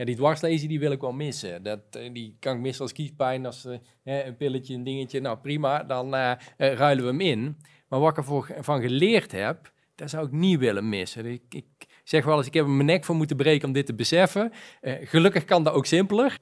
ja, 0.00 0.06
die 0.06 0.16
dwarslezing 0.16 0.70
die 0.70 0.80
wil 0.80 0.92
ik 0.92 1.00
wel 1.00 1.12
missen. 1.12 1.62
Dat, 1.62 1.80
eh, 1.90 2.12
die 2.12 2.36
kan 2.38 2.54
ik 2.56 2.60
missen 2.60 2.82
als 2.82 2.92
kiespijn, 2.92 3.46
als 3.46 3.64
eh, 3.64 4.26
een 4.26 4.36
pilletje, 4.36 4.74
een 4.74 4.84
dingetje. 4.84 5.20
Nou 5.20 5.38
prima, 5.38 5.82
dan 5.82 6.14
eh, 6.14 6.32
ruilen 6.56 7.04
we 7.04 7.10
hem 7.10 7.20
in. 7.20 7.56
Maar 7.88 8.00
wat 8.00 8.10
ik 8.10 8.16
ervoor 8.16 8.54
van 8.60 8.80
geleerd 8.80 9.32
heb, 9.32 9.72
dat 9.94 10.10
zou 10.10 10.26
ik 10.26 10.32
niet 10.32 10.58
willen 10.58 10.88
missen. 10.88 11.26
Ik, 11.26 11.42
ik 11.48 11.66
zeg 12.04 12.24
wel 12.24 12.36
eens, 12.36 12.46
ik 12.46 12.54
heb 12.54 12.66
mijn 12.66 12.86
nek 12.86 13.04
voor 13.04 13.14
moeten 13.14 13.36
breken 13.36 13.68
om 13.68 13.74
dit 13.74 13.86
te 13.86 13.94
beseffen. 13.94 14.52
Gelukkig 14.82 15.44
kan 15.44 15.64
dat 15.64 15.74
ook 15.74 15.86
simpeler. 15.86 16.38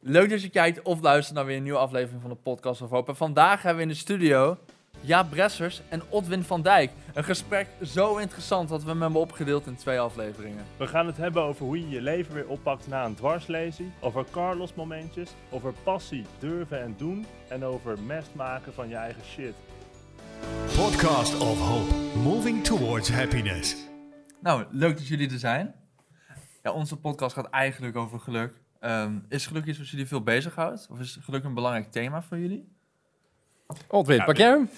Leuk 0.00 0.30
dat 0.30 0.42
je 0.42 0.48
kijkt 0.48 0.82
of 0.82 1.00
luistert 1.00 1.36
naar 1.36 1.46
weer 1.46 1.56
een 1.56 1.62
nieuwe 1.62 1.78
aflevering 1.78 2.20
van 2.20 2.30
de 2.30 2.36
podcast 2.36 2.82
of 2.82 2.90
Hoop. 2.90 3.08
En 3.08 3.16
vandaag 3.16 3.62
hebben 3.62 3.76
we 3.76 3.82
in 3.82 3.94
de 3.94 4.00
studio 4.00 4.58
Jaap 5.00 5.30
Bressers 5.30 5.82
en 5.88 6.02
Otwin 6.08 6.42
van 6.42 6.62
Dijk. 6.62 6.90
Een 7.14 7.24
gesprek 7.24 7.66
zo 7.82 8.16
interessant 8.16 8.68
dat 8.68 8.82
we 8.82 8.88
hem 8.88 9.02
hebben 9.02 9.20
opgedeeld 9.20 9.66
in 9.66 9.76
twee 9.76 10.00
afleveringen. 10.00 10.64
We 10.76 10.86
gaan 10.86 11.06
het 11.06 11.16
hebben 11.16 11.42
over 11.42 11.64
hoe 11.64 11.80
je 11.80 11.88
je 11.88 12.00
leven 12.00 12.34
weer 12.34 12.48
oppakt 12.48 12.88
na 12.88 13.04
een 13.04 13.14
dwarslesie, 13.14 13.92
over 14.00 14.24
Carlos 14.30 14.74
momentjes, 14.74 15.30
over 15.50 15.72
passie, 15.82 16.24
durven 16.38 16.82
en 16.82 16.94
doen 16.96 17.26
en 17.48 17.64
over 17.64 17.98
mest 18.00 18.34
maken 18.34 18.74
van 18.74 18.88
je 18.88 18.94
eigen 18.96 19.22
shit. 19.24 19.54
Podcast 20.76 21.38
of 21.40 21.58
Hope, 21.58 21.94
moving 22.18 22.64
towards 22.64 23.10
happiness. 23.10 23.76
Nou, 24.40 24.64
leuk 24.70 24.96
dat 24.96 25.06
jullie 25.06 25.30
er 25.30 25.38
zijn. 25.38 25.74
Ja, 26.62 26.72
onze 26.72 26.96
podcast 26.96 27.34
gaat 27.34 27.50
eigenlijk 27.50 27.96
over 27.96 28.20
geluk. 28.20 28.60
Ehm, 28.80 29.18
is 29.28 29.46
geluk 29.46 29.64
iets 29.64 29.78
wat 29.78 29.88
jullie 29.88 30.06
veel 30.06 30.22
bezighoudt? 30.22 30.86
Of 30.90 31.00
is 31.00 31.18
geluk 31.20 31.44
een 31.44 31.54
belangrijk 31.54 31.90
thema 31.90 32.22
voor 32.22 32.38
jullie? 32.38 32.77
Otwin, 33.88 34.16
Ja, 34.16 34.24
pak 34.24 34.36
jij 34.36 34.48
hem? 34.48 34.70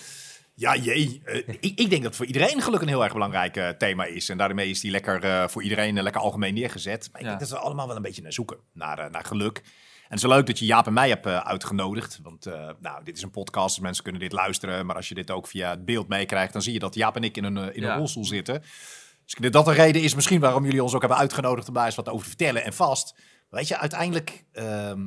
Ja, 0.54 0.76
jee. 0.76 1.20
eh, 1.24 1.36
ik, 1.60 1.78
ik 1.78 1.90
denk 1.90 2.02
dat 2.02 2.16
voor 2.16 2.26
iedereen 2.26 2.60
geluk 2.62 2.80
een 2.80 2.88
heel 2.88 3.04
erg 3.04 3.12
belangrijk 3.12 3.56
eh, 3.56 3.68
thema 3.68 4.04
is. 4.04 4.28
En 4.28 4.38
daarmee 4.38 4.70
is 4.70 4.80
die 4.80 4.90
lekker 4.90 5.24
eh, 5.24 5.48
voor 5.48 5.62
iedereen 5.62 6.02
lekker 6.02 6.20
algemeen 6.20 6.54
neergezet. 6.54 7.08
Maar 7.12 7.20
ik 7.20 7.26
Ja. 7.26 7.36
denk 7.36 7.40
dat 7.50 7.58
we 7.58 7.64
allemaal 7.64 7.86
wel 7.86 7.96
een 7.96 8.02
beetje 8.02 8.22
naar 8.22 8.32
zoeken, 8.32 8.58
naar, 8.72 9.10
naar 9.10 9.24
geluk. 9.24 9.56
En 9.58 10.16
het 10.16 10.18
is 10.18 10.22
wel 10.24 10.36
leuk 10.36 10.46
dat 10.46 10.58
je 10.58 10.64
Jaap 10.64 10.86
en 10.86 10.92
mij 10.92 11.08
hebt 11.08 11.26
uitgenodigd. 11.26 12.18
Want 12.22 12.44
nou, 12.80 13.04
dit 13.04 13.16
is 13.16 13.22
een 13.22 13.30
podcast, 13.30 13.74
dus 13.74 13.84
mensen 13.84 14.02
kunnen 14.02 14.20
dit 14.20 14.32
luisteren. 14.32 14.86
Maar 14.86 14.96
als 14.96 15.08
je 15.08 15.14
dit 15.14 15.30
ook 15.30 15.46
via 15.46 15.70
het 15.70 15.84
beeld 15.84 16.08
meekrijgt, 16.08 16.52
dan 16.52 16.62
zie 16.62 16.72
je 16.72 16.78
dat 16.78 16.94
Jaap 16.94 17.16
en 17.16 17.24
ik 17.24 17.36
in 17.36 17.44
een, 17.44 17.74
in 17.74 17.82
Ja. 17.82 17.92
een 17.92 17.98
rolstoel 17.98 18.24
zitten. 18.24 18.60
Dus 18.60 19.34
ik 19.34 19.40
denk 19.40 19.52
dat 19.52 19.64
dat 19.64 19.74
de 19.74 19.82
reden 19.82 20.02
is 20.02 20.14
misschien 20.14 20.40
waarom 20.40 20.64
jullie 20.64 20.82
ons 20.82 20.94
ook 20.94 21.00
hebben 21.00 21.18
uitgenodigd 21.18 21.68
om 21.68 21.74
daar 21.74 21.86
eens 21.86 21.94
wat 21.94 22.08
over 22.08 22.22
te 22.22 22.28
vertellen. 22.28 22.64
En 22.64 22.72
vast, 22.72 23.14
weet 23.50 23.68
je, 23.68 23.78
uiteindelijk, 23.78 24.44
ehm, 24.52 25.00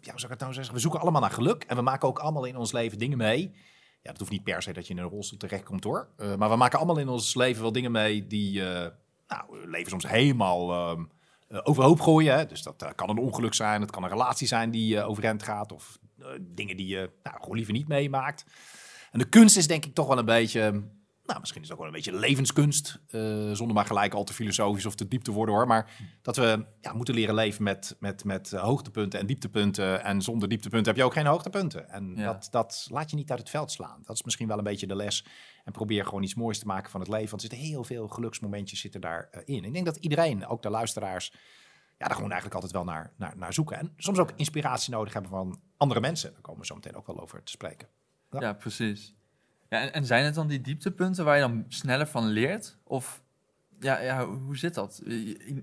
ja, 0.00 0.10
hoe 0.10 0.20
zou 0.20 0.22
ik 0.22 0.28
het 0.28 0.40
nou 0.40 0.52
zeggen? 0.52 0.74
We 0.74 0.80
zoeken 0.80 1.00
allemaal 1.00 1.20
naar 1.20 1.30
geluk. 1.30 1.64
En 1.64 1.76
we 1.76 1.82
maken 1.82 2.08
ook 2.08 2.18
allemaal 2.18 2.44
in 2.44 2.56
ons 2.56 2.72
leven 2.72 2.98
dingen 2.98 3.18
mee. 3.18 3.52
Ja, 4.02 4.10
dat 4.10 4.18
hoeft 4.18 4.30
niet 4.30 4.44
per 4.44 4.62
se 4.62 4.72
dat 4.72 4.86
je 4.86 4.94
in 4.94 5.00
een 5.00 5.08
rolstoel 5.08 5.38
terechtkomt 5.38 5.84
hoor. 5.84 6.08
Eh, 6.16 6.34
maar 6.34 6.50
we 6.50 6.56
maken 6.56 6.78
allemaal 6.78 6.98
in 6.98 7.08
ons 7.08 7.34
leven 7.34 7.62
wel 7.62 7.72
dingen 7.72 7.92
mee 7.92 8.26
die 8.26 8.64
eh 8.64 8.90
nou, 9.28 9.68
leven 9.68 9.90
soms 9.90 10.08
helemaal 10.08 10.72
ehm, 10.72 11.04
eh, 11.48 11.60
overhoop 11.62 12.00
gooien. 12.00 12.34
Hè? 12.34 12.46
Dus 12.46 12.62
dat 12.62 12.92
kan 12.94 13.10
een 13.10 13.18
ongeluk 13.18 13.54
zijn, 13.54 13.80
het 13.80 13.90
kan 13.90 14.02
een 14.02 14.08
relatie 14.08 14.46
zijn 14.46 14.70
die 14.70 15.02
overeind 15.02 15.42
gaat. 15.42 15.72
Of 15.72 15.98
dingen 16.40 16.76
die 16.76 16.86
je 16.86 17.10
nou, 17.22 17.36
gewoon 17.40 17.56
liever 17.56 17.72
niet 17.72 17.88
meemaakt. 17.88 18.44
En 19.10 19.18
de 19.18 19.28
kunst 19.28 19.56
is 19.56 19.66
denk 19.66 19.84
ik 19.84 19.94
toch 19.94 20.06
wel 20.06 20.18
een 20.18 20.24
beetje... 20.24 20.82
Nou, 21.24 21.40
misschien 21.40 21.62
is 21.62 21.68
het 21.68 21.76
ook 21.78 21.84
wel 21.84 21.94
een 21.94 22.02
beetje 22.02 22.18
levenskunst. 22.18 23.00
eh, 23.08 23.50
zonder 23.52 23.74
maar 23.74 23.86
gelijk 23.86 24.14
al 24.14 24.24
te 24.24 24.32
filosofisch 24.32 24.86
of 24.86 24.94
te 24.94 25.08
diep 25.08 25.22
te 25.22 25.30
worden 25.32 25.54
hoor. 25.54 25.66
Maar 25.66 25.90
dat 26.22 26.36
we 26.36 26.66
ja, 26.80 26.92
moeten 26.92 27.14
leren 27.14 27.34
leven 27.34 27.62
met, 27.62 27.96
met, 27.98 28.24
met 28.24 28.50
hoogtepunten 28.50 29.20
en 29.20 29.26
dieptepunten. 29.26 30.02
En 30.04 30.22
zonder 30.22 30.48
dieptepunten 30.48 30.86
heb 30.86 30.96
je 30.96 31.04
ook 31.04 31.12
geen 31.12 31.26
hoogtepunten. 31.26 31.88
En 31.90 32.12
Ja. 32.16 32.24
dat, 32.24 32.48
dat 32.50 32.86
laat 32.90 33.10
je 33.10 33.16
niet 33.16 33.30
uit 33.30 33.38
het 33.38 33.50
veld 33.50 33.70
slaan. 33.72 34.02
Dat 34.04 34.16
is 34.16 34.22
misschien 34.22 34.48
wel 34.48 34.58
een 34.58 34.64
beetje 34.64 34.86
de 34.86 34.96
les. 34.96 35.24
En 35.64 35.72
probeer 35.72 36.04
gewoon 36.04 36.22
iets 36.22 36.34
moois 36.34 36.58
te 36.58 36.66
maken 36.66 36.90
van 36.90 37.00
het 37.00 37.08
leven. 37.08 37.30
Want 37.30 37.42
er 37.42 37.48
zitten 37.48 37.68
heel 37.68 37.84
veel 37.84 38.08
geluksmomentjes 38.08 38.80
zitten 38.80 39.00
daarin. 39.00 39.64
Ik 39.64 39.72
denk 39.72 39.84
dat 39.84 39.96
iedereen, 39.96 40.46
ook 40.46 40.62
de 40.62 40.70
luisteraars, 40.70 41.32
ja, 41.98 42.06
daar 42.06 42.14
gewoon 42.14 42.30
eigenlijk 42.32 42.54
altijd 42.54 42.72
wel 42.72 42.84
naar, 42.94 43.12
naar, 43.16 43.36
naar 43.36 43.52
zoeken. 43.52 43.78
En 43.78 43.92
soms 43.96 44.18
ook 44.18 44.32
inspiratie 44.36 44.92
nodig 44.92 45.12
hebben 45.12 45.30
van 45.30 45.60
andere 45.76 46.00
mensen. 46.00 46.32
Daar 46.32 46.40
komen 46.40 46.60
we 46.60 46.66
zo 46.66 46.74
meteen 46.74 46.96
ook 46.96 47.06
wel 47.06 47.20
over 47.20 47.42
te 47.42 47.50
spreken. 47.52 47.88
Ja. 48.30 48.40
Ja, 48.40 48.52
precies. 48.52 49.14
Ja, 49.74 49.80
en, 49.80 49.92
en 49.92 50.06
zijn 50.06 50.24
het 50.24 50.34
dan 50.34 50.46
die 50.46 50.60
dieptepunten 50.60 51.24
waar 51.24 51.34
je 51.34 51.40
dan 51.42 51.64
sneller 51.68 52.06
van 52.06 52.26
leert? 52.26 52.76
Of 52.84 53.22
ja, 53.80 54.00
ja 54.00 54.26
hoe 54.26 54.56
zit 54.56 54.74
dat? 54.74 55.02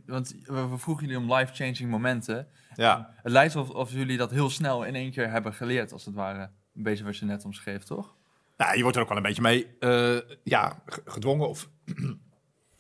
Want 0.06 0.36
we 0.44 0.78
vroegen 0.78 1.08
jullie 1.08 1.22
om 1.22 1.34
life-changing 1.34 1.90
momenten. 1.90 2.48
Ja, 2.76 3.14
Het 3.16 3.32
lijkt 3.32 3.56
of, 3.56 3.70
of 3.70 3.92
jullie 3.92 4.18
dat 4.18 4.32
heel 4.32 4.50
snel 4.50 4.84
in 4.84 4.96
één 4.96 5.12
keer 5.12 5.30
hebben 5.30 5.54
geleerd, 5.54 5.92
als 5.92 6.06
het 6.06 6.16
ware. 6.16 6.50
Een 6.76 6.84
beetje 6.84 7.04
wat 7.04 7.18
je 7.18 7.26
net 7.26 7.46
omschreef, 7.46 7.84
toch? 7.84 8.16
Nou, 8.58 8.76
je 8.76 8.82
wordt 8.82 8.96
er 8.98 9.02
ook 9.04 9.08
wel 9.10 9.18
een 9.18 9.24
beetje 9.24 9.42
mee 9.42 9.78
eh, 9.80 10.18
ja, 10.44 10.82
ge- 10.86 11.02
gedwongen 11.06 11.50
of 11.50 11.70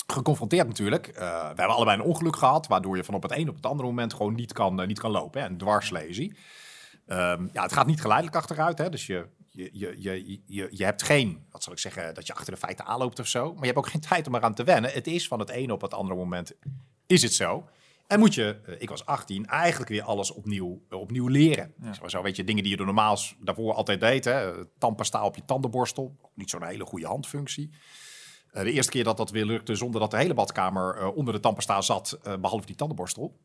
geconfronteerd 0.07 0.67
natuurlijk. 0.67 1.07
Eh, 1.07 1.19
we 1.39 1.45
hebben 1.45 1.67
allebei 1.75 1.97
een 1.99 2.05
ongeluk 2.05 2.35
gehad, 2.35 2.67
waardoor 2.67 2.95
je 2.97 3.03
van 3.03 3.13
op 3.13 3.21
het 3.23 3.31
een 3.31 3.49
op 3.49 3.55
het 3.55 3.65
andere 3.65 3.87
moment 3.87 4.13
gewoon 4.13 4.33
niet 4.35 4.53
kan, 4.53 4.81
eh, 4.81 4.87
niet 4.87 4.99
kan 4.99 5.11
lopen. 5.11 5.41
Hè? 5.41 5.47
Een 5.47 5.57
dwarslesie. 5.57 6.37
Ehm, 7.05 7.47
ja, 7.53 7.61
het 7.63 7.73
gaat 7.73 7.87
niet 7.87 8.01
geleidelijk 8.01 8.35
achteruit. 8.37 8.77
Hè? 8.77 8.89
Dus 8.89 9.05
je, 9.05 9.27
je, 9.51 9.69
je, 9.73 9.95
je, 10.01 10.41
je, 10.45 10.67
je 10.71 10.83
hebt 10.83 11.03
geen, 11.03 11.45
wat 11.49 11.63
zal 11.63 11.73
ik 11.73 11.79
zeggen, 11.79 12.13
dat 12.13 12.27
je 12.27 12.33
achter 12.33 12.53
de 12.53 12.59
feiten 12.59 12.85
aanloopt 12.85 13.19
of 13.19 13.27
zo. 13.27 13.53
Maar 13.53 13.59
je 13.59 13.65
hebt 13.65 13.77
ook 13.77 13.87
geen 13.87 14.01
tijd 14.01 14.27
om 14.27 14.35
eraan 14.35 14.53
te 14.53 14.63
wennen. 14.63 14.91
Het 14.91 15.07
is 15.07 15.27
van 15.27 15.39
het 15.39 15.49
ene 15.49 15.73
op 15.73 15.81
het 15.81 15.93
andere 15.93 16.15
moment, 16.15 16.53
is 17.05 17.21
het 17.21 17.33
zo. 17.33 17.69
En 18.07 18.19
moet 18.19 18.33
je, 18.33 18.59
eh, 18.65 18.81
ik 18.81 18.89
was 18.89 19.05
18, 19.05 19.45
eigenlijk 19.45 19.89
weer 19.89 20.03
alles 20.03 20.31
opnieuw, 20.31 20.81
eh, 20.89 20.99
opnieuw 20.99 21.27
leren. 21.27 21.73
Ja. 21.81 21.93
Zo, 21.93 22.07
zo 22.07 22.21
weet 22.21 22.35
je, 22.35 22.43
dingen 22.43 22.61
die 22.63 22.71
je 22.71 22.77
door 22.77 22.85
normaal 22.85 23.17
daarvoor 23.39 23.73
altijd 23.73 23.99
deed. 23.99 24.25
Hè? 24.25 24.65
Tandpasta 24.77 25.25
op 25.25 25.35
je 25.35 25.45
tandenborstel, 25.45 26.15
niet 26.33 26.49
zo'n 26.49 26.63
hele 26.63 26.85
goede 26.85 27.05
handfunctie. 27.07 27.71
Eh, 28.51 28.63
de 28.63 28.71
eerste 28.71 28.91
keer 28.91 29.03
dat 29.03 29.17
dat 29.17 29.31
weer 29.31 29.45
lukte 29.45 29.75
zonder 29.75 30.01
dat 30.01 30.11
de 30.11 30.17
hele 30.17 30.33
badkamer 30.33 31.11
onder 31.11 31.33
de 31.33 31.39
tandpasta 31.39 31.81
zat, 31.81 32.19
eh, 32.23 32.35
behalve 32.37 32.65
die 32.65 32.75
tandenborstel. 32.75 33.39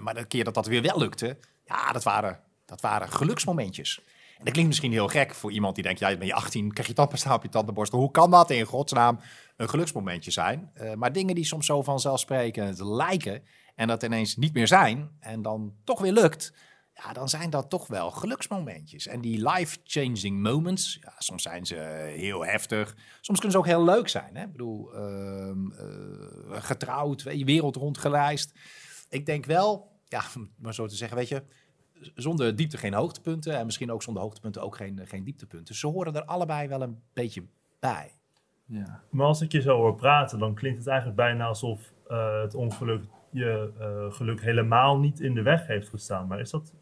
Maar 0.00 0.14
de 0.14 0.24
keer 0.24 0.44
dat 0.44 0.54
dat 0.54 0.66
weer 0.66 0.82
wel 0.82 0.98
lukte, 0.98 1.38
ja, 1.64 1.92
dat 1.92 2.02
waren, 2.02 2.40
dat 2.64 2.80
waren 2.80 3.08
geluksmomentjes. 3.08 4.00
Dat 4.42 4.52
klinkt 4.52 4.68
misschien 4.68 4.92
heel 4.92 5.08
gek 5.08 5.34
voor 5.34 5.52
iemand 5.52 5.74
die 5.74 5.84
denkt, 5.84 6.00
ja, 6.00 6.16
ben 6.16 6.26
je 6.26 6.34
18, 6.34 6.72
krijg 6.72 6.88
je 6.88 6.94
tandpasta 6.94 7.34
op 7.34 7.42
je 7.42 7.48
tandenborstel. 7.48 7.98
Hoe 7.98 8.10
kan 8.10 8.30
dat 8.30 8.50
in 8.50 8.64
godsnaam 8.64 9.20
een 9.56 9.68
geluksmomentje 9.68 10.30
zijn? 10.30 10.70
Eh, 10.74 10.94
maar 10.94 11.12
dingen 11.12 11.34
die 11.34 11.44
soms 11.44 11.66
zo 11.66 11.82
vanzelfsprekend 11.82 12.80
lijken 12.80 13.42
en 13.74 13.88
dat 13.88 14.02
ineens 14.02 14.36
niet 14.36 14.54
meer 14.54 14.66
zijn 14.66 15.10
en 15.20 15.42
dan 15.42 15.74
toch 15.84 16.00
weer 16.00 16.12
lukt, 16.12 16.52
ja, 16.94 17.12
dan 17.12 17.28
zijn 17.28 17.50
dat 17.50 17.70
toch 17.70 17.86
wel 17.86 18.10
geluksmomentjes. 18.10 19.06
En 19.06 19.20
die 19.20 19.48
life-changing 19.48 20.42
moments, 20.42 20.98
ja, 21.00 21.14
soms 21.18 21.42
zijn 21.42 21.66
ze 21.66 21.74
heel 22.16 22.44
heftig, 22.44 22.96
soms 23.20 23.38
kunnen 23.38 23.50
ze 23.50 23.58
ook 23.58 23.66
heel 23.66 23.84
leuk 23.84 24.08
zijn. 24.08 24.36
Hè? 24.36 24.44
Ik 24.44 24.52
bedoel, 24.52 24.94
ehm, 24.94 25.70
eh, 25.70 26.62
getrouwd, 26.62 27.22
wereld 27.22 27.76
rondgereisd. 27.76 28.52
Ik 29.08 29.26
denk 29.26 29.46
wel, 29.46 30.00
ja, 30.04 30.22
maar 30.56 30.74
zo 30.74 30.86
te 30.86 30.96
zeggen, 30.96 31.16
weet 31.16 31.28
je, 31.28 31.44
zonder 32.14 32.56
diepte 32.56 32.76
geen 32.76 32.94
hoogtepunten 32.94 33.58
en 33.58 33.64
misschien 33.64 33.92
ook 33.92 34.02
zonder 34.02 34.22
hoogtepunten 34.22 34.62
ook 34.62 34.76
geen, 34.76 35.00
geen 35.04 35.24
dieptepunten. 35.24 35.74
Ze 35.74 35.86
horen 35.86 36.14
er 36.14 36.24
allebei 36.24 36.68
wel 36.68 36.82
een 36.82 37.02
beetje 37.12 37.42
bij. 37.80 38.14
Ja. 38.64 39.02
Maar 39.10 39.26
als 39.26 39.40
ik 39.40 39.52
je 39.52 39.60
zo 39.60 39.76
hoor 39.76 39.94
praten, 39.94 40.38
dan 40.38 40.54
klinkt 40.54 40.78
het 40.78 40.86
eigenlijk 40.86 41.16
bijna 41.16 41.46
alsof 41.46 41.92
eh, 42.08 42.40
het 42.40 42.54
ongeluk 42.54 43.04
je 43.30 43.72
eh, 43.78 44.16
geluk 44.16 44.40
helemaal 44.40 44.98
niet 44.98 45.20
in 45.20 45.34
de 45.34 45.42
weg 45.42 45.66
heeft 45.66 45.88
gestaan. 45.88 46.26
Maar 46.26 46.40
is 46.40 46.50
dat 46.50 46.72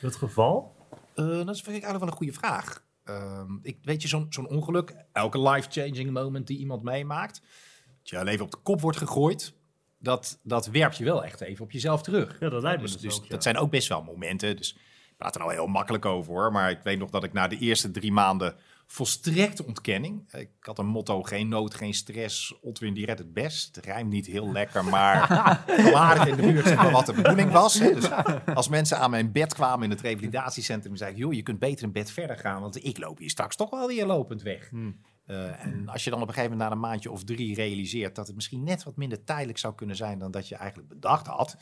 het 0.00 0.16
geval? 0.16 0.74
Eh, 1.14 1.26
dat 1.26 1.54
is 1.54 1.62
vind 1.62 1.76
ik 1.76 1.82
eigenlijk 1.82 1.98
wel 1.98 2.08
een 2.08 2.16
goede 2.16 2.32
vraag. 2.32 2.84
Ehm, 3.04 3.52
ik, 3.62 3.78
weet 3.82 4.02
je, 4.02 4.08
zo'n 4.08 4.26
zo'n 4.28 4.48
ongeluk, 4.48 5.04
elke 5.12 5.40
life-changing 5.40 6.10
moment 6.10 6.46
die 6.46 6.58
iemand 6.58 6.82
meemaakt, 6.82 7.40
dat 7.98 8.08
je 8.08 8.24
leven 8.24 8.44
op 8.44 8.50
de 8.50 8.58
kop 8.62 8.80
wordt 8.80 8.98
gegooid, 8.98 9.54
dat, 9.98 10.38
dat 10.42 10.66
werpt 10.66 10.96
je 10.96 11.04
wel 11.04 11.24
echt 11.24 11.40
even 11.40 11.64
op 11.64 11.70
jezelf 11.70 12.02
terug. 12.02 12.36
Ja, 12.40 12.48
dat 12.48 12.62
lijkt 12.62 12.80
me 12.80 12.86
dus, 12.86 12.96
dus 12.96 13.02
dus 13.02 13.22
ja. 13.22 13.28
dat 13.28 13.42
zijn 13.42 13.56
ook 13.56 13.70
best 13.70 13.88
wel 13.88 14.02
momenten. 14.02 14.56
Dus 14.56 14.72
ik 15.10 15.16
praat 15.16 15.34
er 15.34 15.40
nou 15.40 15.52
heel 15.52 15.66
makkelijk 15.66 16.04
over 16.04 16.32
hoor. 16.32 16.52
Maar 16.52 16.70
ik 16.70 16.80
weet 16.82 16.98
nog 16.98 17.10
dat 17.10 17.24
ik 17.24 17.32
na 17.32 17.48
de 17.48 17.58
eerste 17.58 17.90
drie 17.90 18.12
maanden 18.12 18.56
volstrekte 18.86 19.66
ontkenning. 19.66 20.32
Ik 20.32 20.50
had 20.60 20.78
een 20.78 20.86
motto: 20.86 21.22
geen 21.22 21.48
nood, 21.48 21.74
geen 21.74 21.94
stress. 21.94 22.54
Otwin 22.60 22.94
die 22.94 23.06
redt 23.06 23.18
het 23.18 23.32
best. 23.32 23.76
Het 23.76 23.84
rijmt 23.84 24.10
niet 24.10 24.26
heel 24.26 24.52
lekker, 24.52 24.84
maar 24.84 25.28
aardig 25.94 26.26
in 26.26 26.36
de 26.36 26.42
buurt 26.42 26.74
maar, 26.74 26.90
wat 26.90 27.06
de 27.06 27.12
bedoeling 27.12 27.50
was. 27.50 27.78
Hè. 27.78 27.94
Dus 27.94 28.10
als 28.54 28.68
mensen 28.68 28.98
aan 28.98 29.10
mijn 29.10 29.32
bed 29.32 29.54
kwamen 29.54 29.84
in 29.84 29.90
het 29.90 30.00
revalidatiecentrum, 30.00 30.96
zei 30.96 31.10
ik: 31.10 31.16
joh, 31.16 31.32
je 31.32 31.42
kunt 31.42 31.58
beter 31.58 31.84
een 31.84 31.92
bed 31.92 32.10
verder 32.10 32.38
gaan, 32.38 32.60
want 32.60 32.84
ik 32.84 32.98
loop 32.98 33.18
hier 33.18 33.30
straks 33.30 33.56
toch 33.56 33.70
wel 33.70 33.86
weer 33.86 34.06
lopend 34.06 34.42
weg. 34.42 34.68
Hmm. 34.68 35.00
Eh, 35.28 35.64
en 35.64 35.88
als 35.88 36.04
je 36.04 36.10
dan 36.10 36.22
op 36.22 36.28
een 36.28 36.34
gegeven 36.34 36.56
moment 36.56 36.70
na 36.70 36.76
een 36.76 36.82
maandje 36.82 37.10
of 37.10 37.24
drie 37.24 37.54
realiseert 37.54 38.14
dat 38.14 38.26
het 38.26 38.36
misschien 38.36 38.64
net 38.64 38.82
wat 38.82 38.96
minder 38.96 39.24
tijdelijk 39.24 39.58
zou 39.58 39.74
kunnen 39.74 39.96
zijn 39.96 40.18
dan 40.18 40.30
dat 40.30 40.48
je 40.48 40.54
eigenlijk 40.54 40.88
bedacht 40.88 41.26
had. 41.26 41.56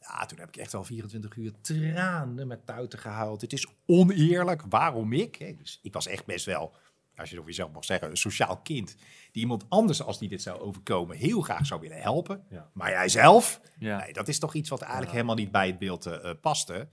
Ja, 0.00 0.26
toen 0.26 0.38
heb 0.38 0.48
ik 0.48 0.56
echt 0.56 0.72
wel 0.72 0.84
24 0.84 1.36
uur 1.36 1.52
tranen 1.60 2.46
met 2.46 2.66
tuiten 2.66 2.98
gehuild. 2.98 3.40
Het 3.40 3.52
is 3.52 3.66
oneerlijk. 3.86 4.62
Waarom 4.68 5.12
ik? 5.12 5.58
Dus 5.58 5.78
ik 5.82 5.92
was 5.92 6.06
echt 6.06 6.26
best 6.26 6.44
wel, 6.46 6.74
als 7.16 7.28
je 7.28 7.34
het 7.34 7.38
over 7.38 7.46
jezelf 7.50 7.72
mag 7.72 7.84
zeggen, 7.84 8.10
een 8.10 8.16
sociaal 8.16 8.56
kind. 8.60 8.96
Die 9.32 9.42
iemand 9.42 9.64
anders, 9.68 10.02
als 10.02 10.18
die 10.18 10.28
dit 10.28 10.42
zou 10.42 10.60
overkomen, 10.60 11.16
heel 11.16 11.40
graag 11.40 11.66
zou 11.66 11.80
willen 11.80 12.00
helpen. 12.00 12.44
Ja. 12.50 12.70
Maar 12.74 12.90
jijzelf, 12.90 13.60
Ja. 13.78 13.98
nee, 13.98 14.12
dat 14.12 14.28
is 14.28 14.38
toch 14.38 14.54
iets 14.54 14.68
wat 14.68 14.80
eigenlijk 14.80 15.12
helemaal 15.12 15.34
niet 15.34 15.50
bij 15.50 15.66
het 15.66 15.78
beeld 15.78 16.06
eh, 16.06 16.30
paste. 16.40 16.88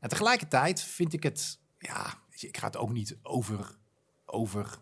En 0.00 0.08
tegelijkertijd 0.08 0.80
vind 0.82 1.12
ik 1.12 1.22
het, 1.22 1.60
ja, 1.78 2.14
ik 2.30 2.56
ga 2.56 2.66
het 2.66 2.76
ook 2.76 2.92
niet 2.92 3.18
over, 3.22 3.78
over, 4.24 4.78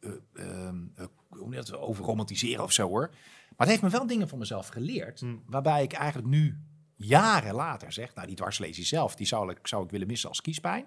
hoe 0.00 1.38
noem 1.38 1.52
je 1.52 1.56
dat, 1.56 1.72
over 1.72 2.04
romantiseren 2.04 2.64
of 2.64 2.72
zo 2.72 2.88
hoor. 2.88 3.08
Maar 3.10 3.66
het 3.66 3.68
heeft 3.68 3.82
me 3.82 3.88
wel 3.98 4.06
dingen 4.06 4.28
van 4.28 4.38
mezelf 4.38 4.68
geleerd, 4.68 5.20
Hmm. 5.20 5.42
waarbij 5.46 5.82
ik 5.82 5.92
eigenlijk 5.92 6.28
nu 6.28 6.58
jaren 6.96 7.54
later 7.54 7.92
zegt, 7.92 8.14
nou 8.14 8.26
die 8.26 8.36
dwarslesie 8.36 8.84
zelf, 8.84 9.14
die 9.14 9.26
zou 9.26 9.50
ik, 9.50 9.66
zou 9.66 9.84
ik 9.84 9.90
willen 9.90 10.06
missen 10.06 10.28
als 10.28 10.40
kiespijn. 10.40 10.86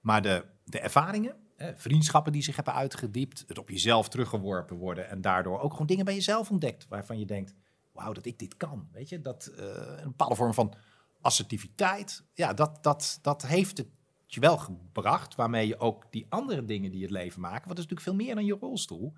Maar 0.00 0.22
de, 0.22 0.44
de 0.64 0.80
ervaringen, 0.80 1.36
eh, 1.56 1.68
vriendschappen 1.74 2.32
die 2.32 2.42
zich 2.42 2.56
hebben 2.56 2.74
uitgediept, 2.74 3.44
het 3.46 3.58
op 3.58 3.70
jezelf 3.70 4.08
teruggeworpen 4.08 4.76
worden 4.76 5.08
en 5.08 5.20
daardoor 5.20 5.60
ook 5.60 5.72
gewoon 5.72 5.86
dingen 5.86 6.04
bij 6.04 6.14
jezelf 6.14 6.50
ontdekt 6.50 6.88
waarvan 6.88 7.18
je 7.18 7.26
denkt, 7.26 7.54
wauw, 7.92 8.12
dat 8.12 8.26
ik 8.26 8.38
dit 8.38 8.56
kan. 8.56 8.88
Weet 8.92 9.08
je, 9.08 9.20
dat 9.20 9.46
eh, 9.46 9.64
een 9.96 10.08
bepaalde 10.08 10.34
vorm 10.34 10.54
van 10.54 10.74
assertiviteit, 11.20 12.24
ja, 12.34 12.52
dat, 12.52 12.82
dat, 12.82 13.18
dat 13.22 13.46
heeft 13.46 13.78
het 13.78 13.88
je 14.34 14.40
wel 14.40 14.58
gebracht, 14.58 15.34
waarmee 15.34 15.66
je 15.66 15.78
ook 15.78 16.06
die 16.10 16.26
andere 16.28 16.64
dingen 16.64 16.90
die 16.90 17.02
het 17.02 17.10
leven 17.10 17.40
maken, 17.40 17.68
wat 17.68 17.78
is 17.78 17.86
natuurlijk 17.86 18.00
veel 18.00 18.26
meer 18.26 18.34
dan 18.34 18.44
je 18.44 18.56
rolstoel, 18.60 19.12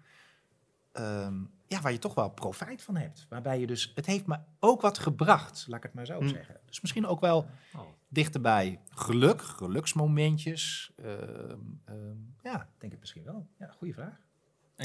ehm, 0.93 1.35
ja, 1.67 1.81
waar 1.81 1.93
je 1.93 1.99
toch 1.99 2.15
wel 2.15 2.31
profijt 2.31 2.83
van 2.83 2.97
hebt. 2.97 3.27
Waarbij 3.29 3.61
je 3.61 3.67
dus, 3.67 3.93
het 3.95 4.07
heeft 4.07 4.27
me 4.27 4.39
ook 4.61 4.81
wat 4.81 4.99
gebracht, 4.99 5.65
laat 5.69 5.77
ik 5.79 5.83
het 5.83 5.95
maar 5.95 6.07
zo 6.07 6.21
Mm. 6.21 6.29
zeggen. 6.29 6.61
Dus 6.65 6.81
misschien 6.81 7.07
ook 7.07 7.21
wel 7.21 7.47
dichterbij 8.09 8.81
geluk, 8.89 9.43
geluksmomentjes. 9.43 10.93
ehm, 10.97 11.59
ehm, 11.85 12.17
ja, 12.43 12.69
denk 12.79 12.93
ik 12.93 13.01
misschien 13.01 13.25
wel. 13.25 13.47
Ja, 13.59 13.71
goede 13.79 13.93
vraag. 13.95 14.26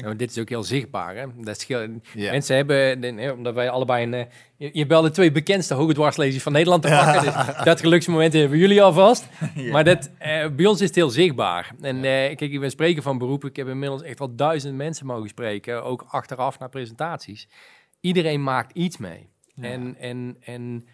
Maar 0.00 0.16
dit 0.16 0.30
is 0.30 0.38
ook 0.38 0.48
heel 0.48 0.62
zichtbaar. 0.62 1.16
Hè? 1.16 1.26
Dat 1.36 1.60
scheelt-. 1.60 2.14
Mensen 2.14 2.56
hebben, 2.56 3.32
omdat 3.36 3.54
wij 3.54 3.70
allebei 3.70 4.02
een... 4.04 4.14
eh, 4.14 4.24
je, 4.56 4.70
je 4.72 4.86
belt 4.86 5.04
de 5.04 5.10
twee 5.10 5.32
bekendste 5.32 5.74
hoge 5.74 5.92
dwarslezers 5.92 6.42
van 6.42 6.52
Nederland 6.52 6.82
te 6.82 6.88
pakken. 6.88 7.22
Dus 7.22 7.64
dat 7.64 7.80
geluksmoment 7.80 8.32
hebben 8.32 8.58
jullie 8.58 8.82
alvast. 8.82 9.28
Maar 9.72 9.84
dat, 9.84 10.10
eh, 10.18 10.48
bij 10.48 10.66
ons 10.66 10.80
is 10.80 10.86
het 10.86 10.96
heel 10.96 11.10
zichtbaar. 11.10 11.74
En 11.80 11.96
eh, 11.96 12.02
kijk, 12.02 12.40
ik 12.40 12.60
ben 12.60 12.70
spreker 12.70 13.02
van 13.02 13.18
beroep. 13.18 13.44
Ik 13.44 13.56
heb 13.56 13.68
inmiddels 13.68 14.02
echt 14.02 14.18
wel 14.18 14.34
duizend 14.36 14.76
mensen 14.76 15.06
mogen 15.06 15.28
spreken. 15.28 15.84
Ook 15.84 16.04
achteraf 16.08 16.58
naar 16.58 16.68
presentaties. 16.68 17.48
Iedereen 18.00 18.42
maakt 18.42 18.72
iets 18.76 18.96
mee. 18.96 19.30
En, 19.60 19.96
en, 19.98 20.36
en 20.40 20.84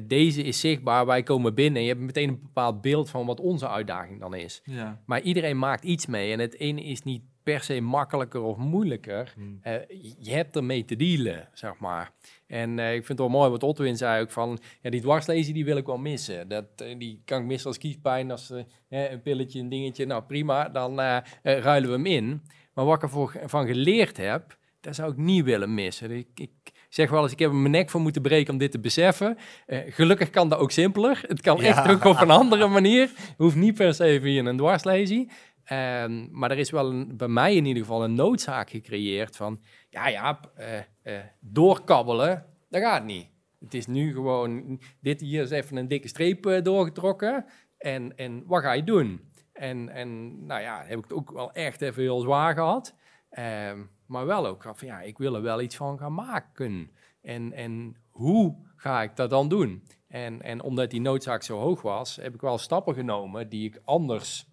deze 0.00 0.42
is 0.42 0.60
zichtbaar. 0.60 1.06
Wij 1.06 1.22
komen 1.22 1.54
binnen. 1.54 1.82
Je 1.82 1.88
hebt 1.88 2.00
meteen 2.00 2.28
een 2.28 2.40
bepaald 2.42 2.80
beeld 2.80 3.10
van 3.10 3.26
wat 3.26 3.40
onze 3.40 3.68
uitdaging 3.68 4.20
dan 4.20 4.34
is. 4.34 4.62
Maar 5.06 5.20
iedereen 5.20 5.58
maakt 5.58 5.84
iets 5.84 6.06
mee. 6.06 6.32
En 6.32 6.38
het 6.38 6.58
ene 6.58 6.84
is 6.84 7.02
niet 7.02 7.22
per 7.42 7.60
se 7.60 7.80
makkelijker 7.80 8.42
of 8.42 8.56
moeilijker. 8.56 9.32
Hmm. 9.34 9.58
Eh, 9.62 9.74
je 10.18 10.32
hebt 10.32 10.56
ermee 10.56 10.84
te 10.84 10.96
dealen, 10.96 11.48
zeg 11.52 11.78
maar. 11.78 12.12
En 12.46 12.78
eh, 12.78 12.88
ik 12.88 13.06
vind 13.06 13.08
het 13.08 13.18
wel 13.18 13.28
mooi 13.28 13.50
wat 13.50 13.62
Otwin 13.62 13.96
zei 13.96 14.22
ook 14.22 14.30
van... 14.30 14.58
Ja, 14.80 14.90
die 14.90 15.00
dwarslezen 15.00 15.54
die 15.54 15.64
wil 15.64 15.76
ik 15.76 15.86
wel 15.86 15.98
missen. 15.98 16.48
Dat, 16.48 16.64
eh, 16.76 16.98
die 16.98 17.22
kan 17.24 17.40
ik 17.40 17.46
missen 17.46 17.68
als 17.68 17.78
kiespijn, 17.78 18.30
als 18.30 18.52
een 18.88 19.22
pilletje, 19.22 19.60
een 19.60 19.68
dingetje. 19.68 20.06
Nou, 20.06 20.22
prima, 20.22 20.68
dan 20.68 21.00
ruilen 21.42 21.88
we 21.90 21.96
hem 21.96 22.06
in. 22.06 22.42
Maar 22.74 22.84
wat 22.84 22.96
ik 22.96 23.02
ervoor 23.02 23.34
van 23.44 23.66
geleerd 23.66 24.16
heb, 24.16 24.56
dat 24.80 24.94
zou 24.94 25.10
ik 25.10 25.16
niet 25.16 25.44
willen 25.44 25.74
missen. 25.74 26.10
Ik, 26.10 26.28
ik 26.34 26.50
zeg 26.88 27.10
wel 27.10 27.22
eens, 27.22 27.32
ik 27.32 27.38
heb 27.38 27.50
er 27.50 27.56
mijn 27.56 27.70
nek 27.70 27.90
voor 27.90 28.00
moeten 28.00 28.22
breken 28.22 28.52
om 28.52 28.58
dit 28.58 28.70
te 28.70 28.80
beseffen. 28.80 29.38
Gelukkig 29.66 30.30
kan 30.30 30.48
dat 30.48 30.58
ook 30.58 30.70
simpeler. 30.70 31.24
Het 31.26 31.40
kan 31.40 31.62
echt 31.62 31.88
ook 31.88 32.04
op 32.04 32.20
een 32.20 32.30
andere 32.30 32.66
manier. 32.66 33.10
Hoeft 33.36 33.56
niet 33.56 33.74
per 33.74 33.94
se 33.94 34.18
via 34.22 34.44
een 34.44 34.56
dwarslesie. 34.56 35.30
Ehm, 35.72 36.26
maar 36.30 36.50
er 36.50 36.58
is 36.58 36.70
wel 36.70 36.90
een, 36.90 37.16
bij 37.16 37.28
mij 37.28 37.54
in 37.54 37.64
ieder 37.64 37.82
geval 37.82 38.04
een 38.04 38.14
noodzaak 38.14 38.70
gecreëerd 38.70 39.36
van... 39.36 39.60
Ja, 39.88 40.08
ja, 40.08 40.40
eh, 40.54 40.78
eh, 41.02 41.24
doorkabbelen, 41.40 42.46
dat 42.68 42.82
gaat 42.82 43.04
niet. 43.04 43.28
Het 43.60 43.74
is 43.74 43.86
nu 43.86 44.12
gewoon, 44.12 44.80
dit 45.00 45.20
hier 45.20 45.42
is 45.42 45.50
even 45.50 45.76
een 45.76 45.88
dikke 45.88 46.08
streep 46.08 46.46
eh, 46.46 46.62
doorgetrokken. 46.62 47.44
En, 47.78 48.16
en 48.16 48.42
wat 48.46 48.62
ga 48.62 48.72
je 48.72 48.84
doen? 48.84 49.20
En, 49.52 49.88
en 49.88 50.38
nou 50.46 50.60
ja, 50.60 50.82
heb 50.84 50.98
ik 50.98 51.04
het 51.04 51.12
ook 51.12 51.32
wel 51.32 51.52
echt 51.52 51.80
even 51.80 52.02
heel 52.02 52.20
zwaar 52.20 52.54
gehad. 52.54 52.94
Ehm, 53.30 53.78
maar 54.06 54.26
wel 54.26 54.46
ook 54.46 54.62
van, 54.62 54.88
ja, 54.88 55.00
ik 55.00 55.18
wil 55.18 55.34
er 55.34 55.42
wel 55.42 55.60
iets 55.60 55.76
van 55.76 55.98
gaan 55.98 56.14
maken. 56.14 56.90
En, 57.22 57.52
en 57.52 57.96
hoe 58.10 58.56
ga 58.76 59.02
ik 59.02 59.16
dat 59.16 59.30
dan 59.30 59.48
doen? 59.48 59.82
En, 60.08 60.42
en 60.42 60.62
omdat 60.62 60.90
die 60.90 61.00
noodzaak 61.00 61.42
zo 61.42 61.58
hoog 61.58 61.82
was, 61.82 62.16
heb 62.16 62.34
ik 62.34 62.40
wel 62.40 62.58
stappen 62.58 62.94
genomen 62.94 63.48
die 63.48 63.68
ik 63.68 63.80
anders, 63.84 64.51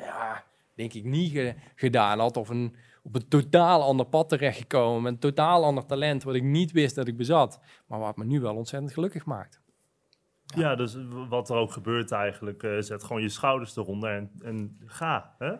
ja, 0.00 0.44
denk 0.74 0.92
ik 0.92 1.04
niet 1.04 1.32
ge- 1.32 1.54
gedaan 1.74 2.18
had. 2.18 2.36
Of 2.36 2.48
een, 2.48 2.74
op 3.02 3.14
een 3.14 3.28
totaal 3.28 3.82
ander 3.82 4.06
pad 4.06 4.28
terechtgekomen, 4.28 5.02
met 5.02 5.12
een 5.12 5.18
totaal 5.18 5.64
ander 5.64 5.86
talent, 5.86 6.22
wat 6.22 6.34
ik 6.34 6.42
niet 6.42 6.72
wist 6.72 6.94
dat 6.94 7.08
ik 7.08 7.16
bezat. 7.16 7.60
Maar 7.86 7.98
wat 7.98 8.16
me 8.16 8.24
nu 8.24 8.40
wel 8.40 8.56
ontzettend 8.56 8.92
gelukkig 8.92 9.24
maakt. 9.24 9.60
Ja, 10.56 10.74
dus 10.74 10.96
wat 11.28 11.50
er 11.50 11.56
ook 11.56 11.72
gebeurt 11.72 12.12
eigenlijk, 12.12 12.62
eh, 12.62 12.76
zet 12.78 13.04
gewoon 13.04 13.22
je 13.22 13.28
schouders 13.28 13.76
eronder 13.76 14.10
en, 14.16 14.30
en 14.42 14.80
ga. 14.86 15.34
Hè? 15.38 15.52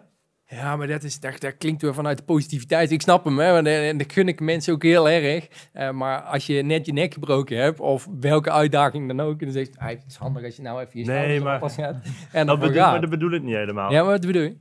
Ja, 0.51 0.77
maar 0.77 0.87
dat, 0.87 1.03
is, 1.03 1.21
dat, 1.21 1.41
dat 1.41 1.57
klinkt 1.59 1.83
weer 1.83 1.95
vanuit 1.95 2.19
de 2.19 2.25
positiviteit. 2.25 2.91
Ik 2.91 3.01
snap 3.01 3.25
hem, 3.25 3.39
hè, 3.39 3.53
want, 3.53 3.67
eh, 3.67 3.89
en 3.89 3.99
dat 3.99 4.13
gun 4.13 4.29
ik 4.29 4.41
mensen 4.41 4.73
ook 4.75 4.83
heel 4.83 5.09
erg. 5.09 5.49
Eh, 5.73 5.91
maar 5.91 6.21
als 6.21 6.47
je 6.47 6.63
net 6.63 6.87
je 6.87 6.93
nek 6.93 7.13
gebroken 7.15 7.57
hebt, 7.57 7.81
of 7.81 8.09
welke 8.21 8.51
uitdaging 8.51 9.07
dan 9.09 9.21
ook, 9.21 9.41
dan 9.41 9.51
zeg 9.53 9.67
je, 9.67 9.73
"Ah, 9.79 9.89
het 9.89 10.05
is 10.09 10.17
handig 10.17 10.45
als 10.45 10.57
je 10.57 10.63
nou 10.63 10.81
even 10.81 11.01
je 11.01 11.07
Nee, 11.07 11.41
maar- 11.41 11.55
oppas 11.55 11.75
gaat. 11.75 11.95
En 12.33 12.47
Dat 12.47 12.47
dan 12.47 12.59
bedoel, 12.69 12.83
gaat. 12.83 12.91
maar 12.91 13.01
dat 13.01 13.11
bedoel 13.11 13.31
ik 13.33 13.43
niet 13.43 13.55
helemaal. 13.55 13.93
Ja, 13.93 14.03
maar 14.03 14.11
wat 14.11 14.27
bedoel 14.27 14.43
je? 14.43 14.57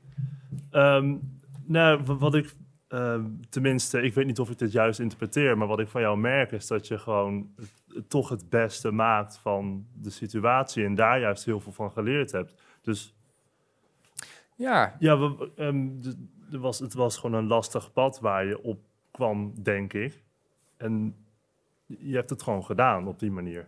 Ehm, 0.72 1.16
nou, 1.66 2.02
wa- 2.06 2.16
wat 2.18 2.36
ik, 2.36 2.54
ehm, 2.88 3.22
tenminste, 3.50 4.02
ik 4.02 4.14
weet 4.14 4.26
niet 4.26 4.40
of 4.40 4.50
ik 4.50 4.58
dit 4.58 4.72
juist 4.72 5.00
interpreteer, 5.00 5.58
maar 5.58 5.68
wat 5.68 5.80
ik 5.80 5.88
van 5.88 6.02
jou 6.02 6.18
merk 6.18 6.52
is 6.52 6.68
dat 6.68 6.88
je 6.88 6.98
gewoon 6.98 7.48
toch 8.08 8.30
het 8.30 8.50
beste 8.50 8.92
maakt 8.92 9.38
van 9.42 9.86
de 9.94 10.10
situatie 10.10 10.86
en 10.86 10.96
daar 10.96 11.20
juist 11.20 11.46
heel 11.46 11.60
veel 11.60 11.72
van 11.72 11.92
geleerd 11.92 12.32
hebt. 12.32 12.54
Dus 12.82 13.14
Ja, 14.60 14.96
ja, 15.00 15.18
we, 15.20 15.52
ehm, 15.56 15.90
er 16.52 16.60
was, 16.60 16.80
het 16.80 16.94
was 16.94 17.18
gewoon 17.18 17.36
een 17.36 17.48
lastig 17.48 17.94
pad 17.94 18.20
waar 18.20 18.46
je 18.46 18.64
op 18.64 18.80
kwam, 19.12 19.54
denk 19.64 19.94
ik. 19.94 20.24
En 20.78 21.16
je 21.86 22.16
hebt 22.16 22.30
het 22.30 22.44
gewoon 22.44 22.66
gedaan 22.66 23.08
op 23.08 23.20
die 23.20 23.32
manier. 23.32 23.68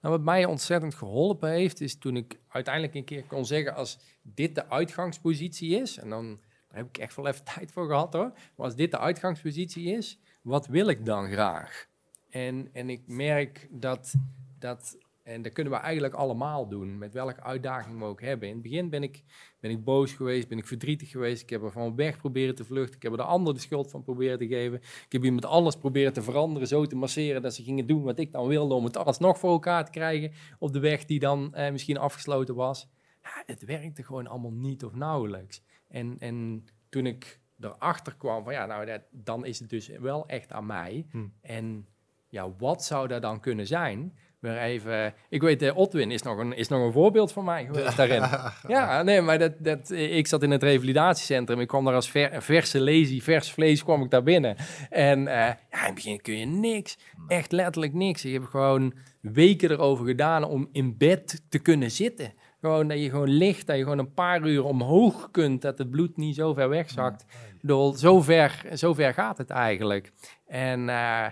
Nou, 0.00 0.14
wat 0.14 0.24
mij 0.24 0.44
ontzettend 0.44 0.94
geholpen 0.94 1.50
heeft, 1.50 1.80
is 1.80 1.98
toen 1.98 2.16
ik 2.16 2.38
uiteindelijk 2.48 2.94
een 2.94 3.04
keer 3.04 3.24
kon 3.24 3.46
zeggen, 3.46 3.74
als 3.74 3.98
dit 4.22 4.54
de 4.54 4.68
uitgangspositie 4.68 5.80
is, 5.80 5.98
en 5.98 6.08
dan 6.08 6.38
daar 6.68 6.78
heb 6.78 6.88
ik 6.88 6.98
echt 6.98 7.16
wel 7.16 7.26
even 7.26 7.44
tijd 7.54 7.72
voor 7.72 7.86
gehad 7.86 8.12
hoor, 8.12 8.32
maar 8.56 8.66
als 8.66 8.76
dit 8.76 8.90
de 8.90 8.98
uitgangspositie 8.98 9.92
is, 9.96 10.18
wat 10.42 10.66
wil 10.66 10.88
ik 10.88 11.06
dan 11.06 11.30
graag? 11.30 11.86
En, 12.30 12.68
en 12.72 12.90
ik 12.90 13.02
merk 13.06 13.68
dat, 13.70 14.14
dat, 14.58 14.96
en 15.28 15.42
dat 15.42 15.52
kunnen 15.52 15.72
we 15.72 15.78
eigenlijk 15.78 16.14
allemaal 16.14 16.68
doen, 16.68 16.98
met 16.98 17.12
welke 17.12 17.42
uitdaging 17.42 17.98
we 17.98 18.04
ook 18.04 18.20
hebben. 18.20 18.48
In 18.48 18.54
het 18.54 18.62
begin 18.62 18.90
ben 18.90 19.02
ik, 19.02 19.22
ben 19.60 19.70
ik 19.70 19.84
boos 19.84 20.12
geweest, 20.12 20.48
ben 20.48 20.58
ik 20.58 20.66
verdrietig 20.66 21.10
geweest, 21.10 21.42
ik 21.42 21.50
heb 21.50 21.62
er 21.62 21.70
van 21.70 21.96
weg 21.96 22.18
proberen 22.18 22.54
te 22.54 22.64
vluchten, 22.64 22.96
ik 22.96 23.02
heb 23.02 23.12
er 23.12 23.18
de 23.18 23.24
ander 23.24 23.54
de 23.54 23.60
schuld 23.60 23.90
van 23.90 24.02
proberen 24.02 24.38
te 24.38 24.46
geven. 24.46 24.78
Ik 24.78 25.12
heb 25.12 25.24
iemand 25.24 25.44
anders 25.44 25.76
proberen 25.76 26.12
te 26.12 26.22
veranderen, 26.22 26.68
zo 26.68 26.86
te 26.86 26.96
masseren 26.96 27.42
dat 27.42 27.54
ze 27.54 27.62
gingen 27.62 27.86
doen 27.86 28.02
wat 28.02 28.18
ik 28.18 28.32
dan 28.32 28.46
wilde 28.46 28.74
om 28.74 28.84
het 28.84 28.96
alsnog 28.96 29.38
voor 29.38 29.50
elkaar 29.50 29.84
te 29.84 29.90
krijgen 29.90 30.32
op 30.58 30.72
de 30.72 30.80
weg 30.80 31.04
die 31.04 31.18
dan 31.18 31.54
eh, 31.54 31.70
misschien 31.70 31.98
afgesloten 31.98 32.54
was. 32.54 32.88
Ja, 33.22 33.42
het 33.46 33.64
werkte 33.64 34.02
gewoon 34.02 34.26
allemaal 34.26 34.52
niet 34.52 34.84
of 34.84 34.94
nauwelijks. 34.94 35.62
En, 35.88 36.16
en 36.18 36.64
toen 36.88 37.06
ik 37.06 37.40
erachter 37.60 38.16
kwam 38.16 38.44
van 38.44 38.52
ja, 38.52 38.66
nou 38.66 38.86
dat, 38.86 39.02
dan 39.10 39.44
is 39.44 39.58
het 39.58 39.70
dus 39.70 39.88
wel 39.88 40.26
echt 40.26 40.52
aan 40.52 40.66
mij. 40.66 41.06
Hm. 41.10 41.26
En 41.40 41.86
ja, 42.28 42.56
wat 42.56 42.84
zou 42.84 43.08
dat 43.08 43.22
dan 43.22 43.40
kunnen 43.40 43.66
zijn? 43.66 44.12
Weer 44.40 44.58
even, 44.58 45.14
ik 45.28 45.42
weet, 45.42 45.62
eh, 45.62 45.76
Otwin 45.76 46.10
is 46.10 46.22
nog, 46.22 46.38
een, 46.38 46.56
is 46.56 46.68
nog 46.68 46.80
een 46.80 46.92
voorbeeld 46.92 47.32
van 47.32 47.44
mij 47.44 47.64
geweest 47.64 47.96
daarin. 48.06 48.22
Ja, 48.68 49.02
nee, 49.02 49.20
maar 49.20 49.38
dat, 49.38 49.52
dat, 49.58 49.90
ik 49.90 50.26
zat 50.26 50.42
in 50.42 50.50
het 50.50 50.62
revalidatiecentrum. 50.62 51.60
Ik 51.60 51.68
kwam 51.68 51.84
daar 51.84 51.94
als 51.94 52.10
ver, 52.10 52.42
verse 52.42 52.80
lazy, 52.80 53.20
vers 53.20 53.52
vlees 53.52 53.84
kwam 53.84 54.02
ik 54.02 54.10
daar 54.10 54.22
binnen. 54.22 54.56
En 54.90 55.28
eh, 55.28 55.36
ja, 55.36 55.80
in 55.80 55.86
het 55.86 55.94
begin 55.94 56.20
kun 56.20 56.38
je 56.38 56.46
niks. 56.46 56.98
Echt 57.28 57.52
letterlijk 57.52 57.92
niks. 57.92 58.24
Ik 58.24 58.32
heb 58.32 58.44
gewoon 58.44 58.94
weken 59.20 59.70
erover 59.70 60.06
gedaan 60.06 60.44
om 60.44 60.68
in 60.72 60.96
bed 60.96 61.42
te 61.48 61.58
kunnen 61.58 61.90
zitten. 61.90 62.32
Gewoon 62.60 62.88
dat 62.88 62.98
je 62.98 63.10
gewoon 63.10 63.30
ligt, 63.30 63.66
dat 63.66 63.76
je 63.76 63.82
gewoon 63.82 63.98
een 63.98 64.14
paar 64.14 64.46
uur 64.46 64.64
omhoog 64.64 65.30
kunt, 65.30 65.62
dat 65.62 65.78
het 65.78 65.90
bloed 65.90 66.16
niet 66.16 66.34
zo 66.34 66.54
ver 66.54 66.68
wegzakt. 66.68 67.22
Ik 67.54 67.60
bedoel, 67.60 67.92
zo 67.92 68.20
ver, 68.20 68.64
zo 68.74 68.94
ver 68.94 69.14
gaat 69.14 69.38
het 69.38 69.50
eigenlijk. 69.50 70.12
En 70.46 70.88
eh, 70.88 71.26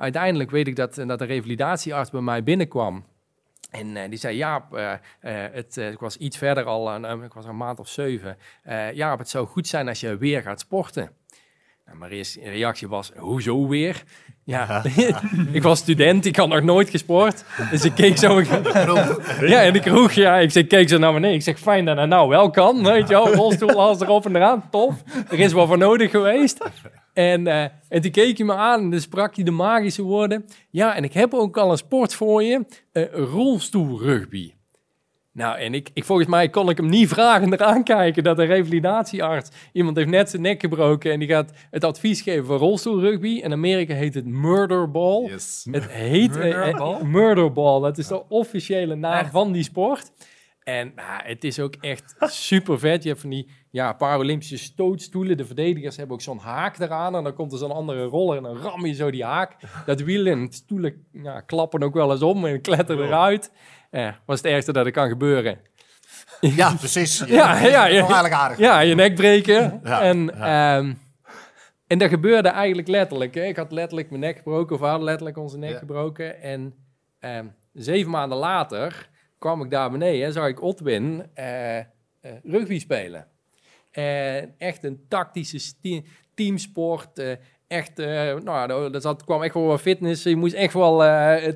uiteindelijk 0.00 0.50
weet 0.50 0.66
ik 0.66 0.76
dat, 0.76 0.94
dat 1.06 1.18
de 1.18 1.24
revalidatiearts 1.24 2.10
bij 2.10 2.20
mij 2.20 2.42
binnenkwam. 2.42 3.04
En 3.70 3.96
eh, 3.96 4.08
die 4.08 4.18
zei, 4.18 4.36
Jaap, 4.36 4.74
eh, 4.74 4.92
eh, 4.92 4.98
het, 5.52 5.76
eh, 5.76 5.90
ik 5.90 5.98
was 5.98 6.16
iets 6.16 6.36
verder 6.38 6.64
al, 6.64 6.90
een- 6.94 7.22
ik 7.22 7.32
was 7.32 7.44
een 7.44 7.56
maand 7.56 7.78
of 7.78 7.88
zeven. 7.88 8.36
Eh 8.62 8.92
Jaap, 8.92 9.18
het 9.18 9.28
zou 9.28 9.46
goed 9.46 9.66
zijn 9.66 9.88
als 9.88 10.00
je 10.00 10.16
weer 10.16 10.42
gaat 10.42 10.60
sporten. 10.60 11.10
Nou, 11.86 11.98
mijn 11.98 12.12
eerste 12.12 12.40
reactie 12.40 12.88
was, 12.88 13.12
hoezo 13.16 13.68
weer? 13.68 14.02
Ja, 14.44 14.82
ik 15.52 15.62
was 15.62 15.78
student, 15.78 16.24
ik 16.26 16.36
had 16.36 16.48
nog 16.48 16.62
nooit 16.62 16.90
gesport. 16.90 17.44
Dus 17.70 17.84
ik 17.84 17.94
keek 17.94 18.16
zo... 18.16 18.40
ja, 19.54 19.60
in 19.60 19.72
de 19.72 19.80
kroeg, 19.80 20.12
ja. 20.12 20.38
Ik 20.38 20.50
zeg, 20.50 20.66
keek 20.66 20.88
zo 20.88 20.98
naar 20.98 21.12
beneden. 21.12 21.36
Ik 21.36 21.42
zeg, 21.42 21.58
fijn 21.58 21.84
dat 21.84 21.96
dat 21.96 22.08
nou 22.08 22.28
wel 22.28 22.50
kan. 22.50 22.82
Weet 22.84 23.08
je 23.08 23.14
wel, 23.14 23.34
rolstoel, 23.34 23.80
alles 23.80 24.00
erop 24.00 24.26
en 24.26 24.36
eraan, 24.36 24.70
tof. 24.70 24.94
Er 25.30 25.38
is 25.38 25.52
wel 25.52 25.66
voor 25.66 25.78
nodig 25.78 26.10
geweest. 26.10 26.58
En, 27.12 27.46
eh, 27.46 27.62
en 27.88 28.00
toen 28.02 28.10
keek 28.10 28.36
hij 28.36 28.46
me 28.46 28.54
aan 28.54 28.80
en 28.80 28.90
dan 28.90 29.00
sprak 29.00 29.34
hij 29.34 29.44
de 29.44 29.50
magische 29.50 30.02
woorden. 30.02 30.44
Ja, 30.70 30.94
en 30.96 31.04
ik 31.04 31.12
heb 31.12 31.34
ook 31.34 31.56
al 31.56 31.70
een 31.70 31.76
sport 31.76 32.14
voor 32.14 32.42
je. 32.42 32.64
eh 32.92 33.04
rolstoelrugby. 33.12 34.52
Nou, 35.32 35.58
en 35.58 35.74
ik, 35.74 35.90
ik, 35.94 36.04
volgens 36.04 36.28
mij 36.28 36.48
kon 36.48 36.68
ik 36.70 36.76
hem 36.76 36.88
niet 36.88 37.08
vragen 37.08 37.52
eraan 37.52 37.84
kijken 37.84 38.22
dat 38.24 38.38
een 38.38 38.46
revalidatiearts... 38.46 39.50
Iemand 39.72 39.96
heeft 39.96 40.08
net 40.08 40.30
zijn 40.30 40.42
nek 40.42 40.60
gebroken 40.60 41.12
en 41.12 41.18
die 41.18 41.28
gaat 41.28 41.52
het 41.70 41.84
advies 41.84 42.20
geven 42.22 42.44
voor 42.44 42.56
rolstoelrugby. 42.58 43.28
In 43.42 43.52
Amerika 43.52 43.94
heet 43.94 44.14
het 44.14 44.26
murderball. 44.26 45.24
Yes. 45.26 45.66
Het 45.70 45.88
heet 45.90 46.36
eh, 46.36 46.42
Murderball? 46.42 46.94
eh, 46.94 47.02
murderball. 47.02 47.80
Dat 47.80 47.98
is 47.98 48.06
de 48.06 48.28
officiële 48.28 48.94
naam 48.94 49.18
Echt? 49.24 49.30
van 49.30 49.52
die 49.52 49.62
sport. 49.62 50.10
En 50.70 50.92
nou, 50.94 51.22
het 51.22 51.44
is 51.44 51.60
ook 51.60 51.74
echt 51.80 52.14
super 52.18 52.78
vet. 52.78 53.02
Je 53.02 53.08
hebt 53.08 53.20
van 53.20 53.30
die 53.30 53.50
ja, 53.70 53.92
Paralympische 53.92 54.58
stootstoelen. 54.58 55.36
De 55.36 55.44
verdedigers 55.44 55.96
hebben 55.96 56.14
ook 56.14 56.22
zo'n 56.22 56.38
haak 56.38 56.78
eraan. 56.78 57.16
En 57.16 57.24
dan 57.24 57.34
komt 57.34 57.52
er 57.52 57.58
zo'n 57.58 57.72
andere 57.72 58.04
roller 58.04 58.36
en 58.36 58.42
dan 58.42 58.56
ram 58.56 58.86
je 58.86 58.92
zo 58.94 59.10
die 59.10 59.24
haak. 59.24 59.56
Dat 59.86 60.00
wiel 60.00 60.26
en 60.26 60.52
stoelen 60.52 61.06
ja, 61.12 61.40
klappen 61.40 61.82
ook 61.82 61.94
wel 61.94 62.10
eens 62.10 62.22
om 62.22 62.46
en 62.46 62.60
kletteren 62.60 63.06
eruit. 63.06 63.52
Ja, 63.90 64.18
was 64.26 64.36
het 64.42 64.52
ergste 64.52 64.72
dat 64.72 64.86
er 64.86 64.92
kan 64.92 65.08
gebeuren. 65.08 65.58
Ja, 66.40 66.74
precies. 66.74 67.18
Ja, 67.26 67.66
ja, 67.66 68.06
aardig. 68.30 68.58
Ja, 68.58 68.80
je 68.80 68.94
nek 68.94 69.14
breken. 69.14 69.80
Ja, 69.84 70.02
en, 70.02 70.34
ehm, 70.34 70.92
en 71.86 71.98
dat 71.98 72.08
gebeurde 72.08 72.48
eigenlijk 72.48 72.88
letterlijk. 72.88 73.34
Hè. 73.34 73.44
Ik 73.44 73.56
had 73.56 73.72
letterlijk 73.72 74.08
mijn 74.10 74.20
nek 74.22 74.36
gebroken, 74.36 74.74
of 74.74 74.80
we 74.80 74.86
hadden 74.86 75.04
letterlijk 75.04 75.38
onze 75.38 75.58
nek 75.58 75.70
Ja. 75.70 75.78
gebroken. 75.78 76.42
En 76.42 76.74
ehm, 77.18 77.46
zeven 77.72 78.10
maanden 78.10 78.38
later 78.38 79.09
kwam 79.40 79.62
ik 79.62 79.70
daar 79.70 79.90
beneden 79.90 80.26
en 80.26 80.32
zag 80.32 80.48
ik 80.48 80.62
Otwin 80.62 81.26
eh, 81.34 81.78
eh, 81.78 81.84
rugby 82.42 82.78
spelen. 82.78 83.26
En 83.90 84.54
echt 84.58 84.84
een 84.84 85.04
tactische 85.08 85.72
teamsport. 86.34 87.18
eh, 87.18 87.32
echt, 87.66 87.96
nou, 88.44 89.00
zat, 89.00 89.24
kwam 89.24 89.42
echt 89.42 89.54
wel 89.54 89.64
wat 89.66 89.80
fitness. 89.80 90.22
Je 90.22 90.36
moest 90.36 90.54
echt 90.54 90.74
wel 90.74 90.98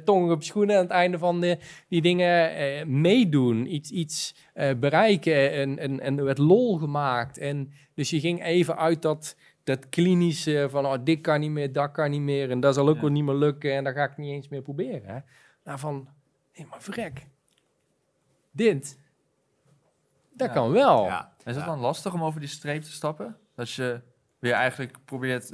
tong 0.04 0.30
op 0.30 0.42
schoenen 0.42 0.76
aan 0.76 0.82
het 0.82 0.90
einde 0.90 1.18
van 1.18 1.40
de, 1.40 1.58
die 1.88 2.02
dingen 2.02 3.00
meedoen. 3.00 3.74
Iets, 3.74 3.90
iets 3.90 4.34
bereiken 4.78 5.52
en, 5.52 5.78
en, 5.78 6.00
en 6.00 6.18
er 6.18 6.24
werd 6.24 6.38
lol 6.38 6.78
gemaakt. 6.78 7.38
En 7.38 7.72
dus 7.94 8.10
je 8.10 8.20
ging 8.20 8.44
even 8.44 8.76
uit 8.78 9.02
dat, 9.02 9.36
dat 9.64 9.88
klinische 9.88 10.66
van 10.70 10.86
oh, 10.86 10.94
dit 11.04 11.20
kan 11.20 11.40
niet 11.40 11.50
meer, 11.50 11.72
dat 11.72 11.90
kan 11.90 12.10
niet 12.10 12.20
meer. 12.20 12.50
En 12.50 12.60
dat 12.60 12.74
zal 12.74 12.88
ook 12.88 12.94
Ja. 12.94 13.00
wel 13.00 13.10
niet 13.10 13.24
meer 13.24 13.34
lukken 13.34 13.72
en 13.72 13.84
dat 13.84 13.94
ga 13.94 14.04
ik 14.04 14.16
niet 14.16 14.30
eens 14.32 14.48
meer 14.48 14.62
proberen. 14.62 15.14
Hè. 15.14 15.18
Nou 15.64 15.78
van, 15.78 16.08
hé 16.52 16.64
maar 16.70 16.82
vrek. 16.82 17.26
Dit, 18.54 18.98
dat 20.32 20.48
Ja. 20.48 20.54
kan 20.54 20.70
wel. 20.70 21.04
Ja. 21.04 21.32
Is 21.38 21.44
het 21.44 21.64
Ja. 21.64 21.64
dan 21.70 21.78
lastig 21.78 22.12
om 22.14 22.22
over 22.24 22.40
die 22.40 22.48
streep 22.48 22.82
te 22.82 22.92
stappen? 22.92 23.36
Dat 23.54 23.70
je 23.70 24.00
weer 24.38 24.52
eigenlijk 24.52 24.96
probeert, 25.04 25.52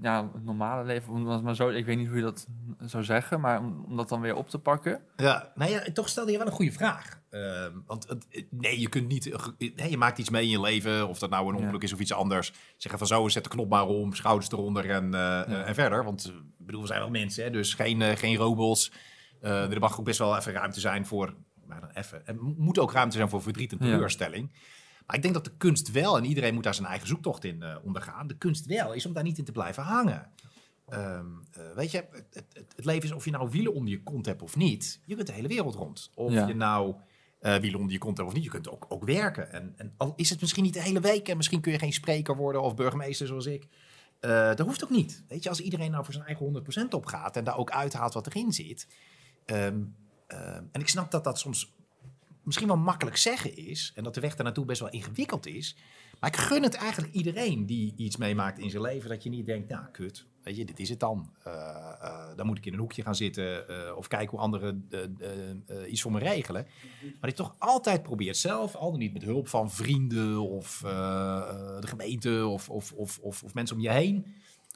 ja, 0.00 0.30
het 0.32 0.44
normale 0.44 0.84
leven, 0.84 1.12
om 1.12 1.42
maar 1.42 1.54
zo, 1.54 1.68
ik 1.68 1.84
weet 1.84 1.96
niet 1.96 2.06
hoe 2.08 2.16
je 2.16 2.22
dat 2.22 2.46
zou 2.84 3.04
zeggen, 3.04 3.40
maar 3.40 3.58
om, 3.60 3.84
om 3.88 3.96
dat 3.96 4.08
dan 4.08 4.20
weer 4.20 4.34
op 4.34 4.48
te 4.48 4.58
pakken. 4.58 5.02
Ja, 5.16 5.52
nou 5.54 5.70
ja, 5.70 5.82
toch 5.92 6.08
stelde 6.08 6.32
je 6.32 6.38
wel 6.38 6.46
een 6.46 6.52
goede 6.52 6.72
vraag. 6.72 7.20
Ehm, 7.30 7.72
want 7.86 8.06
nee, 8.50 8.80
je 8.80 8.88
kunt 8.88 9.08
niet. 9.08 9.26
eh, 9.30 9.46
nee, 9.76 9.90
je 9.90 9.96
maakt 9.96 10.18
iets 10.18 10.30
mee 10.30 10.42
in 10.42 10.48
je 10.48 10.60
leven, 10.60 11.08
of 11.08 11.18
dat 11.18 11.30
nou 11.30 11.48
een 11.48 11.54
Ja. 11.56 11.60
ongeluk 11.62 11.82
is 11.82 11.92
of 11.92 12.00
iets 12.00 12.12
anders. 12.12 12.52
Zeggen 12.76 12.98
van 12.98 13.08
zo, 13.08 13.28
zet 13.28 13.44
de 13.44 13.50
knop 13.50 13.68
maar 13.68 13.86
om, 13.86 14.14
schouders 14.14 14.50
eronder 14.50 14.90
en, 14.90 15.14
eh, 15.14 15.40
eh, 15.40 15.68
en 15.68 15.74
verder. 15.74 16.04
Want 16.04 16.26
ik 16.58 16.66
bedoel, 16.66 16.80
we 16.80 16.86
zijn 16.86 17.00
wel 17.00 17.10
mensen, 17.10 17.44
hè, 17.44 17.50
dus 17.50 17.74
geen, 17.74 18.16
geen 18.16 18.36
robots. 18.36 18.92
Eh, 19.40 19.72
er 19.72 19.80
mag 19.80 19.98
ook 19.98 20.04
best 20.04 20.18
wel 20.18 20.36
even 20.36 20.52
ruimte 20.52 20.80
zijn 20.80 21.06
voor. 21.06 21.34
Maar 21.70 21.80
dan 21.80 21.90
even. 21.90 22.26
Er 22.26 22.36
moet 22.40 22.78
ook 22.78 22.92
ruimte 22.92 23.16
zijn 23.16 23.28
voor 23.28 23.42
verdriet 23.42 23.72
en 23.72 23.78
Ja. 23.80 23.84
teleurstelling. 23.92 24.52
Maar 25.06 25.16
ik 25.16 25.22
denk 25.22 25.34
dat 25.34 25.44
de 25.44 25.56
kunst 25.56 25.90
wel, 25.90 26.16
en 26.16 26.24
iedereen 26.24 26.54
moet 26.54 26.62
daar 26.62 26.74
zijn 26.74 26.86
eigen 26.86 27.08
zoektocht 27.08 27.44
in 27.44 27.62
eh, 27.62 27.76
ondergaan. 27.84 28.26
De 28.26 28.36
kunst 28.38 28.66
wel 28.66 28.92
is 28.92 29.06
om 29.06 29.12
daar 29.12 29.22
niet 29.22 29.38
in 29.38 29.44
te 29.44 29.52
blijven 29.52 29.82
hangen. 29.82 30.30
Ehm, 30.88 31.26
eh, 31.52 31.62
weet 31.74 31.90
je, 31.90 32.04
het, 32.10 32.26
het, 32.32 32.72
het 32.76 32.84
leven 32.84 33.02
is 33.08 33.12
of 33.12 33.24
je 33.24 33.30
nou 33.30 33.50
wielen 33.50 33.74
onder 33.74 33.90
je 33.90 34.02
kont 34.02 34.26
hebt 34.26 34.42
of 34.42 34.56
niet. 34.56 35.00
Je 35.04 35.14
kunt 35.14 35.26
de 35.26 35.32
hele 35.32 35.48
wereld 35.48 35.74
rond. 35.74 36.10
Of 36.14 36.32
Ja. 36.32 36.46
je 36.46 36.54
nou 36.54 36.94
eh, 37.40 37.56
wielen 37.56 37.78
onder 37.78 37.92
je 37.92 37.98
kont 37.98 38.16
hebt 38.16 38.28
of 38.28 38.34
niet. 38.34 38.44
Je 38.44 38.50
kunt 38.50 38.68
ook, 38.70 38.86
ook 38.88 39.04
werken. 39.04 39.52
En, 39.52 39.74
en 39.76 39.94
al 39.96 40.12
is 40.16 40.30
het 40.30 40.40
misschien 40.40 40.62
niet 40.64 40.74
de 40.74 40.82
hele 40.82 41.00
week. 41.00 41.28
En 41.28 41.36
misschien 41.36 41.60
kun 41.60 41.72
je 41.72 41.78
geen 41.78 41.92
spreker 41.92 42.36
worden 42.36 42.62
of 42.62 42.74
burgemeester 42.74 43.26
zoals 43.26 43.46
ik. 43.46 43.66
Dat 44.20 44.58
hoeft 44.58 44.84
ook 44.84 44.90
niet. 44.90 45.24
Weet 45.28 45.42
je, 45.42 45.48
als 45.48 45.60
iedereen 45.60 45.90
nou 45.90 46.04
voor 46.04 46.12
zijn 46.14 46.26
eigen 46.26 46.62
100% 46.86 46.88
opgaat. 46.94 47.36
En 47.36 47.44
daar 47.44 47.56
ook 47.56 47.70
uithaalt 47.70 48.14
wat 48.14 48.26
erin 48.26 48.52
zit. 48.52 48.86
Ehm, 49.44 49.80
en 50.72 50.80
ik 50.80 50.88
snap 50.88 51.10
dat 51.10 51.24
dat 51.24 51.38
soms 51.38 51.72
misschien 52.42 52.66
wel 52.66 52.76
makkelijk 52.76 53.16
zeggen 53.16 53.56
is. 53.56 53.92
En 53.94 54.04
dat 54.04 54.14
de 54.14 54.20
weg 54.20 54.36
daar 54.36 54.44
naartoe 54.44 54.64
best 54.64 54.80
wel 54.80 54.90
ingewikkeld 54.90 55.46
is. 55.46 55.76
Maar 56.20 56.30
ik 56.30 56.36
gun 56.36 56.62
het 56.62 56.74
eigenlijk 56.74 57.12
iedereen 57.12 57.66
die 57.66 57.94
iets 57.96 58.16
meemaakt 58.16 58.58
in 58.58 58.70
zijn 58.70 58.82
leven. 58.82 59.08
Dat 59.08 59.22
je 59.22 59.30
niet 59.30 59.46
denkt, 59.46 59.68
nou 59.68 59.84
kut, 59.92 60.26
weet 60.42 60.56
je, 60.56 60.64
dit 60.64 60.80
is 60.80 60.88
het 60.88 61.00
dan. 61.00 61.32
Eh, 61.42 61.52
eh, 62.00 62.36
dan 62.36 62.46
moet 62.46 62.58
ik 62.58 62.66
in 62.66 62.72
een 62.72 62.78
hoekje 62.78 63.02
gaan 63.02 63.14
zitten. 63.14 63.68
eh, 63.68 63.96
of 63.96 64.06
kijken 64.06 64.30
hoe 64.30 64.40
anderen 64.40 64.88
iets 65.88 66.02
voor 66.02 66.12
me 66.12 66.18
regelen. 66.18 66.66
Maar 67.20 67.30
ik 67.30 67.36
toch 67.36 67.54
altijd 67.58 68.02
probeert 68.02 68.36
zelf, 68.36 68.74
al 68.74 68.90
dan 68.90 69.00
niet 69.00 69.12
met 69.12 69.22
hulp 69.22 69.48
van 69.48 69.70
vrienden 69.70 70.48
of 70.48 70.78
de 71.80 71.86
gemeente 71.86 72.46
of, 72.46 72.70
of, 72.70 72.92
of, 72.92 73.18
of, 73.18 73.42
of 73.42 73.54
mensen 73.54 73.76
om 73.76 73.82
je 73.82 73.90
heen. 73.90 74.26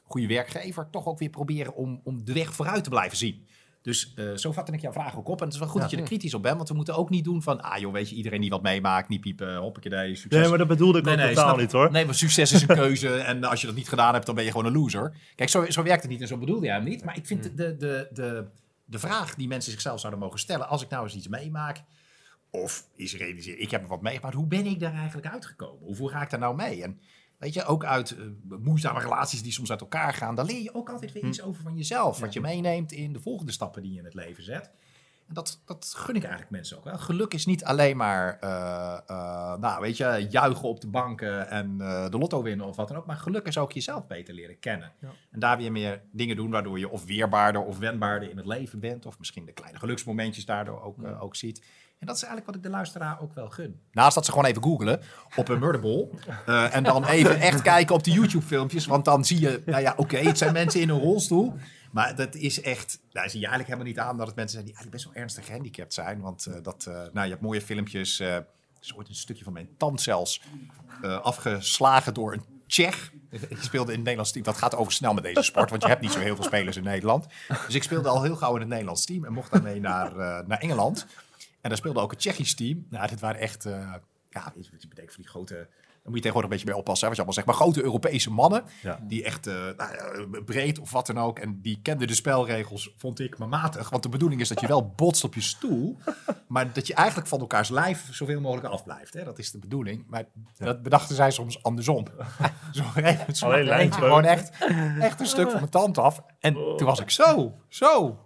Goede 0.05 0.27
werkgever, 0.27 0.91
toch 0.91 1.07
ook 1.07 1.19
weer 1.19 1.31
proberen 1.31 1.75
om, 1.75 2.01
om 2.05 2.25
de 2.25 2.33
weg 2.33 2.55
vooruit 2.55 2.85
te 2.85 2.91
blijven 2.91 3.17
zien. 3.17 3.47
Dus 3.85 4.13
eh, 4.17 4.33
zo 4.35 4.53
vatte 4.53 4.73
ik 4.73 4.81
jouw 4.81 4.93
vraag 4.93 5.17
ook 5.17 5.29
op. 5.29 5.39
En 5.39 5.45
het 5.45 5.53
is 5.55 5.59
wel 5.61 5.69
goed 5.69 5.81
dat 5.81 5.91
je 5.91 5.97
er 5.97 6.03
kritisch 6.03 6.35
op 6.35 6.43
bent. 6.43 6.57
Want 6.57 6.69
we 6.69 6.75
moeten 6.75 6.97
ook 6.97 7.11
niet 7.11 7.25
doen 7.25 7.43
van... 7.43 7.61
Ah 7.61 7.79
joh, 7.79 7.93
weet 7.93 8.09
je, 8.09 8.15
iedereen 8.17 8.41
die 8.41 8.51
wat 8.51 8.63
meemaakt, 8.63 9.09
niet 9.09 9.21
piepen, 9.21 9.57
hoppakee, 9.57 10.15
succes. 10.15 10.41
Nee, 10.41 10.49
maar 10.49 10.59
dat 10.59 10.67
bedoelde 10.69 10.99
ik 10.99 11.07
ook 11.07 11.17
totaal 11.17 11.33
snap- 11.33 11.59
niet 11.59 11.73
hoor. 11.73 11.91
Nee, 11.91 12.05
maar 12.05 12.15
succes 12.15 12.53
is 12.53 12.61
een 12.63 12.77
keuze. 12.85 13.17
en 13.17 13.45
als 13.45 13.61
je 13.61 13.67
dat 13.67 13.77
niet 13.77 13.89
gedaan 13.89 14.15
hebt, 14.15 14.27
dan 14.27 14.35
ben 14.35 14.45
je 14.45 14.51
gewoon 14.51 14.67
een 14.67 14.73
loser. 14.73 15.17
Kijk, 15.37 15.49
zo, 15.49 15.71
zo 15.71 15.83
werkt 15.83 16.03
het 16.03 16.11
niet 16.11 16.21
en 16.21 16.27
zo 16.27 16.37
bedoelde 16.39 16.67
jij 16.67 16.75
hem 16.75 16.85
niet. 16.85 17.05
Maar 17.05 17.17
ik 17.17 17.27
vind 17.27 17.45
Hmm. 17.47 17.57
de, 17.57 17.77
de, 17.77 18.09
de, 18.13 18.45
de 18.85 18.99
vraag 18.99 19.35
die 19.35 19.49
mensen 19.49 19.73
zichzelf 19.73 20.01
zouden 20.01 20.21
mogen 20.23 20.39
stellen... 20.39 20.69
als 20.69 20.83
ik 20.83 20.89
nou 20.89 21.05
eens 21.05 21.15
iets 21.15 21.29
meemaak... 21.29 21.83
of 22.51 22.87
is 22.97 23.17
realiseren, 23.17 23.61
ik 23.61 23.71
heb 23.71 23.83
er 23.83 23.89
wat 23.89 24.03
meegemaakt... 24.03 24.35
hoe 24.35 24.47
ben 24.47 24.67
ik 24.67 24.81
daar 24.81 24.95
eigenlijk 24.95 25.27
uitgekomen? 25.27 25.97
Hoe 25.97 26.11
ga 26.11 26.23
ik 26.23 26.31
daar 26.31 26.41
nou 26.41 26.57
mee? 26.57 26.83
En 26.83 26.99
weet 27.39 27.55
je, 27.55 27.65
ook 27.65 27.85
uit 27.85 28.11
eh, 28.11 28.25
moeizame 28.59 29.01
relaties 29.01 29.43
die 29.43 29.53
soms 29.53 29.71
uit 29.71 29.81
elkaar 29.81 30.15
gaan... 30.15 30.35
daar 30.35 30.45
leer 30.45 30.63
je 30.63 30.75
ook 30.75 30.91
altijd 30.91 31.13
weer 31.13 31.25
iets 31.25 31.43
over 31.43 31.63
van 31.63 31.77
jezelf. 31.77 32.19
Wat 32.19 32.33
je 32.33 32.41
meeneemt 32.41 32.93
in 32.93 33.13
de 33.13 33.21
volgende 33.21 33.53
stappen 33.53 33.83
die 33.83 33.93
je 33.93 33.99
in 33.99 34.05
het 34.05 34.15
leven 34.15 34.45
zet. 34.45 34.71
En 35.29 35.35
dat, 35.35 35.63
dat 35.65 35.95
gun 35.97 36.15
ik 36.15 36.23
eigenlijk 36.23 36.51
mensen 36.51 36.77
ook 36.77 36.85
wel. 36.85 36.99
Geluk 36.99 37.35
is 37.35 37.47
niet 37.47 37.65
alleen 37.65 37.97
maar, 37.97 38.39
eh, 38.41 38.99
eh, 39.07 39.59
nou 39.59 39.81
weet 39.81 39.97
je, 39.97 40.27
juichen 40.31 40.69
op 40.69 40.81
de 40.81 40.89
banken 40.89 41.49
en 41.51 41.79
de 42.11 42.19
lotto 42.19 42.43
winnen 42.43 42.67
of 42.67 42.77
wat 42.77 42.89
dan 42.89 42.97
ook. 42.97 43.07
Maar 43.07 43.17
geluk 43.17 43.47
is 43.47 43.59
ook 43.59 43.73
jezelf 43.73 44.07
beter 44.07 44.35
leren 44.35 44.59
kennen. 44.59 44.93
En 45.31 45.41
daar 45.41 45.57
weer 45.57 45.73
meer 45.73 46.03
dingen 46.13 46.37
doen 46.37 46.51
waardoor 46.51 46.79
je 46.79 46.89
of 46.89 47.05
weerbaarder 47.05 47.63
of 47.63 47.79
wendbaarder 47.79 48.31
in 48.31 48.37
het 48.37 48.47
leven 48.47 48.81
bent. 48.81 49.07
Of 49.07 49.19
misschien 49.19 49.45
de 49.45 49.53
kleine 49.53 49.79
geluksmomentjes 49.79 50.45
daardoor 50.45 50.83
ook, 50.83 50.97
ook 51.21 51.37
ziet. 51.37 51.63
En 52.05 52.11
dat 52.11 52.23
is 52.23 52.29
eigenlijk 52.29 52.47
wat 52.55 52.65
ik 52.65 52.71
de 52.71 52.77
luisteraar 52.77 53.21
ook 53.21 53.35
wel 53.35 53.51
gun. 53.51 53.81
Naast 53.93 54.15
dat 54.15 54.25
ze 54.25 54.31
gewoon 54.31 54.47
even 54.47 54.63
googlen 54.63 55.01
op 55.37 55.49
een 55.49 55.59
murderball. 55.59 56.09
eh, 56.47 56.75
en 56.75 56.83
dan 56.83 57.05
even 57.05 57.41
echt 57.41 57.63
kijken 57.63 57.95
op 57.95 58.05
de 58.05 58.11
YouTube 58.11 58.45
filmpjes. 58.45 58.87
Want 58.87 59.05
dan 59.05 59.25
zie 59.25 59.41
je, 59.41 59.63
nou 59.67 59.83
ja, 59.83 59.95
oké, 59.97 60.17
het 60.17 60.39
zijn 60.39 60.53
mensen 60.53 60.81
in 60.81 60.89
een 60.89 61.01
rolstoel. 61.01 61.55
Maar 61.93 62.17
dat 62.17 62.35
is 62.35 62.61
echt, 62.61 63.01
daar 63.13 63.31
zie 63.31 63.41
je 63.41 63.47
eigenlijk 63.47 63.67
helemaal 63.67 63.87
niet 63.87 63.99
aan 63.99 64.17
dat 64.17 64.27
het 64.27 64.37
mensen 64.37 64.55
zijn 64.55 64.65
die 64.65 64.75
eigenlijk 64.75 65.03
best 65.03 65.05
wel 65.05 65.23
ernstig 65.23 65.47
gehandicapt 65.47 65.95
zijn. 65.95 66.21
Want 66.21 66.47
eh, 66.47 66.55
dat, 66.63 66.87
eh, 66.89 66.95
nou, 66.95 67.25
je 67.25 67.31
hebt 67.31 67.41
mooie 67.41 67.61
filmpjes. 67.61 68.21
er 68.21 68.47
is 68.81 68.95
ooit 68.97 69.09
een 69.09 69.15
stukje 69.15 69.45
van 69.45 69.53
mijn 69.53 69.69
tand 69.77 70.01
zelfs 70.01 70.43
afgeslagen 71.23 72.15
door 72.15 72.33
een 72.33 72.45
Tsjech. 72.67 73.13
Ik 73.49 73.59
speelde 73.61 73.91
in 73.91 73.97
het 73.97 73.99
Nederlands 73.99 74.33
team. 74.33 74.45
Dat 74.45 74.57
gaat 74.57 74.77
over 74.77 74.93
snel 74.93 75.15
met 75.15 75.25
deze 75.25 75.43
sport, 75.43 75.71
want 75.71 75.83
je 75.83 75.89
hebt 75.89 76.01
niet 76.01 76.13
zo 76.13 76.19
heel 76.19 76.35
veel 76.35 76.45
spelers 76.45 76.77
in 76.77 76.83
Nederland. 76.83 77.27
Dus 77.67 77.75
ik 77.75 77.83
speelde 77.83 78.09
al 78.09 78.23
heel 78.23 78.37
gauw 78.37 78.55
in 78.55 78.61
het 78.61 78.69
Nederlands 78.69 79.05
team 79.05 79.25
en 79.25 79.33
mocht 79.33 79.53
daarmee 79.53 79.81
naar, 79.81 80.15
naar 80.47 80.59
Engeland. 80.59 81.07
En 81.65 81.71
daar 81.71 81.79
speelde 81.79 82.01
ook 82.01 82.13
een 82.13 82.19
Tsjechisch 82.19 82.55
team. 82.55 82.87
Nou, 82.91 83.09
dit 83.09 83.21
waren 83.21 83.41
echt, 83.41 83.65
eh, 83.65 83.73
ja, 84.29 84.53
weet 84.55 84.65
je 84.65 84.71
wat 84.71 84.83
je 84.83 84.89
betekent 84.89 85.13
voor 85.15 85.23
die 85.23 85.31
grote... 85.33 85.55
Daar 85.55 86.13
moet 86.13 86.23
je 86.23 86.29
tegenwoordig 86.31 86.51
een 86.51 86.57
beetje 86.67 86.73
mee 86.73 86.83
oppassen, 86.87 87.09
hè, 87.09 87.15
wat 87.17 87.25
je 87.27 87.33
allemaal 87.33 87.45
zegt. 87.45 87.47
Maar 87.47 87.73
grote 87.73 87.83
Europese 87.89 88.31
mannen, 88.31 88.65
Ja. 88.83 88.99
die 89.03 89.25
echt 89.25 89.47
eh, 89.47 89.55
nou 89.77 90.43
breed 90.43 90.79
of 90.79 90.91
wat 90.91 91.07
dan 91.07 91.19
ook. 91.19 91.39
En 91.39 91.61
die 91.63 91.79
kenden 91.83 92.07
de 92.07 92.15
spelregels, 92.15 92.93
vond 92.97 93.21
ik, 93.21 93.39
maar 93.39 93.49
matig. 93.49 93.91
Want 93.91 94.03
de 94.03 94.09
bedoeling 94.09 94.41
is 94.41 94.49
dat 94.49 94.61
je 94.61 94.67
wel 94.67 94.89
botst 94.97 95.25
op 95.25 95.35
je 95.35 95.41
stoel. 95.41 95.99
maar 96.49 96.73
dat 96.73 96.87
je 96.87 96.95
eigenlijk 96.95 97.29
van 97.29 97.41
elkaars 97.41 97.69
lijf 97.69 98.09
zoveel 98.11 98.41
mogelijk 98.41 98.67
afblijft. 98.73 99.15
Hè? 99.15 99.25
Dat 99.25 99.39
is 99.39 99.51
de 99.51 99.59
bedoeling. 99.59 100.05
Maar 100.09 100.25
dat 100.57 100.83
bedachten 100.83 101.15
zij 101.17 101.31
soms 101.31 101.63
andersom. 101.63 102.07
Zo 102.73 102.85
even, 102.95 103.35
zo 103.35 103.47
Alleen 103.47 103.65
lijnbreuk. 103.65 104.03
gewoon 104.03 104.25
echt, 104.25 104.51
echt 105.01 105.21
een 105.21 105.27
stuk 105.27 105.51
van 105.51 105.59
mijn 105.59 105.71
tand 105.71 105.99
af. 105.99 106.23
En 106.41 106.53
toen 106.55 106.85
was 106.87 107.01
ik 107.01 107.11
zo, 107.11 107.55
zo 107.69 108.24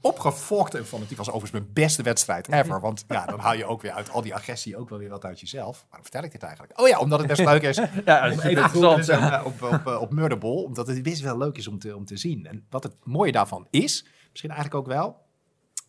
opgefokt 0.00 0.74
en 0.74 0.86
fanatiek. 0.86 1.16
was 1.16 1.26
overigens 1.26 1.60
mijn 1.60 1.72
beste 1.72 2.02
wedstrijd 2.02 2.52
ever. 2.52 2.80
Want 2.80 3.04
ja, 3.08 3.26
dan 3.26 3.38
haal 3.38 3.54
je 3.54 3.64
ook 3.64 3.82
weer 3.82 3.92
uit 3.92 4.10
al 4.10 4.22
die 4.22 4.34
agressie 4.34 4.76
ook 4.76 4.88
wel 4.88 4.98
weer 4.98 5.08
wat 5.08 5.24
uit 5.24 5.40
jezelf. 5.40 5.84
Waarom 5.88 6.02
vertel 6.02 6.22
ik 6.22 6.32
dit 6.32 6.42
eigenlijk? 6.42 6.80
Oh 6.80 6.88
ja, 6.88 6.98
omdat 6.98 7.18
het 7.18 7.28
best 7.28 7.44
leuk 7.44 7.62
is. 7.62 7.76
Ja, 8.04 8.24
om 8.24 8.30
even 8.30 8.40
te 8.40 8.56
googlen, 8.56 8.62
interessant. 8.62 9.04
zeg 9.04 9.20
maar, 9.20 9.44
op, 9.44 9.62
op, 9.62 9.86
op 9.86 10.12
Murderball. 10.12 10.64
Omdat 10.64 10.86
het 10.86 11.02
best 11.02 11.20
wel 11.20 11.38
leuk 11.38 11.56
is 11.56 11.68
om 11.68 11.78
te, 11.78 11.96
om 11.96 12.04
te 12.04 12.16
zien. 12.16 12.46
En 12.46 12.66
wat 12.70 12.82
het 12.82 12.94
mooie 13.02 13.32
daarvan 13.32 13.66
is, 13.70 14.06
misschien 14.30 14.50
eigenlijk 14.50 14.80
ook 14.80 14.94
wel, 14.94 15.16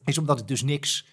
is 0.06 0.18
omdat 0.18 0.40
het 0.40 0.48
dus 0.48 0.64
niks 0.64 1.06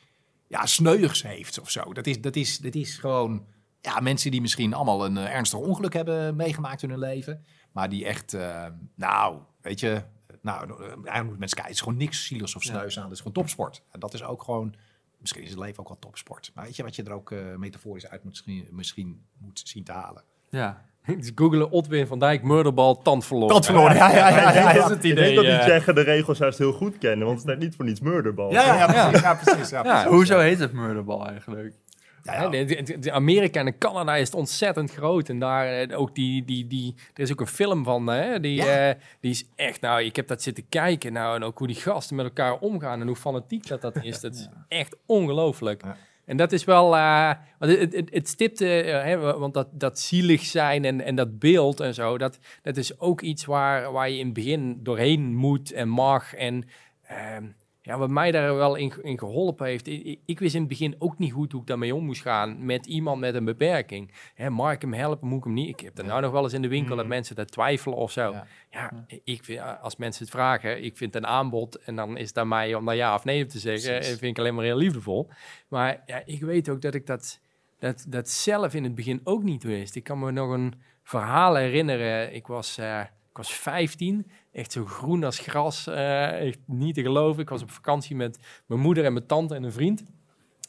ja, 0.47 0.67
sneuigs 0.67 1.23
heeft 1.23 1.61
of 1.61 1.71
zo. 1.71 1.93
Dat 1.93 2.07
is, 2.07 2.21
dat 2.21 2.37
is, 2.37 2.59
dat 2.59 2.75
is 2.75 2.99
gewoon 2.99 3.47
ja, 3.81 4.01
mensen 4.01 4.31
die 4.31 4.41
misschien 4.41 4.75
allemaal 4.75 5.05
een 5.05 5.17
eh, 5.17 5.35
ernstig 5.35 5.59
ongeluk 5.59 5.93
hebben 5.93 6.37
meegemaakt 6.37 6.83
in 6.83 6.91
hun 6.91 6.99
leven. 6.99 7.45
Maar 7.73 7.89
die 7.89 8.07
echt, 8.07 8.35
eh, 8.35 8.67
nou, 8.95 9.39
weet 9.61 9.81
je, 9.81 10.03
nou, 10.41 10.71
eh, 10.71 10.79
eigenlijk 10.81 11.05
moeten 11.05 11.39
mensen 11.39 11.57
kijken. 11.57 11.63
Het 11.63 11.71
is 11.75 11.81
gewoon 11.81 11.97
niks 11.99 12.27
zieligs 12.27 12.55
of 12.57 12.63
sneus 12.63 12.97
aan. 12.99 13.03
Het 13.05 13.13
is 13.13 13.19
gewoon 13.19 13.33
topsport. 13.33 13.83
En 13.91 14.01
dat 14.01 14.15
is 14.15 14.23
ook 14.23 14.43
gewoon 14.43 14.75
misschien 15.19 15.43
is 15.43 15.51
het 15.51 15.59
leven 15.59 15.79
ook 15.79 15.89
wel 15.89 15.99
topsport. 15.99 16.51
Maar 16.55 16.65
weet 16.65 16.77
je 16.77 16.83
wat 16.83 16.97
je 16.97 17.03
er 17.03 17.13
ook 17.13 17.31
eh, 17.33 17.39
metaforisch 17.57 18.09
uit 18.09 18.23
moet, 18.25 18.33
misschien, 18.33 18.69
misschien 18.71 19.21
moet 19.39 19.63
zien 19.65 19.85
te 19.85 19.93
halen? 19.93 20.23
Ja. 20.51 20.83
Dus 21.19 21.33
googelen 21.35 21.71
Otwin 21.71 22.07
van 22.07 22.19
Dijk, 22.19 22.43
murderbal, 22.43 23.03
tand 23.03 23.25
verloren. 23.27 23.49
Tand 23.55 23.67
verloren, 23.67 23.97
ja, 23.97 24.11
ja, 24.11 24.29
ja. 24.29 24.39
ja, 24.53 24.53
ja, 24.53 24.73
Dat 24.81 24.85
is 24.85 24.91
het 24.97 25.05
Ik 25.05 25.11
idee. 25.13 25.25
denk 25.25 25.35
dat 25.37 25.45
die 25.45 25.55
eh. 25.55 25.61
Tsjechen 25.61 25.95
de 25.95 26.01
regels 26.01 26.39
juist 26.39 26.59
heel 26.59 26.73
goed 26.73 26.99
kennen, 26.99 27.27
want 27.27 27.39
het 27.39 27.49
is 27.49 27.55
net 27.55 27.63
niet 27.65 27.77
voor 27.77 27.85
niets 27.85 28.01
murderbal. 28.01 28.53
Ja, 28.53 28.65
ja, 28.65 28.75
ja, 28.75 28.87
precies. 29.09 29.21
Ja, 29.23 29.35
precies, 29.35 29.71
ja, 29.71 29.77
Ja. 29.85 29.93
precies. 29.93 30.11
Hoezo 30.11 30.39
heet 30.39 30.59
het 30.59 30.73
murderbal 30.73 31.27
eigenlijk? 31.29 31.75
Ja, 32.23 32.49
de- 32.49 33.13
Amerika 33.13 33.61
en 33.65 33.79
Canada 33.79 34.17
is 34.17 34.27
het 34.27 34.35
ontzettend 34.37 34.91
groot. 34.93 35.29
En 35.29 35.39
daar 35.39 35.67
eh, 35.81 35.99
ook 36.01 36.15
die, 36.15 36.45
die, 36.45 36.67
die, 36.67 36.95
er 37.15 37.23
is 37.23 37.33
ook 37.33 37.41
een 37.41 37.47
film 37.47 37.85
van, 37.85 38.07
hè, 38.07 38.41
die, 38.41 38.55
Ja. 38.57 38.89
eh, 38.89 38.95
die 39.21 39.31
is 39.31 39.45
echt, 39.57 39.81
nou, 39.81 40.03
ik 40.03 40.17
heb 40.17 40.27
dat 40.27 40.43
zitten 40.43 40.69
kijken, 40.69 41.13
nou, 41.13 41.37
en 41.37 41.43
ook 41.43 41.59
hoe 41.59 41.67
die 41.67 41.77
gasten 41.77 42.17
met 42.17 42.25
elkaar 42.25 42.59
omgaan 42.59 43.01
en 43.01 43.07
hoe 43.07 43.17
fanatiek 43.17 43.67
dat 43.67 43.81
dat 43.81 44.05
is. 44.05 44.21
Dat 44.31 44.35
is 44.35 44.49
echt 44.69 44.97
ongelooflijk. 45.07 45.83
En 46.25 46.37
dat 46.37 46.53
is 46.53 46.65
wel, 46.65 46.89
want 46.91 47.39
het, 47.79 47.95
het, 47.95 48.11
het 48.13 48.29
stipt, 48.29 48.61
eh, 48.61 48.69
hè, 49.03 49.19
want 49.19 49.55
dat, 49.55 49.69
dat 49.73 49.99
zielig 49.99 50.43
zijn 50.43 50.85
en, 50.85 51.01
en 51.01 51.15
dat 51.15 51.39
beeld 51.39 51.81
en 51.81 51.95
zo, 51.95 52.19
dat, 52.19 52.39
dat 52.63 52.77
is 52.77 53.01
ook 53.01 53.21
iets 53.21 53.45
waar, 53.45 53.93
waar 53.93 54.11
je 54.11 54.19
in 54.19 54.25
het 54.25 54.35
begin 54.35 54.79
doorheen 54.83 55.35
moet 55.35 55.73
en 55.73 55.89
mag. 55.89 56.35
En 56.35 56.65
ehm, 57.03 57.45
ja, 57.83 57.99
wat 57.99 58.11
mij 58.11 58.31
daar 58.31 58.55
wel 58.57 58.75
in, 58.75 58.93
in 59.03 59.19
geholpen 59.19 59.67
heeft, 59.67 59.87
ik, 59.87 60.19
ik- 60.25 60.39
wist 60.39 60.55
in 60.55 60.61
het 60.61 60.69
begin 60.69 60.95
ook 60.99 61.19
niet 61.19 61.33
goed 61.33 61.53
hoe 61.53 61.61
ik 61.61 61.67
daarmee 61.67 61.95
om 61.95 62.05
moest 62.05 62.23
gaan 62.23 62.65
met 62.65 62.87
iemand 62.87 63.21
met 63.21 63.35
een 63.35 63.45
beperking. 63.45 64.13
Hè, 64.35 64.51
mag 64.51 64.73
ik 64.73 64.81
hem 64.81 64.93
helpen, 64.93 65.29
moet 65.29 65.39
ik 65.39 65.45
hem 65.45 65.53
niet? 65.53 65.69
Ik 65.69 65.81
heb 65.81 65.95
dat 65.95 66.07
nou 66.07 66.21
nog 66.21 66.33
wel 66.33 66.43
eens 66.43 66.53
in 66.53 66.63
de 66.63 66.69
winkel 66.69 66.97
dat 66.97 67.07
mensen 67.07 67.37
daar 67.37 67.47
twijfelen 67.47 67.97
of 67.97 68.11
zo. 68.13 68.31
Ja. 68.33 68.47
Ja, 68.71 69.07
ik 69.25 69.45
vind, 69.45 69.61
als 69.81 69.97
mensen 69.97 70.23
het 70.23 70.33
vragen, 70.33 70.85
ik 70.85 70.97
vind 70.97 71.15
een 71.15 71.27
aanbod 71.27 71.77
en 71.77 71.97
dan 71.97 72.17
is 72.17 72.29
het 72.29 72.39
aan 72.39 72.49
mij 72.49 72.75
om 72.75 72.85
daar 72.85 72.97
ja 72.97 73.15
of 73.15 73.25
nee 73.25 73.43
op 73.43 73.49
te 73.49 73.59
zeggen. 73.59 73.91
Precies. 73.95 74.13
En 74.13 74.19
vind 74.19 74.31
ik 74.33 74.39
alleen 74.39 74.55
maar 74.55 74.65
heel 74.65 74.77
liefdevol. 74.77 75.29
Maar 75.69 76.03
ja, 76.07 76.23
ik 76.25 76.41
weet 76.41 76.69
ook 76.69 76.81
dat 76.83 76.95
ik 76.95 77.07
dat, 77.07 77.41
dat, 77.79 78.05
dat 78.09 78.29
zelf 78.29 78.75
in 78.75 78.85
het 78.85 78.95
begin 78.95 79.21
ook 79.25 79.43
niet 79.43 79.63
wist. 79.63 79.97
Ik 79.97 80.05
kan 80.05 80.19
me 80.19 80.31
nog 80.31 80.51
een 80.53 80.75
verhaal 81.03 81.55
herinneren. 81.55 82.35
Ik 82.35 82.47
was, 82.47 82.79
eh, 82.79 83.01
ik 83.31 83.37
was 83.37 83.53
15, 83.55 84.31
echt 84.53 84.73
zo 84.73 84.85
groen 84.85 85.25
als 85.25 85.39
gras. 85.39 85.87
eh, 85.87 86.47
echt 86.47 86.59
niet 86.67 86.95
te 86.95 87.03
geloven. 87.03 87.43
Ik 87.43 87.49
was 87.49 87.63
op 87.63 87.71
vakantie 87.71 88.17
met 88.17 88.39
mijn 88.67 88.81
moeder 88.81 89.05
en 89.05 89.13
mijn 89.13 89.27
tante 89.27 89.55
en 89.55 89.63
een 89.63 89.73
vriend. 89.73 90.03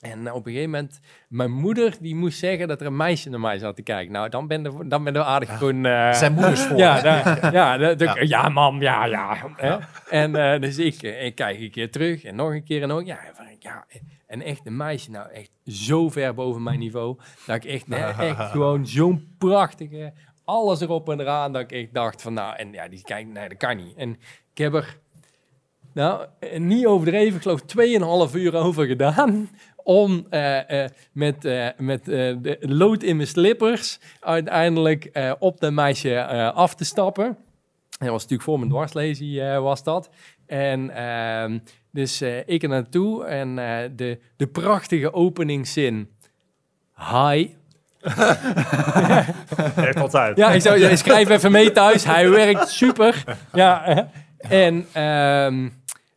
En 0.02 0.28
eh, 0.28 0.34
op 0.36 0.46
een 0.46 0.52
gegeven 0.52 0.72
moment, 0.72 1.00
mijn 1.30 1.52
moeder 1.52 1.96
die 2.00 2.16
moest 2.16 2.40
zeggen 2.40 2.68
dat 2.68 2.82
er 2.82 2.88
een 2.88 2.96
meisje 2.96 3.30
naar 3.30 3.40
mij 3.40 3.58
zat 3.58 3.76
te 3.76 3.82
kijken. 3.82 4.12
Nou, 4.14 4.30
dan 4.30 4.48
ben 4.48 4.64
je, 4.64 4.88
dan 4.88 5.04
ben 5.04 5.14
je 5.14 5.24
aardig 5.24 5.58
gewoon... 5.58 5.86
eh, 5.86 6.14
Zijn 6.14 6.34
moeders 6.34 6.62
voor. 6.62 6.78
ja, 6.78 7.02
daar- 7.02 7.54
ja, 7.54 7.78
daar- 7.78 8.00
Ja. 8.00 8.42
ja, 8.44 8.50
mam, 8.50 8.82
ja, 8.82 9.06
ja. 9.06 9.36
Hè? 9.56 9.78
En 10.10 10.62
dus 10.62 10.78
ik, 10.78 11.02
ik 11.02 11.36
kijk 11.36 11.60
een 11.60 11.72
keer 11.72 11.92
terug 11.92 12.24
en 12.24 12.36
nog 12.36 12.52
een 12.54 12.64
keer 12.64 12.82
en 12.82 12.88
nog. 12.88 13.06
Ja, 13.06 13.20
ja, 13.60 13.86
en 14.28 14.42
echt 14.42 14.66
een 14.66 14.78
meisje, 14.78 15.12
nou 15.12 15.32
echt 15.32 15.52
zo 15.66 16.10
ver 16.10 16.34
boven 16.34 16.64
mijn 16.64 16.80
niveau. 16.80 17.18
Dat 17.46 17.56
ik 17.56 17.66
echt, 17.66 17.90
echt 18.20 18.50
gewoon 18.52 18.88
zo'n 18.88 19.36
prachtige, 19.38 20.14
alles 20.46 20.82
erop 20.82 21.10
en 21.10 21.20
eraan. 21.20 21.54
Dat 21.54 21.72
ik 21.72 21.94
dacht 21.94 22.22
van, 22.22 22.34
nou, 22.34 22.56
en 22.56 22.72
ja, 22.72 22.88
die 22.88 23.02
kijkt, 23.02 23.30
nee, 23.30 23.50
dat 23.50 23.58
kan 23.58 23.78
niet. 23.78 23.96
En 23.96 24.10
ik 24.52 24.58
heb 24.58 24.74
er, 24.74 24.98
nou, 25.94 26.26
niet 26.58 26.86
overdreven, 26.86 27.36
ik 27.36 27.42
geloof 27.42 28.30
2,5 28.30 28.36
uur 28.36 28.56
over 28.56 28.86
gedaan. 28.86 29.50
Om 29.84 30.26
eh, 30.30 30.84
eh, 30.84 30.90
met, 31.12 31.46
eh, 31.46 31.68
met 31.78 32.06
de 32.06 32.58
lood 32.60 33.04
in 33.04 33.16
mijn 33.16 33.28
slippers 33.28 34.00
uiteindelijk 34.20 35.36
op 35.40 35.60
dat 35.60 35.72
meisje 35.72 36.24
af 36.54 36.76
te 36.76 36.86
stappen. 36.86 37.38
Dat 37.90 38.10
was 38.10 38.22
natuurlijk 38.22 38.42
voor 38.42 38.58
mijn 38.58 38.72
dwarslesie 38.72 39.42
was 39.42 39.84
dat. 39.84 40.10
En 40.46 40.90
ehm, 40.90 41.60
dus 41.92 42.22
ik 42.46 42.64
er 42.64 42.70
naartoe 42.70 43.26
en 43.26 43.56
de, 43.96 44.20
de 44.36 44.48
prachtige 44.48 45.14
openingszin. 45.14 46.10
Hi. 46.96 47.50
Echt 49.76 49.96
altijd. 50.00 50.38
Ja, 50.38 50.52
ik, 50.52 50.62
zou, 50.62 50.98
schrijf 50.98 51.30
even 51.30 51.52
mee 51.52 51.72
thuis. 51.72 52.04
Hij 52.04 52.30
werkt 52.30 52.70
super. 52.70 53.24
Ja, 53.54 54.08
en 54.38 54.86
ehm 54.92 55.70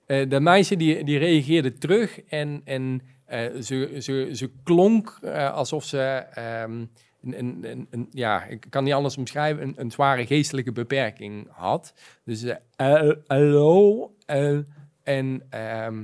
eh, 0.06 0.28
de 0.28 0.40
meisje 0.40 0.76
die, 0.76 1.04
die 1.04 1.18
reageerde 1.18 1.72
terug 1.78 2.20
en, 2.22 2.60
en 2.64 3.02
eh, 3.24 3.40
ze, 3.60 3.96
ze, 4.00 4.28
ze 4.32 4.50
klonk 4.64 5.18
eh, 5.22 5.52
alsof 5.52 5.84
ze... 5.84 5.98
ehm, 6.34 6.84
een, 7.23 7.38
een, 7.38 7.58
een, 7.70 7.86
een- 7.90 8.08
ja, 8.10 8.44
ik 8.44 8.66
kan 8.70 8.84
niet 8.84 8.92
anders 8.92 9.16
omschrijven, 9.16 9.62
een, 9.62 9.75
een 9.76 9.90
zware 9.90 10.26
geestelijke 10.26 10.73
beperking 10.73 11.49
had. 11.50 11.94
Dus 12.25 12.44
hallo, 13.26 14.12
en, 14.26 14.66
ehm, 15.50 16.02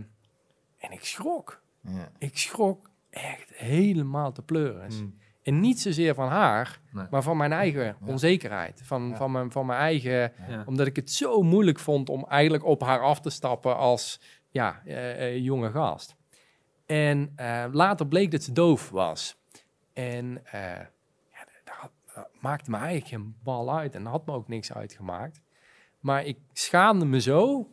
en 0.78 0.90
ik 0.92 1.04
schrok. 1.04 1.62
Ja. 1.80 2.08
Ik 2.18 2.38
schrok 2.38 2.90
echt 3.10 3.50
helemaal 3.54 4.32
te 4.32 4.42
pleuris. 4.42 5.02
En 5.42 5.60
niet 5.60 5.80
zozeer 5.80 6.14
van 6.14 6.28
haar, 6.28 6.80
Nee. 6.92 7.06
maar 7.10 7.22
van 7.22 7.36
mijn 7.36 7.52
eigen 7.52 7.96
onzekerheid. 8.06 8.80
Van, 8.84 9.08
Ja. 9.08 9.16
van, 9.16 9.32
mijn, 9.32 9.50
van 9.50 9.66
mijn 9.66 9.78
eigen... 9.80 10.32
Ja. 10.48 10.62
Omdat 10.66 10.86
ik 10.86 10.96
het 10.96 11.10
zo 11.10 11.42
moeilijk 11.42 11.78
vond 11.78 12.08
om 12.08 12.24
eigenlijk 12.28 12.64
op 12.64 12.80
haar 12.82 13.00
af 13.00 13.20
te 13.20 13.30
stappen 13.30 13.76
als 13.76 14.20
ja, 14.50 14.82
eh, 14.84 15.26
eh, 15.26 15.44
jonge 15.44 15.70
gast. 15.70 16.16
En 16.86 17.32
eh, 17.36 17.64
later 17.72 18.06
bleek 18.06 18.30
dat 18.30 18.42
ze 18.42 18.52
doof 18.52 18.90
was. 18.90 19.38
En 19.92 20.40
eh, 20.44 20.60
ja, 21.32 21.44
dat, 21.64 21.74
had- 21.74 21.90
dat 22.14 22.28
maakte 22.40 22.70
me 22.70 22.76
eigenlijk 22.76 23.08
geen 23.08 23.34
bal 23.42 23.76
uit. 23.78 23.94
En 23.94 24.02
dat 24.02 24.12
had 24.12 24.26
me 24.26 24.32
ook 24.32 24.48
niks 24.48 24.72
uitgemaakt. 24.72 25.40
Maar 26.00 26.24
ik 26.24 26.38
schaamde 26.52 27.04
me 27.04 27.20
zo 27.20 27.68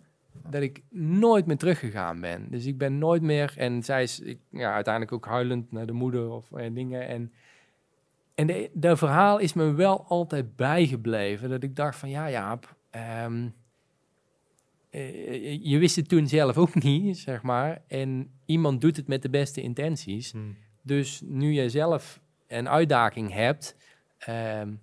dat 0.49 0.61
ik 0.61 0.83
nooit 0.89 1.45
meer 1.45 1.57
teruggegaan 1.57 2.21
ben. 2.21 2.47
Dus 2.49 2.65
ik 2.65 2.77
ben 2.77 2.97
nooit 2.97 3.21
meer... 3.21 3.53
En 3.57 3.83
zij 3.83 4.03
is 4.03 4.19
ik, 4.19 4.39
ja, 4.51 4.73
uiteindelijk 4.73 5.13
ook 5.13 5.25
huilend 5.25 5.71
naar 5.71 5.85
de 5.85 5.93
moeder 5.93 6.29
of 6.29 6.47
dingen. 6.71 7.07
En, 7.07 7.33
en 8.37 8.47
de, 8.47 8.69
de 8.73 8.97
verhaal 8.97 9.37
is 9.37 9.53
me 9.53 9.71
wel 9.73 10.05
altijd 10.07 10.55
bijgebleven. 10.55 11.49
Dat 11.49 11.63
ik 11.63 11.75
dacht 11.75 11.97
van, 11.97 12.09
ja 12.09 12.29
Jaap... 12.29 12.75
ehm, 12.89 13.47
eh, 14.89 15.63
je 15.63 15.77
wist 15.77 15.95
het 15.95 16.09
toen 16.09 16.27
zelf 16.27 16.57
ook 16.57 16.81
niet, 16.83 17.17
zeg 17.17 17.41
maar. 17.41 17.81
En 17.87 18.31
iemand 18.45 18.81
doet 18.81 18.95
het 18.95 19.07
met 19.07 19.21
de 19.21 19.29
beste 19.29 19.61
intenties. 19.61 20.31
Hmm. 20.31 20.55
Dus 20.81 21.21
nu 21.25 21.51
je 21.51 21.69
zelf 21.69 22.19
een 22.47 22.69
uitdaging 22.69 23.33
hebt, 23.33 23.75
ehm, 24.17 24.73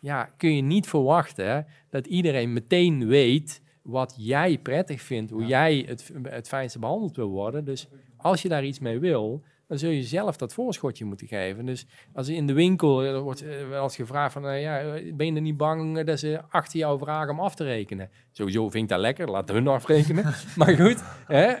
ja, 0.00 0.24
kun 0.36 0.56
je 0.56 0.62
niet 0.62 0.88
verwachten 0.88 1.66
dat 1.90 2.06
iedereen 2.06 2.52
meteen 2.52 3.06
weet 3.06 3.62
wat 3.82 4.14
jij 4.18 4.58
prettig 4.58 5.02
vindt, 5.02 5.30
hoe 5.30 5.46
jij 5.46 5.84
het, 5.86 6.12
het 6.22 6.48
fijnste 6.48 6.78
behandeld 6.78 7.16
wil 7.16 7.28
worden. 7.28 7.64
Dus 7.64 7.88
als 8.16 8.42
je 8.42 8.48
daar 8.48 8.64
iets 8.64 8.78
mee 8.78 8.98
wil, 8.98 9.42
dan 9.66 9.78
zul 9.78 9.90
je 9.90 10.02
zelf 10.02 10.36
dat 10.36 10.52
voorschotje 10.52 11.04
moeten 11.04 11.26
geven. 11.26 11.66
Dus 11.66 11.86
als 12.12 12.28
in 12.28 12.46
de 12.46 12.52
winkel 12.52 13.02
eh, 13.02 13.10
er 13.10 13.20
wordt 13.20 13.42
eh, 13.42 13.68
wel 13.68 13.82
eens 13.82 13.96
gevraagd 13.96 14.32
van, 14.32 14.48
eh, 14.48 14.62
ja, 14.62 14.82
ben 15.14 15.26
je 15.26 15.32
er 15.32 15.40
niet 15.40 15.56
bang 15.56 16.04
dat 16.04 16.18
ze 16.18 16.40
achter 16.48 16.78
jou 16.78 16.98
vragen 16.98 17.30
om 17.30 17.40
af 17.40 17.54
te 17.54 17.64
rekenen? 17.64 18.10
Sowieso 18.32 18.70
vind 18.70 18.82
ik 18.82 18.88
dat 18.88 19.00
lekker, 19.00 19.30
laat 19.30 19.48
hun 19.48 19.68
afrekenen. 19.68 20.24
maar 20.56 20.76
goed, 20.76 21.02
hè, 21.26 21.54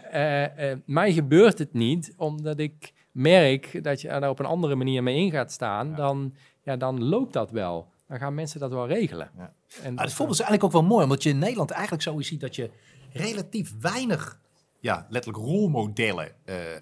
mij 0.84 1.12
gebeurt 1.12 1.58
het 1.58 1.72
niet, 1.72 2.14
omdat 2.16 2.58
ik 2.58 2.92
merk 3.12 3.84
dat 3.84 4.00
je 4.00 4.08
er 4.08 4.28
op 4.28 4.38
een 4.38 4.46
andere 4.46 4.74
manier 4.74 5.02
mee 5.02 5.16
in 5.16 5.30
gaat 5.30 5.52
staan, 5.52 5.94
dan, 5.94 6.34
ja, 6.62 6.76
dan 6.76 7.04
loopt 7.04 7.32
dat 7.32 7.50
wel. 7.50 7.94
Dan 8.08 8.18
gaan 8.18 8.34
mensen 8.34 8.60
dat 8.60 8.70
wel 8.70 8.86
regelen. 8.86 9.30
Ja. 9.36 9.52
En 9.82 9.94
Maar 9.94 10.04
het 10.04 10.12
voorbeeld 10.12 10.38
is 10.38 10.44
eigenlijk 10.44 10.74
ook 10.74 10.80
wel 10.82 10.90
mooi, 10.90 11.04
omdat 11.04 11.22
je 11.22 11.28
in 11.28 11.38
Nederland 11.38 11.70
eigenlijk 11.70 12.02
zo 12.02 12.20
ziet 12.20 12.40
dat 12.40 12.56
je 12.56 12.70
relatief 13.12 13.72
weinig, 13.80 14.40
ja, 14.80 15.06
letterlijk 15.10 15.44
rolmodellen 15.44 16.32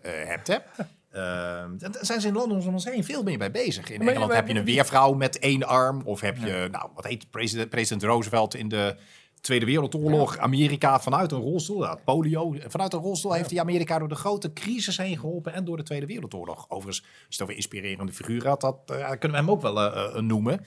hebt. 0.02 0.46
Hè? 0.46 0.56
Ehm, 1.14 1.78
daar 1.78 1.90
zijn 2.00 2.20
ze 2.20 2.26
in 2.26 2.34
landen 2.34 2.58
om 2.60 2.72
ons 2.72 2.84
heen 2.84 3.04
veel 3.04 3.22
meer 3.22 3.38
bij 3.38 3.50
bezig. 3.50 3.90
In 3.90 3.98
Maar- 3.98 4.06
Engeland 4.06 4.30
maar- 4.30 4.40
heb 4.40 4.48
je 4.48 4.54
een 4.54 4.64
weervrouw 4.64 5.12
met 5.12 5.38
één 5.38 5.62
arm, 5.62 6.02
of 6.04 6.20
heb 6.20 6.36
je, 6.36 6.68
nou, 6.70 6.88
wat 6.94 7.04
heet 7.04 7.30
president, 7.30 7.70
president 7.70 8.02
Roosevelt 8.02 8.54
in 8.54 8.68
de 8.68 8.96
Tweede 9.40 9.64
Wereldoorlog, 9.64 10.38
Amerika 10.38 11.00
vanuit 11.00 11.32
een 11.32 11.40
rolstoel, 11.40 11.82
ja, 11.82 11.98
polio, 12.04 12.54
vanuit 12.66 12.92
een 12.92 13.00
rolstoel 13.00 13.32
heeft 13.32 13.50
hij 13.50 13.60
Amerika 13.60 13.98
door 13.98 14.08
de 14.08 14.14
grote 14.14 14.52
crisis 14.52 14.96
heen 14.96 15.18
geholpen 15.18 15.52
en 15.52 15.64
door 15.64 15.76
de 15.76 15.82
Tweede 15.82 16.06
Wereldoorlog. 16.06 16.66
Overigens, 16.68 17.00
als 17.00 17.10
je 17.18 17.26
het 17.28 17.42
over 17.42 17.54
inspirerende 17.54 18.12
figuren 18.12 18.48
had, 18.48 18.60
dat 18.60 18.76
eh, 18.86 19.08
kunnen 19.08 19.30
we 19.30 19.36
hem 19.36 19.50
ook 19.50 19.62
wel 19.62 19.80
eh, 19.80 20.16
eh, 20.16 20.22
noemen. 20.22 20.64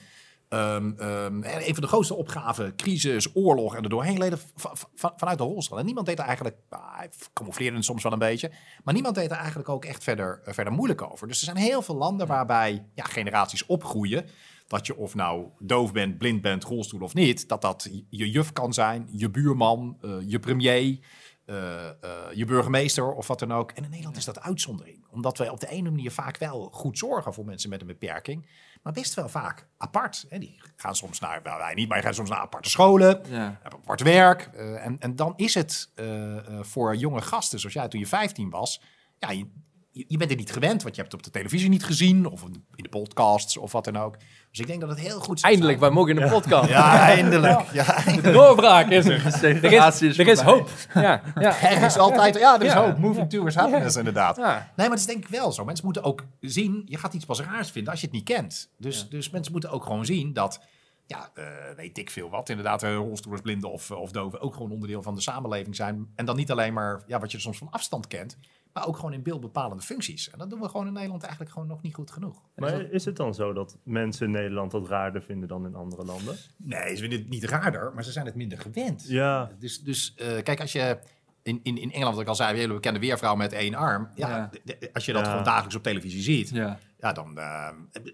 Ehm, 0.48 0.92
ehm, 0.98 1.42
en 1.42 1.68
een 1.68 1.74
van 1.74 1.82
de 1.82 1.86
grootste 1.88 2.14
opgaven, 2.14 2.76
crisis, 2.76 3.28
oorlog 3.34 3.74
en 3.74 3.82
er 3.82 3.88
doorheen 3.88 4.18
leden 4.18 4.38
va- 4.54 4.74
va- 4.94 5.12
vanuit 5.16 5.38
de 5.38 5.44
rolstoel. 5.44 5.78
En 5.78 5.84
niemand 5.84 6.06
deed 6.06 6.18
er 6.18 6.24
eigenlijk, 6.24 6.56
het 6.96 7.84
soms 7.84 8.02
wel 8.02 8.12
een 8.12 8.18
beetje, 8.18 8.50
maar 8.84 8.94
niemand 8.94 9.14
deed 9.14 9.30
er 9.30 9.36
eigenlijk 9.36 9.68
ook 9.68 9.84
echt 9.84 10.02
verder, 10.02 10.40
eh, 10.44 10.54
verder 10.54 10.72
moeilijk 10.72 11.02
over. 11.02 11.28
Dus 11.28 11.38
er 11.38 11.44
zijn 11.44 11.56
heel 11.56 11.82
veel 11.82 11.96
landen 11.96 12.26
waarbij 12.26 12.84
ja, 12.94 13.04
generaties 13.04 13.66
opgroeien. 13.66 14.26
Dat 14.66 14.86
je 14.86 14.96
of 14.96 15.14
nou 15.14 15.46
doof 15.58 15.92
bent, 15.92 16.18
blind 16.18 16.42
bent, 16.42 16.64
rolstoel 16.64 17.00
of 17.00 17.14
niet, 17.14 17.48
dat 17.48 17.62
dat 17.62 17.88
je 18.08 18.30
juf 18.30 18.52
kan 18.52 18.72
zijn, 18.72 19.08
je 19.12 19.30
buurman, 19.30 19.98
eh, 20.02 20.10
je 20.26 20.38
premier, 20.38 20.98
eh, 21.44 21.86
je 22.34 22.44
burgemeester 22.44 23.12
of 23.12 23.26
wat 23.26 23.38
dan 23.38 23.52
ook. 23.52 23.70
En 23.70 23.84
in 23.84 23.90
Nederland 23.90 24.16
is 24.16 24.24
dat 24.24 24.40
uitzondering. 24.40 25.06
Omdat 25.10 25.38
wij 25.38 25.48
op 25.48 25.60
de 25.60 25.68
ene 25.68 25.90
manier 25.90 26.10
vaak 26.10 26.38
wel 26.38 26.68
goed 26.72 26.98
zorgen 26.98 27.34
voor 27.34 27.44
mensen 27.44 27.70
met 27.70 27.80
een 27.80 27.86
beperking. 27.86 28.46
Maar 28.88 28.96
best 28.96 29.14
wel 29.14 29.28
vaak 29.28 29.66
apart. 29.78 30.26
Hè. 30.28 30.38
Die 30.38 30.60
gaan 30.76 30.96
soms 30.96 31.20
naar, 31.20 31.40
nou, 31.42 31.58
wij 31.58 31.74
niet, 31.74 31.88
maar 31.88 31.96
die 31.96 32.06
gaan 32.06 32.14
soms 32.14 32.28
naar 32.28 32.38
aparte 32.38 32.70
scholen. 32.70 33.22
Ja. 33.28 33.60
apart 33.62 34.02
werk. 34.02 34.50
eh, 34.54 34.84
en, 34.86 34.98
en 34.98 35.16
dan 35.16 35.32
is 35.36 35.54
het 35.54 35.90
eh, 35.94 36.36
eh, 36.36 36.64
voor 36.64 36.96
jonge 36.96 37.22
gasten, 37.22 37.58
zoals 37.58 37.74
jij 37.74 37.88
toen 37.88 38.00
je 38.00 38.06
15 38.06 38.50
was. 38.50 38.82
Ja, 39.18 39.30
je, 39.30 39.50
je, 39.98 40.04
je 40.08 40.16
bent 40.16 40.30
er 40.30 40.36
niet 40.36 40.52
gewend, 40.52 40.82
want 40.82 40.94
je 40.94 41.00
hebt 41.00 41.12
het 41.12 41.20
op 41.20 41.32
de 41.32 41.38
televisie 41.38 41.68
niet 41.68 41.84
gezien, 41.84 42.26
of 42.26 42.42
in 42.74 42.82
de 42.82 42.88
podcasts, 42.88 43.56
of 43.56 43.72
wat 43.72 43.84
dan 43.84 43.96
ook. 43.96 44.16
Dus 44.50 44.58
ik 44.60 44.66
denk 44.66 44.80
dat 44.80 44.88
het 44.88 44.98
heel 44.98 45.20
goed 45.20 45.40
zou 45.40 45.52
Eindelijk, 45.52 45.80
wij 45.80 45.90
mogen 45.90 46.16
in 46.16 46.22
de 46.22 46.28
podcast. 46.28 46.68
Ja, 46.68 47.00
eindelijk. 47.00 47.72
Ja, 47.72 47.94
eindelijk. 47.94 48.22
De 48.22 48.32
doorbraak 48.32 48.88
is 48.88 49.06
er. 49.06 49.26
Er 49.44 49.72
is, 49.86 50.02
is 50.02 50.18
er 50.18 50.26
is 50.28 50.40
hoop. 50.40 50.70
Ja, 50.94 51.22
ja. 51.40 51.60
Er 51.70 51.82
is 51.82 51.96
altijd, 51.98 52.38
ja, 52.38 52.54
er 52.54 52.66
is 52.66 52.72
Ja. 52.72 52.84
hoop. 52.86 52.98
Moving 52.98 53.30
towards 53.30 53.54
happiness, 53.56 53.96
inderdaad. 53.96 54.36
Ja. 54.36 54.52
Nee, 54.52 54.66
maar 54.76 54.88
dat 54.88 54.98
is 54.98 55.06
denk 55.06 55.24
ik 55.24 55.30
wel 55.30 55.52
zo. 55.52 55.64
Mensen 55.64 55.84
moeten 55.84 56.02
ook 56.02 56.24
zien, 56.40 56.82
je 56.86 56.98
gaat 56.98 57.14
iets 57.14 57.24
pas 57.24 57.40
raars 57.40 57.70
vinden 57.70 57.90
als 57.90 58.00
je 58.00 58.06
het 58.06 58.14
niet 58.14 58.24
kent. 58.24 58.70
Dus, 58.78 59.08
dus 59.08 59.30
mensen 59.30 59.52
moeten 59.52 59.70
ook 59.70 59.82
gewoon 59.82 60.04
zien 60.04 60.32
dat, 60.32 60.60
ja, 61.06 61.30
eh, 61.34 61.44
weet 61.76 61.98
ik 61.98 62.10
veel 62.10 62.30
wat, 62.30 62.48
inderdaad, 62.48 62.82
uh, 62.82 62.94
rolstoelers, 62.94 63.42
blinden 63.42 63.70
of, 63.70 63.90
of 63.90 64.10
doven 64.10 64.40
ook 64.40 64.52
gewoon 64.54 64.70
onderdeel 64.70 65.02
van 65.02 65.14
de 65.14 65.20
samenleving 65.20 65.76
zijn. 65.76 66.06
En 66.14 66.24
dan 66.24 66.36
niet 66.36 66.50
alleen 66.50 66.72
maar, 66.72 67.02
ja, 67.06 67.18
wat 67.18 67.30
je 67.32 67.40
soms 67.40 67.58
van 67.58 67.68
afstand 67.70 68.06
kent, 68.06 68.36
maar 68.78 68.88
ook 68.88 68.96
gewoon 68.96 69.12
in 69.12 69.22
beeldbepalende 69.22 69.82
functies. 69.82 70.30
En 70.30 70.38
dat 70.38 70.50
doen 70.50 70.60
we 70.60 70.68
gewoon 70.68 70.86
in 70.86 70.92
Nederland 70.92 71.22
eigenlijk 71.22 71.52
gewoon 71.52 71.68
nog 71.68 71.82
niet 71.82 71.94
goed 71.94 72.10
genoeg. 72.10 72.42
Maar 72.56 72.80
is 72.80 73.04
het 73.04 73.16
dan 73.16 73.34
zo 73.34 73.52
dat 73.52 73.76
mensen 73.82 74.26
in 74.26 74.32
Nederland 74.32 74.70
dat 74.70 74.88
raarder 74.88 75.22
vinden 75.22 75.48
dan 75.48 75.66
in 75.66 75.74
andere 75.74 76.04
landen? 76.04 76.36
Nee, 76.56 76.94
ze 76.94 77.00
vinden 77.00 77.18
het 77.18 77.28
niet 77.28 77.44
raarder, 77.44 77.92
maar 77.94 78.04
ze 78.04 78.12
zijn 78.12 78.26
het 78.26 78.34
minder 78.34 78.58
gewend. 78.58 79.04
Ja, 79.08 79.50
Dus, 79.58 79.80
dus 79.82 80.14
eh, 80.16 80.42
kijk, 80.42 80.60
als 80.60 80.72
je 80.72 80.98
in, 81.42 81.60
in, 81.62 81.78
in 81.78 81.92
Engeland, 81.92 82.12
wat 82.14 82.22
ik 82.22 82.28
al 82.28 82.34
zei, 82.34 82.50
een 82.52 82.56
hele 82.58 82.72
bekende 82.74 83.00
weervrouw 83.00 83.34
met 83.34 83.52
één 83.52 83.74
arm. 83.74 84.08
Ja, 84.14 84.50
als 84.92 85.04
je 85.04 85.12
dat 85.12 85.22
Ja. 85.24 85.28
gewoon 85.30 85.44
dagelijks 85.44 85.74
op 85.74 85.82
televisie 85.82 86.22
ziet, 86.22 86.48
Ja. 86.48 86.78
ja, 86.98 87.12
dan, 87.12 87.38
eh, 87.38 87.68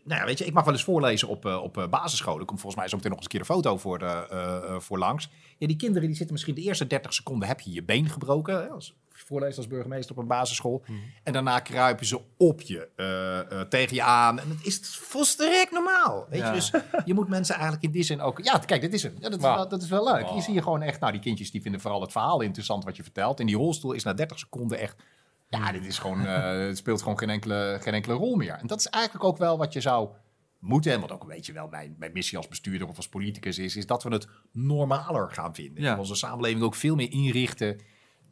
nou 0.04 0.20
ja, 0.20 0.24
weet 0.24 0.38
je, 0.38 0.44
ik 0.46 0.52
mag 0.52 0.64
wel 0.64 0.72
eens 0.72 0.84
voorlezen 0.84 1.28
op, 1.28 1.46
eh, 1.46 1.62
op 1.62 1.86
basisscholen. 1.90 2.40
Er 2.40 2.46
komt 2.46 2.60
volgens 2.60 2.80
mij 2.80 2.90
zo 2.90 2.96
meteen 2.96 3.10
nog 3.10 3.20
eens 3.20 3.32
een 3.32 3.38
keer 3.40 3.48
een 3.48 3.54
foto 3.62 3.76
voor, 3.78 3.98
de, 3.98 4.76
voor 4.80 4.98
langs. 4.98 5.30
Ja, 5.58 5.66
die 5.66 5.76
kinderen 5.76 6.06
die 6.06 6.16
zitten 6.16 6.32
misschien 6.32 6.54
de 6.54 6.60
eerste 6.60 6.86
30 6.86 7.14
seconden 7.14 7.48
heb 7.48 7.60
je 7.60 7.72
je 7.72 7.82
been 7.82 8.08
gebroken. 8.08 8.54
Hè, 8.54 8.68
als 8.68 8.96
voorleest 9.18 9.56
als 9.56 9.66
burgemeester 9.66 10.16
op 10.16 10.22
een 10.22 10.28
basisschool. 10.28 10.84
En 11.22 11.32
daarna 11.32 11.58
kruipen 11.60 12.06
ze 12.06 12.20
op 12.36 12.60
je, 12.60 12.88
eh, 12.96 13.38
eh, 13.60 13.68
tegen 13.68 13.94
je 13.94 14.02
aan. 14.02 14.40
En 14.40 14.48
het 14.48 14.66
is 14.66 14.96
volstrekt 14.96 15.72
normaal. 15.72 16.26
Weet 16.28 16.40
Ja. 16.40 16.46
je, 16.48 16.52
dus 16.54 16.70
je 17.04 17.14
moet 17.14 17.28
mensen 17.28 17.54
eigenlijk 17.54 17.84
in 17.84 17.90
die 17.90 18.02
zin 18.02 18.20
ook... 18.20 18.40
Ja, 18.44 18.58
kijk, 18.58 18.80
dit 18.80 18.92
is 18.92 19.02
het. 19.02 19.12
Ja, 19.20 19.28
dat, 19.28 19.38
is 19.38 19.40
wel, 19.44 19.68
dat 19.68 19.82
is 19.82 19.88
wel 19.88 20.12
leuk. 20.12 20.28
Hier 20.28 20.42
zie 20.42 20.54
je 20.54 20.62
gewoon 20.62 20.82
echt... 20.82 21.00
Nou, 21.00 21.12
die 21.12 21.20
kindjes 21.20 21.50
die 21.50 21.62
vinden 21.62 21.80
vooral 21.80 22.00
het 22.00 22.12
verhaal 22.12 22.40
interessant 22.40 22.84
wat 22.84 22.96
je 22.96 23.02
vertelt. 23.02 23.40
En 23.40 23.46
die 23.46 23.56
rolstoel 23.56 23.92
is 23.92 24.02
na 24.02 24.12
30 24.12 24.38
seconden 24.38 24.78
echt... 24.78 25.02
Ja, 25.48 25.72
dit 25.72 25.84
is 25.84 25.98
gewoon, 25.98 26.26
eh, 26.26 26.66
het 26.66 26.76
speelt 26.78 27.02
gewoon 27.02 27.18
geen 27.18 27.30
enkele, 27.30 27.78
geen 27.80 27.94
enkele 27.94 28.14
rol 28.14 28.34
meer. 28.36 28.54
En 28.54 28.66
dat 28.66 28.78
is 28.78 28.86
eigenlijk 28.86 29.24
ook 29.24 29.36
wel 29.38 29.58
wat 29.58 29.72
je 29.72 29.80
zou 29.80 30.08
moeten, 30.58 30.92
en 30.92 31.00
wat 31.00 31.12
ook 31.12 31.22
een 31.22 31.28
beetje 31.28 31.52
wel 31.52 31.68
mijn, 31.68 31.94
mijn 31.98 32.12
missie 32.12 32.36
als 32.38 32.48
bestuurder 32.48 32.88
of 32.88 32.96
als 32.96 33.08
politicus 33.08 33.58
is, 33.58 33.76
is 33.76 33.86
dat 33.86 34.02
we 34.02 34.10
het 34.10 34.26
normaler 34.52 35.30
gaan 35.30 35.54
vinden. 35.54 35.82
Ja. 35.82 35.92
En 35.92 35.98
onze 35.98 36.14
samenleving 36.14 36.62
ook 36.62 36.74
veel 36.74 36.94
meer 36.94 37.10
inrichten. 37.10 37.80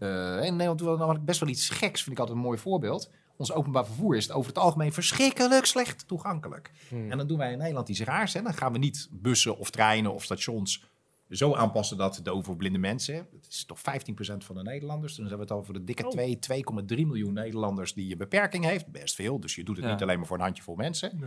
Eh, 0.03 0.45
in 0.45 0.53
Nederland 0.53 0.79
doen 0.79 0.93
we 0.93 0.99
namelijk 0.99 1.25
best 1.25 1.41
wel 1.41 1.49
iets 1.49 1.69
geks, 1.69 2.01
vind 2.03 2.13
ik 2.15 2.19
altijd 2.19 2.37
een 2.39 2.45
mooi 2.45 2.59
voorbeeld. 2.59 3.11
Ons 3.37 3.53
openbaar 3.53 3.87
vervoer 3.87 4.17
is 4.17 4.31
over 4.31 4.49
het 4.49 4.59
algemeen 4.59 4.93
verschrikkelijk 4.93 5.65
slecht 5.65 6.09
toegankelijk. 6.09 6.71
En 6.91 7.17
dan 7.19 7.27
doen 7.27 7.39
wij 7.39 7.53
in 7.53 7.59
Nederland 7.59 7.89
iets 7.89 8.01
raars. 8.01 8.33
Hè? 8.33 8.43
Dan 8.43 8.55
gaan 8.55 8.73
we 8.73 8.79
niet 8.79 9.09
bussen 9.13 9.59
of 9.59 9.71
treinen 9.71 10.15
of 10.15 10.25
stations 10.25 10.85
zo 11.31 11.55
aanpassen 11.55 11.97
dat 11.97 12.21
dove 12.23 12.51
of 12.51 12.57
blinde 12.57 12.79
mensen, 12.79 13.15
het 13.15 13.47
is 13.49 13.65
toch 13.65 13.79
15% 13.79 14.45
van 14.45 14.57
de 14.57 14.63
Nederlanders, 14.63 15.17
dan 15.17 15.27
hebben 15.27 15.47
we 15.47 15.53
het 15.55 15.63
over 15.63 15.75
de 15.75 15.85
dikke 15.85 16.09
2, 16.09 16.39
2,3 16.39 17.07
miljoen 17.07 17.33
Nederlanders 17.33 17.95
die 17.95 18.13
een 18.13 18.19
beperking 18.19 18.65
heeft. 18.65 18.87
Best 18.87 19.15
veel, 19.15 19.41
dus 19.41 19.55
je 19.55 19.65
doet 19.65 19.77
het 19.77 19.85
Ja. 19.85 19.93
niet 19.93 20.03
alleen 20.03 20.19
maar 20.19 20.27
voor 20.27 20.37
een 20.37 20.43
handjevol 20.43 20.75
mensen. 20.75 21.21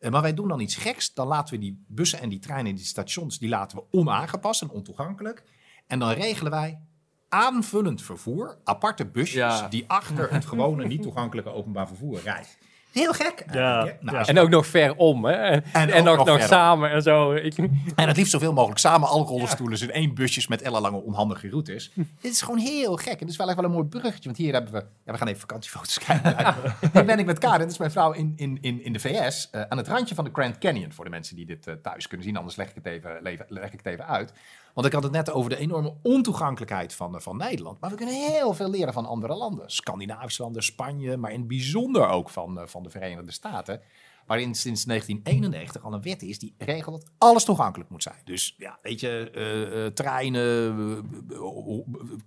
Eh, 0.00 0.10
Maar 0.10 0.22
wij 0.22 0.34
doen 0.34 0.48
dan 0.48 0.60
iets 0.60 0.76
geks. 0.76 1.14
Dan 1.14 1.26
laten 1.26 1.54
we 1.54 1.60
die 1.60 1.84
bussen 1.88 2.20
en 2.20 2.28
die 2.28 2.38
treinen 2.38 2.70
en 2.70 2.76
die 2.76 2.84
stations, 2.84 3.38
die 3.38 3.48
laten 3.48 3.78
we 3.78 3.84
onaangepast 3.90 4.62
en 4.62 4.70
ontoegankelijk. 4.70 5.42
En 5.86 5.98
dan 5.98 6.10
regelen 6.10 6.50
wij 6.52 6.80
aanvullend 7.28 8.02
vervoer, 8.02 8.56
aparte 8.64 9.04
busjes, 9.06 9.34
Ja. 9.58 9.68
die 9.68 9.84
achter 9.86 10.30
het 10.32 10.46
gewone 10.52 10.86
niet 10.86 11.02
toegankelijke 11.02 11.52
openbaar 11.52 11.86
vervoer 11.86 12.20
rijden. 12.24 12.50
Heel 12.92 13.12
gek. 13.12 13.40
eigenlijk, 13.40 13.54
Ja? 13.54 13.96
Nou, 14.00 14.16
ja. 14.18 14.26
En 14.26 14.38
ook 14.38 14.48
nog 14.48 14.66
ver 14.66 14.94
om, 14.96 15.24
hè? 15.24 15.32
En, 15.32 16.08
ook 16.08 16.16
nog, 16.16 16.26
nog 16.26 16.42
samen 16.42 16.90
en 16.90 17.02
zo. 17.02 17.32
Ik, 17.32 17.56
En 17.96 18.06
het 18.08 18.16
liefst 18.16 18.30
zoveel 18.32 18.52
mogelijk 18.52 18.80
samen 18.80 19.08
alcoholstoelen 19.08 19.80
in 19.80 19.90
één 19.90 20.14
busjes 20.14 20.46
met 20.46 20.62
ellenlange 20.62 21.02
onhandige 21.02 21.48
routes. 21.48 21.92
Dit 21.94 22.32
is 22.32 22.42
gewoon 22.42 22.58
heel 22.58 22.96
gek. 22.96 23.12
En 23.12 23.18
dit 23.18 23.28
is 23.28 23.36
wel 23.36 23.46
echt 23.46 23.56
wel 23.56 23.64
een 23.64 23.70
mooi 23.70 23.86
bruggetje. 23.86 24.24
Want 24.24 24.36
hier 24.36 24.52
hebben 24.52 24.72
we... 24.72 24.84
Ja, 25.04 25.12
we 25.12 25.18
gaan 25.18 25.26
even 25.28 25.40
vakantiefoto's 25.40 25.98
kijken. 26.06 26.54
Hier 26.92 27.04
ben 27.04 27.18
ik 27.18 27.26
met 27.26 27.38
Karen, 27.38 27.58
dit 27.58 27.70
is 27.70 27.78
mijn 27.78 27.90
vrouw 27.90 28.12
in, 28.12 28.32
in, 28.36 28.58
in, 28.60 28.84
in 28.84 28.92
de 28.92 28.98
VS. 28.98 29.50
eh, 29.50 29.62
aan 29.68 29.78
het 29.78 29.88
randje 29.88 30.14
van 30.14 30.24
de 30.24 30.30
Grand 30.32 30.58
Canyon. 30.58 30.92
Voor 30.92 31.04
de 31.04 31.10
mensen 31.10 31.36
die 31.36 31.46
dit 31.46 31.66
eh, 31.66 31.74
thuis 31.74 32.06
kunnen 32.06 32.26
zien. 32.26 32.36
Anders 32.36 32.56
leg 32.56 32.68
ik, 32.68 32.74
het 32.74 32.86
even, 32.86 33.18
leg 33.48 33.72
ik 33.72 33.78
het 33.82 33.86
even 33.86 34.06
uit. 34.06 34.32
Want 34.76 34.88
ik 34.88 34.94
had 34.94 35.02
het 35.02 35.12
net 35.12 35.30
over 35.30 35.50
de 35.50 35.56
enorme 35.56 35.94
ontoegankelijkheid 36.02 36.94
van, 36.94 37.14
eh, 37.14 37.20
van 37.20 37.36
Nederland. 37.36 37.80
Maar 37.80 37.90
we 37.90 37.96
kunnen 37.96 38.14
heel 38.14 38.54
veel 38.54 38.70
leren 38.70 38.92
van 38.92 39.06
andere 39.06 39.34
landen. 39.34 39.70
Scandinavische 39.70 40.42
landen, 40.42 40.62
Spanje. 40.62 41.16
Maar 41.16 41.32
in 41.32 41.38
het 41.38 41.48
bijzonder 41.48 42.08
ook 42.08 42.30
van, 42.30 42.60
eh, 42.60 42.66
van 42.66 42.82
de 42.82 42.90
Verenigde 42.90 43.32
Staten. 43.32 43.80
Waarin 44.26 44.54
sinds 44.54 44.84
1991 44.84 45.82
al 45.84 45.92
een 45.92 46.02
wet 46.02 46.22
is 46.22 46.38
die 46.38 46.54
regelt 46.58 47.00
dat 47.00 47.10
alles 47.18 47.44
toegankelijk 47.44 47.90
moet 47.90 48.02
zijn. 48.02 48.16
Dus 48.24 48.54
ja, 48.58 48.78
weet 48.82 49.00
je, 49.00 49.30
eh, 49.30 49.92
treinen, 49.94 51.10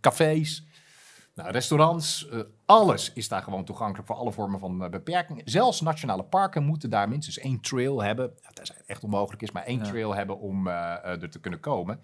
cafés, 0.02 0.66
nou, 1.36 1.52
restaurants, 1.52 2.28
alles 2.66 3.14
is 3.14 3.28
daar 3.28 3.42
gewoon 3.44 3.66
toegankelijk 3.66 4.08
voor 4.08 4.18
alle 4.18 4.32
vormen 4.32 4.60
van 4.60 4.78
beperking. 4.78 5.42
Zelfs 5.46 5.82
nationale 5.82 6.24
parken 6.24 6.64
moeten 6.64 6.90
daar 6.90 7.10
minstens 7.10 7.38
één 7.38 7.62
trail 7.62 8.04
hebben. 8.04 8.34
Tenzij 8.54 8.76
het 8.78 8.88
echt 8.88 9.04
onmogelijk 9.04 9.42
is, 9.42 9.52
maar 9.52 9.64
één 9.64 9.80
Ja. 9.80 9.86
trail 9.86 10.16
hebben 10.16 10.40
om 10.40 10.68
er 10.68 11.30
te 11.30 11.40
kunnen 11.40 11.60
komen. 11.60 12.00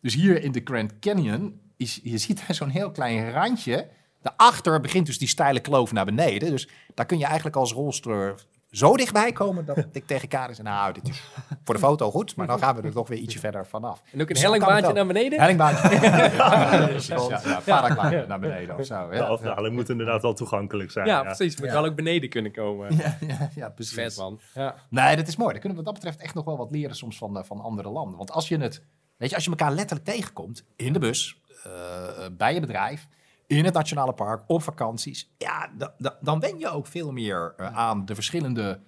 Dus 0.00 0.14
hier 0.14 0.42
in 0.42 0.52
de 0.52 0.60
Grand 0.64 0.98
Canyon, 0.98 1.60
is, 1.76 2.00
je 2.02 2.18
ziet 2.18 2.46
daar 2.46 2.54
zo'n 2.54 2.68
heel 2.68 2.90
klein 2.90 3.30
randje. 3.30 3.88
Daarachter 4.22 4.80
begint 4.80 5.06
dus 5.06 5.18
die 5.18 5.28
steile 5.28 5.60
kloof 5.60 5.92
naar 5.92 6.04
beneden. 6.04 6.50
Dus 6.50 6.68
daar 6.94 7.06
kun 7.06 7.18
je 7.18 7.24
eigenlijk 7.24 7.56
als 7.56 7.72
rolstoer 7.72 8.34
zo 8.70 8.96
dichtbij 8.96 9.32
komen 9.32 9.64
dat 9.64 9.84
ik 9.92 10.06
tegen 10.06 10.28
Karin 10.28 10.54
zei, 10.54 10.68
nou, 10.68 10.92
dit 10.92 11.08
is 11.08 11.22
voor 11.64 11.74
de 11.74 11.80
foto 11.80 12.10
goed, 12.10 12.36
maar 12.36 12.46
dan 12.46 12.58
gaan 12.58 12.76
we 12.76 12.82
er 12.82 12.92
toch 12.92 13.08
weer 13.08 13.18
ietsje 13.18 13.38
verder 13.38 13.66
vanaf. 13.66 14.02
en 14.12 14.20
ook 14.20 14.20
een 14.20 14.26
kan 14.26 14.28
het 14.28 14.42
hellingbaantje 14.42 14.92
naar 14.92 15.06
beneden. 15.06 15.40
Hellingbaantje. 15.40 15.88
ja, 16.00 16.24
ja, 17.64 18.10
ja, 18.10 18.26
naar 18.26 18.40
beneden 18.40 18.78
of 18.78 18.86
zo. 18.86 19.08
de 19.08 19.24
afdaling 19.24 19.74
moet 19.74 19.88
inderdaad 19.88 20.22
wel 20.22 20.34
toegankelijk 20.34 20.90
zijn. 20.90 21.06
Ja, 21.06 21.16
ja. 21.18 21.22
precies. 21.22 21.60
Maar 21.60 21.70
wel 21.70 21.84
ook 21.84 21.94
beneden 21.94 22.28
kunnen 22.28 22.52
komen. 22.52 22.96
ja, 22.96 23.16
ja, 23.26 23.50
ja, 23.54 23.68
precies. 23.68 23.94
Vet, 23.94 24.16
man. 24.16 24.40
Ja. 24.54 24.74
Nee, 24.88 25.16
dat 25.16 25.28
is 25.28 25.36
mooi. 25.36 25.52
Dan 25.52 25.60
kunnen 25.60 25.78
we 25.78 25.84
wat 25.84 25.94
dat 25.94 26.02
betreft 26.02 26.24
echt 26.24 26.34
nog 26.34 26.44
wel 26.44 26.56
wat 26.56 26.70
leren 26.70 26.96
soms 26.96 27.18
van, 27.18 27.38
eh, 27.38 27.44
van 27.44 27.60
andere 27.60 27.88
landen. 27.88 28.16
Want 28.16 28.30
als 28.30 28.48
je 28.48 28.58
het, 28.58 28.82
weet 29.18 29.28
je, 29.28 29.34
als 29.34 29.44
je 29.44 29.50
elkaar 29.50 29.72
letterlijk 29.72 30.08
tegenkomt 30.08 30.64
in 30.76 30.92
de 30.92 30.98
bus, 30.98 31.40
eh, 31.64 32.24
eh, 32.24 32.32
bij 32.32 32.54
je 32.54 32.60
bedrijf, 32.60 33.08
in 33.46 33.64
het 33.64 33.74
nationale 33.74 34.12
park, 34.12 34.42
op 34.46 34.62
vakanties, 34.62 35.30
ja, 35.38 35.70
da- 35.78 35.94
da- 35.98 36.18
dan 36.20 36.40
wen 36.40 36.58
je 36.58 36.68
ook 36.68 36.86
veel 36.86 37.12
meer 37.12 37.54
eh, 37.56 37.76
aan 37.76 38.04
de 38.04 38.14
verschillende, 38.14 38.80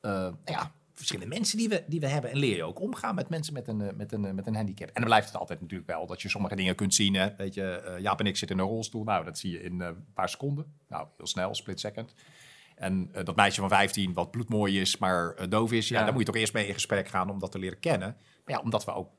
nou 0.00 0.34
ja, 0.44 0.72
verschillende 0.94 1.34
mensen 1.34 1.58
die 1.58 1.68
we, 1.68 1.84
die 1.86 2.00
we 2.00 2.06
hebben. 2.08 2.30
En 2.30 2.36
leer 2.36 2.56
je 2.56 2.64
ook 2.64 2.80
omgaan 2.80 3.14
met 3.14 3.28
mensen 3.28 3.52
met 3.54 3.68
een, 3.68 3.92
met, 3.96 4.12
een, 4.12 4.34
met 4.34 4.46
een 4.46 4.54
handicap. 4.54 4.86
En 4.86 4.94
dan 4.94 5.04
blijft 5.04 5.26
het 5.28 5.36
altijd 5.36 5.60
natuurlijk 5.60 5.90
wel 5.90 6.06
dat 6.06 6.22
je 6.22 6.28
sommige 6.28 6.56
dingen 6.56 6.74
kunt 6.74 6.94
zien. 6.94 7.14
Hè? 7.14 7.36
Weet 7.36 7.54
je, 7.54 7.96
Jaap 8.00 8.20
en 8.20 8.26
ik 8.26 8.36
zitten 8.36 8.56
in 8.56 8.62
een 8.62 8.68
rolstoel. 8.68 9.04
Nou, 9.04 9.24
dat 9.24 9.38
zie 9.38 9.50
je 9.50 9.62
in 9.62 9.80
een 9.80 10.04
paar 10.14 10.28
seconden. 10.28 10.72
Nou, 10.88 11.06
heel 11.16 11.26
snel, 11.26 11.54
split 11.54 11.80
second. 11.80 12.14
En 12.74 13.10
dat 13.24 13.36
meisje 13.36 13.60
van 13.60 13.68
15, 13.68 14.12
wat 14.12 14.30
bloedmooi 14.30 14.80
is, 14.80 14.98
maar 14.98 15.48
doof 15.48 15.72
is, 15.72 15.88
ja, 15.88 15.98
Ja. 15.98 16.02
daar 16.04 16.12
moet 16.12 16.20
je 16.20 16.26
toch 16.32 16.36
eerst 16.40 16.52
mee 16.52 16.66
in 16.66 16.74
gesprek 16.74 17.08
gaan 17.08 17.30
om 17.30 17.38
dat 17.38 17.52
te 17.52 17.58
leren 17.58 17.78
kennen. 17.80 18.16
Maar 18.44 18.54
ja, 18.54 18.60
omdat 18.60 18.84
we 18.84 18.92
ook 18.94 19.10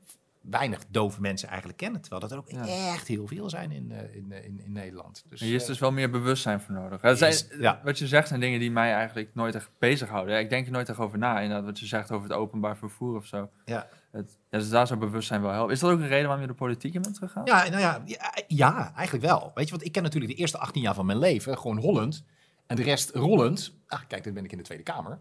weinig 0.50 0.84
dove 0.90 1.20
mensen 1.20 1.48
eigenlijk 1.48 1.78
kennen. 1.78 2.00
Terwijl 2.00 2.20
dat 2.20 2.30
er 2.32 2.38
ook 2.38 2.50
Ja. 2.50 2.92
echt 2.92 3.06
heel 3.08 3.26
veel 3.26 3.50
zijn 3.50 3.70
in, 3.72 3.92
eh, 3.92 4.14
in, 4.14 4.32
eh, 4.32 4.44
in, 4.44 4.60
in 4.64 4.72
Nederland. 4.72 5.24
Dus, 5.28 5.40
Hier 5.40 5.54
is 5.54 5.62
eh, 5.62 5.68
dus 5.68 5.78
wel 5.78 5.92
meer 5.92 6.10
bewustzijn 6.10 6.60
voor 6.60 6.74
nodig. 6.74 7.00
Het 7.00 7.18
zijn, 7.18 7.32
Is- 7.32 7.48
ja. 7.58 7.80
Wat 7.84 7.98
je 7.98 8.06
zegt 8.06 8.28
zijn 8.28 8.40
dingen 8.40 8.60
die 8.60 8.70
mij 8.70 8.92
eigenlijk 8.94 9.30
nooit 9.34 9.54
echt 9.54 9.70
bezighouden. 9.78 10.38
Ik 10.38 10.50
denk 10.50 10.66
er 10.66 10.72
nooit 10.72 10.88
echt 10.88 10.98
over 10.98 11.18
na. 11.18 11.40
Inderdaad, 11.40 11.64
wat 11.66 11.78
je 11.78 11.86
zegt 11.86 12.10
over 12.10 12.28
het 12.28 12.38
openbaar 12.38 12.76
vervoer 12.76 13.16
of 13.16 13.26
zo. 13.26 13.50
ja. 13.64 13.88
Het, 14.12 14.38
ja, 14.50 14.58
dus 14.58 14.70
daar 14.70 14.86
zou 14.86 14.98
bewustzijn 15.00 15.42
wel 15.42 15.50
helpen. 15.52 15.72
Is 15.74 15.80
dat 15.80 15.90
ook 15.90 15.98
een 16.00 16.06
reden 16.08 16.24
waarom 16.26 16.40
je 16.40 16.46
de 16.46 16.54
politiek 16.54 16.94
in 16.94 17.02
bent 17.02 17.18
gegaan? 17.18 17.44
Ja, 17.44 17.68
nou 17.68 17.80
ja, 17.80 18.02
ja, 18.04 18.34
ja, 18.46 18.92
eigenlijk 18.94 19.26
wel. 19.26 19.50
Weet 19.54 19.64
je, 19.64 19.70
want 19.70 19.84
ik 19.84 19.92
ken 19.92 20.02
natuurlijk 20.02 20.32
de 20.32 20.38
eerste 20.38 20.58
18 20.58 20.82
jaar 20.82 20.94
van 20.94 21.06
mijn 21.06 21.18
leven 21.18 21.58
gewoon 21.58 21.78
Holland. 21.78 22.24
En 22.66 22.76
de 22.76 22.82
rest 22.82 23.10
rollend. 23.14 23.74
Ah, 23.86 24.00
kijk, 24.08 24.24
dit 24.24 24.34
ben 24.34 24.44
ik 24.44 24.52
in 24.52 24.58
de 24.58 24.64
Tweede 24.64 24.82
Kamer. 24.84 25.18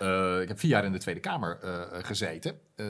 Eh, 0.00 0.40
ik 0.40 0.48
heb 0.48 0.58
vier 0.58 0.70
jaar 0.70 0.84
in 0.84 0.92
de 0.92 0.98
Tweede 0.98 1.20
Kamer 1.20 1.58
eh, 1.62 1.80
gezeten. 1.90 2.58
Eh, 2.76 2.84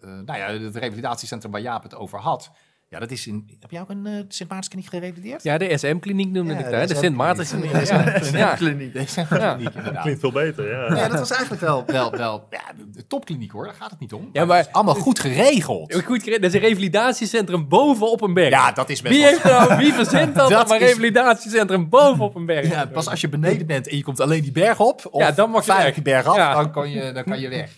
nou 0.00 0.38
ja, 0.38 0.46
het 0.46 0.76
revalidatiecentrum 0.76 1.52
waar 1.52 1.60
Jaap 1.60 1.82
het 1.82 1.94
over 1.94 2.18
had. 2.18 2.50
Ja, 2.90 2.98
dat 2.98 3.10
is 3.10 3.26
in... 3.26 3.56
Heb 3.60 3.70
jij 3.70 3.80
ook 3.80 3.88
een 3.90 4.06
eh 4.06 4.12
Sint 4.28 4.48
Maartenskliniek 4.48 4.88
gerevalideerd? 4.88 5.42
Ja, 5.42 5.58
de 5.58 5.78
SM-kliniek 5.78 6.30
noemde 6.30 6.52
Ja, 6.52 6.58
ik 6.58 6.64
de 6.64 6.70
daar. 6.70 6.86
De 6.86 6.94
Sint 6.94 7.16
Maartenskliniek. 7.16 7.70
kliniek. 7.70 7.88
Ja. 8.32 8.38
Ja. 8.38 8.54
kliniek. 8.54 8.92
Deze 8.92 9.20
Ja. 9.30 9.54
kliniek, 9.54 9.74
inderdaad. 9.74 10.02
Klinkt 10.02 10.20
veel 10.20 10.32
beter, 10.32 10.68
ja. 10.70 10.94
Ja, 10.96 11.08
dat 11.08 11.18
was 11.18 11.30
eigenlijk 11.30 11.60
wel, 11.60 11.84
wel, 11.86 12.10
wel 12.10 12.46
ja, 12.50 12.60
de 12.92 13.06
topkliniek 13.06 13.50
hoor, 13.52 13.64
daar 13.64 13.74
gaat 13.74 13.90
het 13.90 14.00
niet 14.00 14.12
om. 14.12 14.28
Ja, 14.32 14.44
maar- 14.44 14.68
allemaal 14.72 14.94
goed 14.94 15.18
geregeld. 15.18 15.94
Goed 15.94 16.04
geregeld. 16.22 16.42
Dat 16.42 16.54
is 16.54 16.60
een 16.60 16.68
revalidatiecentrum 16.68 17.68
boven 17.68 18.10
op 18.10 18.20
een 18.20 18.34
berg. 18.34 18.50
Ja, 18.50 18.72
dat 18.72 18.88
is 18.90 19.02
best 19.02 19.14
Wie 19.14 19.22
wel- 19.22 19.30
heeft 19.32 19.44
nou, 19.44 19.76
wie 19.76 19.92
verzint 19.92 20.34
dat, 20.34 20.50
Dat 20.58 20.66
om 20.66 20.72
een 20.76 20.80
is- 20.80 20.86
revalidatiecentrum 20.86 21.88
boven 21.88 22.24
op 22.24 22.34
een 22.34 22.46
berg? 22.46 22.68
Ja, 22.70 22.86
pas 22.86 23.08
als 23.08 23.20
je 23.20 23.28
beneden 23.28 23.66
bent 23.66 23.88
en 23.88 23.96
je 23.96 24.02
komt 24.02 24.20
alleen 24.20 24.42
die 24.42 24.52
berg 24.52 24.80
op, 24.80 25.06
of 25.10 25.20
Ja, 25.22 25.30
dan 25.32 25.50
mag 25.50 25.66
je 25.66 25.72
weg. 25.72 25.94
die 25.94 26.02
berg 26.02 26.26
af, 26.26 26.36
Ja. 26.36 26.54
dan, 26.54 26.70
kan 26.72 26.90
je, 26.90 27.12
dan 27.12 27.24
kan 27.24 27.40
je 27.40 27.48
weg. 27.48 27.70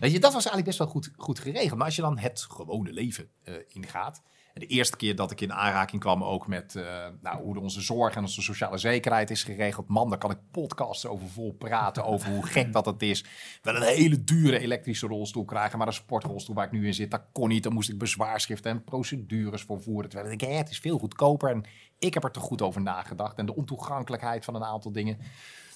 Weet 0.00 0.12
je, 0.12 0.18
dat 0.18 0.32
was 0.32 0.46
eigenlijk 0.46 0.66
best 0.66 0.78
wel 0.78 0.86
goed, 0.88 1.10
goed 1.16 1.38
geregeld. 1.38 1.76
Maar 1.76 1.86
als 1.86 1.96
je 1.96 2.02
dan 2.02 2.18
het 2.18 2.46
gewone 2.50 2.92
leven 2.92 3.28
eh, 3.44 3.54
ingaat, 3.68 4.22
De 4.54 4.66
eerste 4.66 4.96
keer 4.96 5.16
dat 5.16 5.30
ik 5.30 5.40
in 5.40 5.52
aanraking 5.52 6.00
kwam 6.00 6.24
ook 6.24 6.46
met 6.46 6.74
eh, 6.74 7.06
nou, 7.20 7.42
hoe 7.42 7.60
onze 7.60 7.80
zorg 7.80 8.14
en 8.14 8.22
onze 8.22 8.42
sociale 8.42 8.78
zekerheid 8.78 9.30
is 9.30 9.44
geregeld. 9.44 9.88
Man, 9.88 10.08
daar 10.08 10.18
kan 10.18 10.30
ik 10.30 10.38
podcasts 10.50 11.06
over 11.06 11.28
vol 11.28 11.52
praten, 11.52 12.04
over 12.04 12.30
hoe 12.30 12.46
gek 12.46 12.72
dat 12.72 12.86
het 12.86 13.02
is. 13.02 13.24
Wel 13.62 13.76
een 13.76 13.82
hele 13.82 14.24
dure 14.24 14.58
elektrische 14.58 15.06
rolstoel 15.06 15.44
krijgen, 15.44 15.78
maar 15.78 15.86
een 15.86 15.92
sportrolstoel 15.92 16.54
waar 16.54 16.66
ik 16.66 16.72
nu 16.72 16.86
in 16.86 16.94
zit, 16.94 17.10
dat 17.10 17.22
kon 17.32 17.48
niet. 17.48 17.62
Dan 17.62 17.72
moest 17.72 17.88
ik 17.88 17.98
bezwaarschriften 17.98 18.70
en 18.70 18.84
procedures 18.84 19.62
voor 19.62 19.82
voeren. 19.82 20.10
Terwijl 20.10 20.32
ik 20.32 20.38
denk, 20.38 20.52
het 20.52 20.70
is 20.70 20.78
veel 20.78 20.98
goedkoper 20.98 21.50
en 21.50 21.64
ik 21.98 22.14
heb 22.14 22.24
er 22.24 22.30
te 22.30 22.40
goed 22.40 22.62
over 22.62 22.80
nagedacht. 22.80 23.38
En 23.38 23.46
de 23.46 23.56
ontoegankelijkheid 23.56 24.44
van 24.44 24.54
een 24.54 24.64
aantal 24.64 24.92
dingen. 24.92 25.18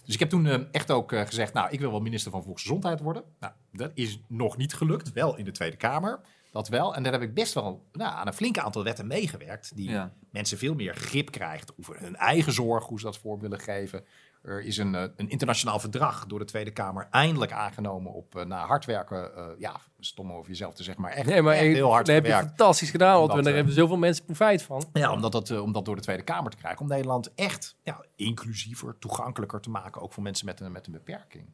Dus 0.04 0.14
ik 0.14 0.20
heb 0.20 0.28
toen 0.28 0.46
eh, 0.46 0.60
echt 0.70 0.90
ook 0.90 1.12
eh, 1.12 1.20
gezegd, 1.20 1.52
nou, 1.52 1.70
ik 1.70 1.80
wil 1.80 1.90
wel 1.90 2.00
minister 2.00 2.30
van 2.30 2.42
Volksgezondheid 2.42 3.00
worden. 3.00 3.24
Nou, 3.40 3.52
dat 3.72 3.90
is 3.94 4.20
nog 4.28 4.56
niet 4.56 4.74
gelukt, 4.74 5.12
wel 5.12 5.36
in 5.36 5.44
de 5.44 5.52
Tweede 5.52 5.76
Kamer. 5.76 6.20
Dat 6.54 6.68
wel. 6.68 6.94
En 6.94 7.02
daar 7.02 7.12
heb 7.12 7.22
ik 7.22 7.34
best 7.34 7.54
wel 7.54 7.86
nou, 7.92 8.12
aan 8.14 8.26
een 8.26 8.32
flink 8.32 8.58
aantal 8.58 8.84
wetten 8.84 9.06
meegewerkt. 9.06 9.76
Die 9.76 9.90
Ja. 9.90 10.12
mensen 10.30 10.58
veel 10.58 10.74
meer 10.74 10.94
grip 10.94 11.30
krijgt 11.30 11.72
over 11.80 12.00
hun 12.00 12.16
eigen 12.16 12.52
zorg, 12.52 12.84
hoe 12.86 12.98
ze 12.98 13.04
dat 13.04 13.18
vorm 13.18 13.40
willen 13.40 13.58
geven. 13.60 14.04
Er 14.42 14.62
is 14.62 14.76
een, 14.76 14.94
eh, 14.94 15.02
een 15.16 15.28
internationaal 15.28 15.78
verdrag 15.78 16.26
door 16.26 16.38
de 16.38 16.44
Tweede 16.44 16.70
Kamer 16.70 17.06
eindelijk 17.10 17.52
aangenomen 17.52 18.12
op 18.12 18.36
eh, 18.36 18.44
na 18.44 18.66
hard 18.66 18.84
werken. 18.84 19.36
eh, 19.36 19.46
ja, 19.58 19.80
stom 19.98 20.32
over 20.32 20.48
jezelf 20.48 20.74
te 20.74 20.82
zeggen, 20.82 21.02
maar 21.02 21.12
echt, 21.12 21.26
Nee, 21.26 21.42
maar 21.42 21.54
echt 21.54 21.64
ik- 21.64 21.74
heel 21.74 21.90
hard 21.92 22.06
dat 22.06 22.14
heb 22.14 22.26
je 22.26 22.32
fantastisch 22.32 22.90
gedaan, 22.90 23.18
want 23.18 23.30
Omdat, 23.30 23.44
daar 23.44 23.54
hebben 23.54 23.72
zoveel 23.74 23.96
mensen 23.96 24.24
profijt 24.24 24.62
van. 24.62 24.84
Ja, 24.92 25.12
om 25.12 25.20
dat, 25.20 25.50
om 25.60 25.72
dat 25.72 25.84
door 25.84 25.96
de 25.96 26.02
Tweede 26.02 26.22
Kamer 26.22 26.50
te 26.50 26.56
krijgen. 26.56 26.80
Om 26.80 26.88
Nederland 26.88 27.34
echt 27.34 27.76
ja, 27.82 28.04
inclusiever, 28.16 28.96
toegankelijker 28.98 29.60
te 29.60 29.70
maken. 29.70 30.00
Ook 30.02 30.12
voor 30.12 30.22
mensen 30.22 30.46
met 30.46 30.60
een, 30.60 30.72
met 30.72 30.86
een 30.86 30.92
beperking. 30.92 31.46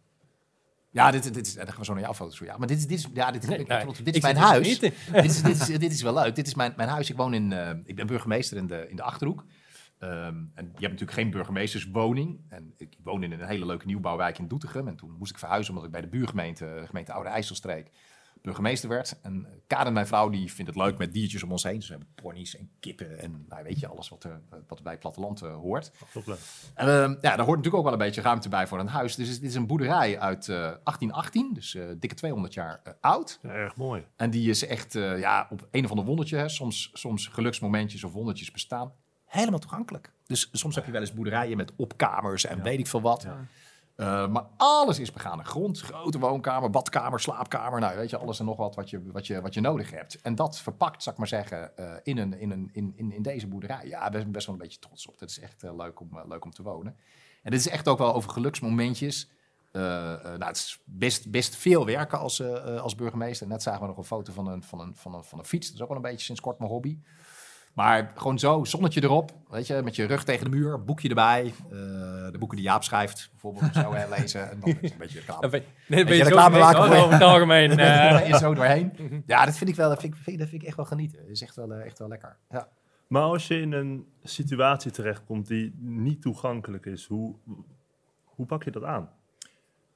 Ja, 0.92 1.10
dit, 1.10 1.34
dit 1.34 1.46
is, 1.46 1.54
daar 1.54 1.66
gaan 1.66 1.78
we 1.78 1.84
zo 1.84 1.92
naar 1.92 2.02
jouw 2.02 2.14
foto's 2.14 2.38
voor. 2.38 2.46
Ja, 2.46 2.56
maar 2.56 2.66
dit 2.66 2.78
is, 2.78 2.86
dit 2.86 2.98
is, 2.98 3.06
ja, 3.14 3.30
dit, 3.30 3.42
is- 3.42 3.48
Nee, 3.48 3.58
ik- 3.58 3.68
nee, 3.68 3.86
dit 4.02 4.14
is 4.16 4.22
mijn 4.22 4.36
huis. 4.36 4.78
dit, 4.78 4.92
is, 5.12 5.42
dit, 5.42 5.60
is, 5.60 5.66
dit 5.66 5.92
is 5.92 6.02
wel 6.02 6.14
leuk. 6.14 6.34
Dit 6.34 6.46
is 6.46 6.54
mijn, 6.54 6.72
mijn 6.76 6.88
huis. 6.88 7.10
Ik 7.10 7.16
woon 7.16 7.34
in, 7.34 7.52
eh, 7.52 7.70
ik 7.84 7.96
ben 7.96 8.06
burgemeester 8.06 8.56
in 8.56 8.66
de, 8.66 8.86
in 8.88 8.96
de 8.96 9.02
Achterhoek. 9.02 9.44
Ehm, 9.98 10.12
en 10.54 10.54
je 10.54 10.62
hebt 10.64 10.80
natuurlijk 10.80 11.12
geen 11.12 11.30
burgemeesterswoning. 11.30 12.40
En 12.48 12.74
ik 12.76 12.96
woon 13.02 13.22
in 13.22 13.32
een 13.32 13.44
hele 13.46 13.66
leuke 13.66 13.86
nieuwbouwwijk 13.86 14.38
in 14.38 14.48
Doetinchem. 14.48 14.88
En 14.88 14.96
toen 14.96 15.16
moest 15.18 15.30
ik 15.32 15.38
verhuizen 15.38 15.70
omdat 15.70 15.86
ik 15.86 15.92
bij 15.92 16.00
de 16.00 16.08
buurgemeente, 16.08 16.82
gemeente 16.86 17.12
Oude 17.12 17.28
IJsselstreek, 17.28 17.90
burgemeester 18.42 18.88
werd. 18.88 19.20
En 19.22 19.46
eh, 19.46 19.52
Karen, 19.66 19.92
mijn 19.92 20.06
vrouw, 20.06 20.28
die 20.28 20.52
vindt 20.52 20.70
het 20.74 20.80
leuk 20.80 20.98
met 20.98 21.12
diertjes 21.12 21.42
om 21.42 21.52
ons 21.52 21.62
heen. 21.62 21.78
Dus 21.78 21.88
we 21.88 21.94
hebben 21.94 22.14
ponies 22.14 22.56
en 22.56 22.70
kippen 22.80 23.18
en 23.18 23.44
nou, 23.48 23.62
weet 23.62 23.80
je, 23.80 23.88
alles 23.88 24.08
wat, 24.08 24.24
er, 24.24 24.40
wat 24.68 24.82
bij 24.82 24.92
het 24.92 25.00
platteland 25.00 25.42
eh, 25.42 25.54
hoort. 25.54 25.92
Toch 26.12 26.26
leuk. 26.26 26.38
En, 26.74 26.86
eh, 26.86 27.08
ja, 27.20 27.36
daar 27.36 27.44
hoort 27.44 27.56
natuurlijk 27.56 27.74
ook 27.74 27.84
wel 27.84 27.92
een 27.92 27.98
beetje 27.98 28.20
ruimte 28.20 28.48
bij 28.48 28.66
voor 28.66 28.78
een 28.78 28.88
huis. 28.88 29.14
Dus 29.14 29.40
dit 29.40 29.48
is 29.48 29.54
een 29.54 29.66
boerderij 29.66 30.18
uit 30.18 30.48
eh, 30.48 30.56
1818, 30.56 31.54
dus 31.54 31.74
eh, 31.74 31.84
dikke 31.98 32.14
200 32.14 32.54
jaar 32.54 32.80
eh, 32.84 32.92
oud. 33.00 33.38
Ja, 33.42 33.48
erg 33.48 33.76
mooi. 33.76 34.06
En 34.16 34.30
die 34.30 34.50
is 34.50 34.66
echt 34.66 34.94
eh, 34.94 35.18
ja, 35.18 35.46
op 35.50 35.68
een 35.70 35.84
of 35.84 35.90
ander 35.90 36.04
wondertje, 36.04 36.36
hè, 36.36 36.48
soms, 36.48 36.90
soms 36.92 37.26
geluksmomentjes 37.26 38.04
of 38.04 38.12
wondertjes 38.12 38.50
bestaan, 38.50 38.92
helemaal 39.24 39.58
toegankelijk. 39.58 40.12
Dus 40.26 40.48
soms 40.52 40.74
heb 40.74 40.86
je 40.86 40.92
wel 40.92 41.00
eens 41.00 41.12
boerderijen 41.12 41.56
met 41.56 41.72
opkamers 41.76 42.44
en 42.46 42.62
weet 42.62 42.78
ik 42.78 42.86
veel 42.86 43.00
wat. 43.00 43.26
Eh, 44.00 44.28
maar 44.28 44.44
alles 44.56 44.98
is 44.98 45.12
begane 45.12 45.44
grond. 45.44 45.80
Grote 45.80 46.18
woonkamer, 46.18 46.70
badkamer, 46.70 47.20
slaapkamer. 47.20 47.80
Nou, 47.80 47.96
weet 47.96 48.10
je, 48.10 48.16
alles 48.16 48.38
en 48.38 48.44
nog 48.44 48.56
wat 48.56 48.74
wat 48.74 48.90
je, 48.90 49.02
wat 49.12 49.26
je, 49.26 49.40
wat 49.40 49.54
je 49.54 49.60
nodig 49.60 49.90
hebt. 49.90 50.20
En 50.20 50.34
dat 50.34 50.60
verpakt, 50.60 51.02
zal 51.02 51.12
ik 51.12 51.18
maar 51.18 51.28
zeggen, 51.28 51.76
eh, 51.76 51.94
in, 52.02 52.18
een, 52.18 52.38
in, 52.38 52.50
een, 52.50 52.70
in, 52.72 52.92
in, 52.96 53.12
in 53.12 53.22
deze 53.22 53.46
boerderij. 53.46 53.86
Ja, 53.86 54.06
ik 54.06 54.12
ben 54.12 54.32
best 54.32 54.46
wel 54.46 54.54
een 54.54 54.60
beetje 54.60 54.78
trots 54.78 55.06
op. 55.06 55.18
Dat 55.18 55.28
is 55.28 55.38
echt 55.38 55.62
eh, 55.62 55.76
leuk, 55.76 56.00
om, 56.00 56.20
leuk 56.28 56.44
om 56.44 56.50
te 56.50 56.62
wonen. 56.62 56.96
En 57.42 57.50
dit 57.50 57.60
is 57.60 57.68
echt 57.68 57.88
ook 57.88 57.98
wel 57.98 58.14
over 58.14 58.30
geluksmomentjes. 58.30 59.30
Nou, 59.72 60.44
het 60.44 60.56
is 60.56 60.80
best, 60.84 61.30
best 61.30 61.56
veel 61.56 61.86
werken 61.86 62.18
als, 62.18 62.42
als 62.64 62.94
burgemeester. 62.94 63.46
Net 63.46 63.62
zagen 63.62 63.80
we 63.80 63.86
nog 63.86 63.96
een 63.96 64.04
foto 64.04 64.32
van 64.32 64.46
een, 64.46 64.62
van, 64.62 64.80
een, 64.80 64.96
van, 64.96 65.14
een, 65.14 65.24
van 65.24 65.38
een 65.38 65.44
fiets. 65.44 65.66
Dat 65.66 65.76
is 65.76 65.82
ook 65.82 65.88
wel 65.88 65.96
een 65.96 66.02
beetje 66.02 66.24
sinds 66.24 66.40
kort 66.40 66.58
mijn 66.58 66.70
hobby. 66.70 66.98
Maar 67.72 68.12
gewoon 68.16 68.38
zo, 68.38 68.64
zonnetje 68.64 69.02
erop, 69.02 69.32
weet 69.50 69.66
je, 69.66 69.80
met 69.84 69.96
je 69.96 70.04
rug 70.04 70.24
tegen 70.24 70.44
de 70.44 70.56
muur, 70.56 70.84
boekje 70.84 71.08
erbij. 71.08 71.44
eh, 71.46 71.70
de 72.30 72.36
boeken 72.38 72.56
die 72.56 72.66
Jaap 72.66 72.82
schrijft, 72.84 73.28
bijvoorbeeld, 73.30 73.74
zo 73.74 73.92
hè, 73.92 74.08
lezen. 74.18 74.50
En 74.50 74.60
dan 74.60 74.76
is 74.80 74.90
een 74.90 74.98
beetje 74.98 75.18
reclame. 75.18 75.40
Dan 75.40 75.50
ben, 75.50 75.60
dan 75.88 76.04
ben 76.04 76.06
je 76.06 76.14
je 76.14 76.22
zo 76.22 76.24
reclame 76.28 76.54
geweest, 76.56 76.72
maken 76.72 76.78
hoor, 76.80 76.88
voor- 76.96 77.04
over 77.04 77.12
het 77.12 77.22
algemeen. 77.22 77.70
Eh. 77.70 78.18
ben 78.18 78.26
je 78.28 78.36
zo 78.38 78.54
doorheen. 78.54 78.92
Ja, 79.26 79.44
dat 79.44 79.56
vind 79.56 79.70
ik 79.70 79.76
wel, 79.76 79.88
dat 79.88 80.00
vind 80.00 80.14
ik, 80.14 80.20
vind, 80.22 80.38
dat 80.38 80.48
vind 80.48 80.62
ik 80.62 80.68
echt 80.68 80.76
wel 80.76 80.86
genieten. 80.86 81.18
Dat 81.18 81.28
is 81.30 81.42
echt 81.42 81.56
wel, 81.56 81.72
eh, 81.72 81.84
echt 81.86 81.98
wel 81.98 82.08
lekker. 82.08 82.36
Ja. 82.50 82.68
Maar 83.06 83.22
als 83.22 83.48
je 83.48 83.60
in 83.60 83.72
een 83.72 84.06
situatie 84.22 84.90
terechtkomt 84.90 85.46
die 85.46 85.74
niet 85.78 86.22
toegankelijk 86.22 86.86
is, 86.86 87.06
hoe, 87.06 87.34
hoe 88.24 88.46
pak 88.46 88.62
je 88.64 88.70
dat 88.70 88.84
aan? 88.84 89.08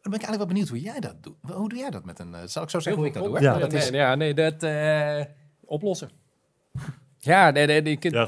Dan 0.00 0.12
ben 0.12 0.20
ik 0.20 0.26
eigenlijk 0.26 0.38
wel 0.38 0.46
benieuwd 0.46 0.68
hoe 0.68 0.80
jij 0.80 1.00
dat 1.00 1.22
doet. 1.22 1.36
Hoe 1.54 1.68
doe 1.68 1.78
jij 1.78 1.90
dat 1.90 2.04
met 2.04 2.18
een... 2.18 2.48
zal 2.48 2.62
ik 2.62 2.70
zo 2.70 2.78
zeggen 2.80 3.02
hoe 3.02 3.06
ik 3.10 3.14
dat 3.14 3.24
doe? 3.24 3.36
hè? 3.36 3.42
Ja. 3.44 3.58
Dat 3.58 3.72
is, 3.72 3.90
nee, 3.90 4.00
ja, 4.00 4.14
nee, 4.14 4.34
dat 4.34 4.62
eh, 4.62 5.20
oplossen. 5.64 6.10
Ja, 7.24 7.50
nee, 7.50 7.66
nee, 7.66 7.82
ik- 7.82 8.02
Ja, 8.10 8.26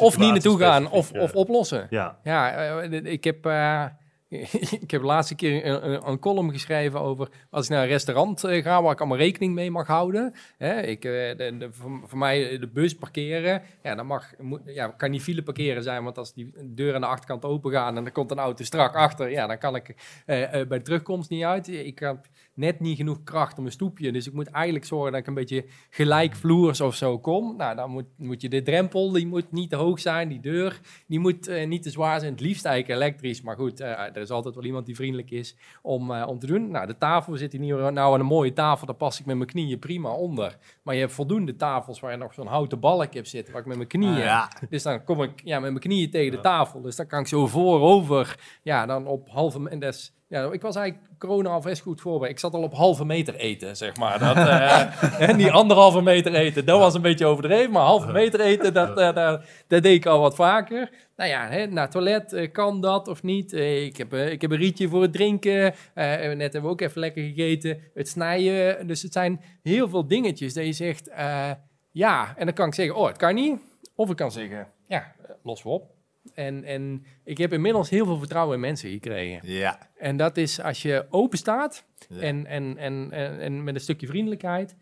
of 0.00 0.18
niet 0.18 0.30
naartoe 0.32 0.58
gaan, 0.58 0.90
of, 0.90 1.12
of 1.12 1.34
oplossen. 1.34 1.86
Ja, 1.90 2.18
Ja, 2.24 2.52
eh, 2.80 3.04
ik 3.12 3.24
heb, 3.24 3.46
eh, 3.46 3.84
ik 4.84 4.90
heb 4.90 5.00
de 5.00 5.06
laatste 5.06 5.34
keer 5.34 5.66
een, 5.66 6.08
een, 6.08 6.18
column 6.18 6.50
geschreven 6.52 7.00
over 7.00 7.28
als 7.50 7.64
ik 7.64 7.70
naar 7.70 7.82
een 7.82 7.88
restaurant 7.88 8.44
eh, 8.44 8.62
ga 8.62 8.82
waar 8.82 8.92
ik 8.92 8.98
allemaal 8.98 9.18
rekening 9.18 9.54
mee 9.54 9.70
mag 9.70 9.86
houden. 9.86 10.34
Hè, 10.58 10.80
ik, 10.80 11.04
eh, 11.04 11.10
de, 11.36 11.56
de- 11.58 11.68
voor, 11.72 12.00
voor 12.04 12.18
mij 12.18 12.58
de 12.58 12.68
bus 12.68 12.94
parkeren, 12.94 13.62
ja, 13.82 13.94
dan 13.94 14.06
mag, 14.06 14.30
moet, 14.38 14.60
ja, 14.64 14.88
kan 14.88 15.10
niet 15.10 15.22
file 15.22 15.42
parkeren 15.42 15.82
zijn, 15.82 16.04
want 16.04 16.18
als 16.18 16.32
die 16.34 16.52
deur 16.64 16.94
aan 16.94 17.00
de 17.00 17.06
achterkant 17.06 17.44
open 17.44 17.72
gaan 17.72 17.96
en 17.96 18.04
er 18.04 18.12
komt 18.12 18.30
een 18.30 18.38
auto 18.38 18.64
strak 18.64 18.94
achter, 18.96 19.30
ja, 19.30 19.46
dan 19.46 19.58
kan 19.58 19.74
ik 19.76 19.94
eh, 20.26 20.42
eh, 20.42 20.68
bij 20.68 20.78
de 20.78 20.84
terugkomst 20.84 21.30
niet 21.30 21.44
uit. 21.44 21.68
Ik 21.68 21.98
heb 21.98 22.26
net 22.60 22.80
niet 22.80 22.96
genoeg 22.96 23.22
kracht 23.22 23.58
om 23.58 23.64
een 23.64 23.72
stoepje, 23.72 24.12
dus 24.12 24.26
ik 24.26 24.32
moet 24.32 24.46
eigenlijk 24.46 24.84
zorgen 24.84 25.12
dat 25.12 25.20
ik 25.20 25.26
een 25.26 25.34
beetje 25.34 25.64
gelijkvloers 25.90 26.80
of 26.80 26.94
zo 26.94 27.18
kom. 27.18 27.56
Nou, 27.56 27.76
dan 27.76 27.90
moet, 27.90 28.06
moet 28.16 28.40
je 28.40 28.48
de 28.48 28.62
drempel, 28.62 29.12
die 29.12 29.26
moet 29.26 29.52
niet 29.52 29.70
te 29.70 29.76
hoog 29.76 30.00
zijn, 30.00 30.28
die 30.28 30.40
deur, 30.40 30.80
die 31.06 31.18
moet 31.18 31.48
eh, 31.48 31.66
niet 31.66 31.82
te 31.82 31.90
zwaar 31.90 32.20
zijn. 32.20 32.32
Het 32.32 32.40
liefst 32.40 32.64
eigenlijk 32.64 33.00
elektrisch, 33.00 33.42
maar 33.42 33.56
goed, 33.56 33.80
eh, 33.80 33.88
er 33.88 34.16
is 34.16 34.30
altijd 34.30 34.54
wel 34.54 34.64
iemand 34.64 34.86
die 34.86 34.94
vriendelijk 34.94 35.30
is 35.30 35.56
om, 35.82 36.10
eh, 36.10 36.28
om 36.28 36.38
te 36.38 36.46
doen. 36.46 36.70
Nou, 36.70 36.86
de 36.86 36.98
tafel 36.98 37.36
zit 37.36 37.52
hier 37.52 37.60
nu 37.60 37.90
nou 37.90 38.14
aan 38.14 38.20
een 38.20 38.26
mooie 38.26 38.52
tafel, 38.52 38.86
daar 38.86 38.96
pas 38.96 39.20
ik 39.20 39.26
met 39.26 39.36
mijn 39.36 39.48
knieën 39.48 39.78
prima 39.78 40.10
onder. 40.10 40.56
Maar 40.82 40.94
je 40.94 41.00
hebt 41.00 41.12
voldoende 41.12 41.56
tafels 41.56 42.00
waar 42.00 42.10
je 42.10 42.16
nog 42.16 42.34
zo'n 42.34 42.46
houten 42.46 42.80
balk 42.80 43.14
hebt 43.14 43.28
zitten, 43.28 43.52
waar 43.52 43.62
ik 43.62 43.68
met 43.68 43.76
mijn 43.76 43.88
knieën... 43.88 44.18
ja. 44.18 44.50
Dus 44.70 44.82
dan 44.82 45.04
kom 45.04 45.22
ik 45.22 45.40
ja, 45.44 45.60
met 45.60 45.70
mijn 45.70 45.82
knieën 45.82 46.10
tegen 46.10 46.30
de 46.30 46.40
tafel. 46.40 46.80
Dus 46.80 46.96
dan 46.96 47.06
kan 47.06 47.20
ik 47.20 47.26
zo 47.26 47.46
voorover, 47.46 48.38
ja, 48.62 48.86
dan 48.86 49.06
op 49.06 49.28
halve... 49.28 49.68
En 49.68 49.80
is, 49.80 50.12
ja, 50.30 50.52
ik 50.52 50.62
was 50.62 50.76
eigenlijk 50.76 51.18
corona 51.18 51.48
al 51.50 51.60
best 51.60 51.82
goed 51.82 52.00
voorbereid. 52.00 52.32
Ik 52.32 52.38
zat 52.38 52.54
al 52.54 52.62
op 52.62 52.74
halve 52.74 53.04
meter 53.04 53.34
eten, 53.34 53.76
zeg 53.76 53.96
maar. 53.96 54.18
Dat, 54.18 54.36
eh, 54.46 55.02
en 55.28 55.36
die 55.36 55.50
anderhalve 55.52 56.00
meter 56.02 56.34
eten, 56.34 56.64
dat 56.64 56.78
was 56.78 56.94
een 56.94 57.02
beetje 57.02 57.26
overdreven. 57.26 57.72
Maar 57.72 57.82
halve 57.82 58.12
meter 58.12 58.40
eten, 58.40 58.72
dat, 58.74 58.88
eh, 58.98 59.14
dat, 59.14 59.44
dat 59.66 59.82
deed 59.82 59.84
ik 59.96 60.06
al 60.06 60.20
wat 60.20 60.34
vaker. 60.34 60.90
Nou 61.16 61.30
ja, 61.30 61.48
hè, 61.48 61.66
naar 61.66 61.82
het 61.82 61.92
toilet, 61.92 62.32
eh, 62.32 62.52
kan 62.52 62.80
dat 62.80 63.08
of 63.08 63.22
niet? 63.22 63.52
Eh, 63.52 63.84
ik, 63.84 63.96
heb, 63.96 64.12
eh, 64.12 64.30
ik 64.30 64.40
heb 64.40 64.50
een 64.50 64.56
rietje 64.56 64.88
voor 64.88 65.02
het 65.02 65.12
drinken. 65.12 65.74
Eh, 65.94 66.24
en 66.24 66.36
net 66.36 66.52
hebben 66.52 66.62
we 66.62 66.76
ook 66.76 66.80
even 66.80 67.00
lekker 67.00 67.22
gegeten. 67.22 67.78
Het 67.94 68.08
snijden. 68.08 68.86
Dus 68.86 69.02
het 69.02 69.12
zijn 69.12 69.40
heel 69.62 69.88
veel 69.88 70.06
dingetjes 70.06 70.54
dat 70.54 70.64
je 70.64 70.72
zegt... 70.72 71.08
eh, 71.08 71.50
ja, 71.90 72.34
en 72.36 72.44
dan 72.44 72.54
kan 72.54 72.66
ik 72.66 72.74
zeggen, 72.74 72.96
oh, 72.96 73.06
het 73.06 73.16
kan 73.16 73.34
niet. 73.34 73.58
Of 73.94 74.10
ik 74.10 74.16
kan 74.16 74.32
zeggen, 74.32 74.68
ja, 74.86 75.12
eh, 75.22 75.30
los 75.42 75.62
we 75.62 75.68
op. 75.68 75.90
En, 76.34 76.64
en 76.64 77.04
ik 77.24 77.38
heb 77.38 77.52
inmiddels 77.52 77.90
heel 77.90 78.04
veel 78.04 78.18
vertrouwen 78.18 78.54
in 78.54 78.60
mensen 78.60 78.90
gekregen. 78.90 79.52
Ja. 79.52 79.78
En 79.98 80.16
dat 80.16 80.36
is 80.36 80.60
als 80.60 80.82
je 80.82 81.06
open 81.10 81.38
staat 81.38 81.84
Ja. 82.08 82.20
en, 82.20 82.46
en, 82.46 82.76
en, 82.78 83.08
en, 83.12 83.40
en 83.40 83.64
met 83.64 83.74
een 83.74 83.80
stukje 83.80 84.06
vriendelijkheid. 84.06 84.76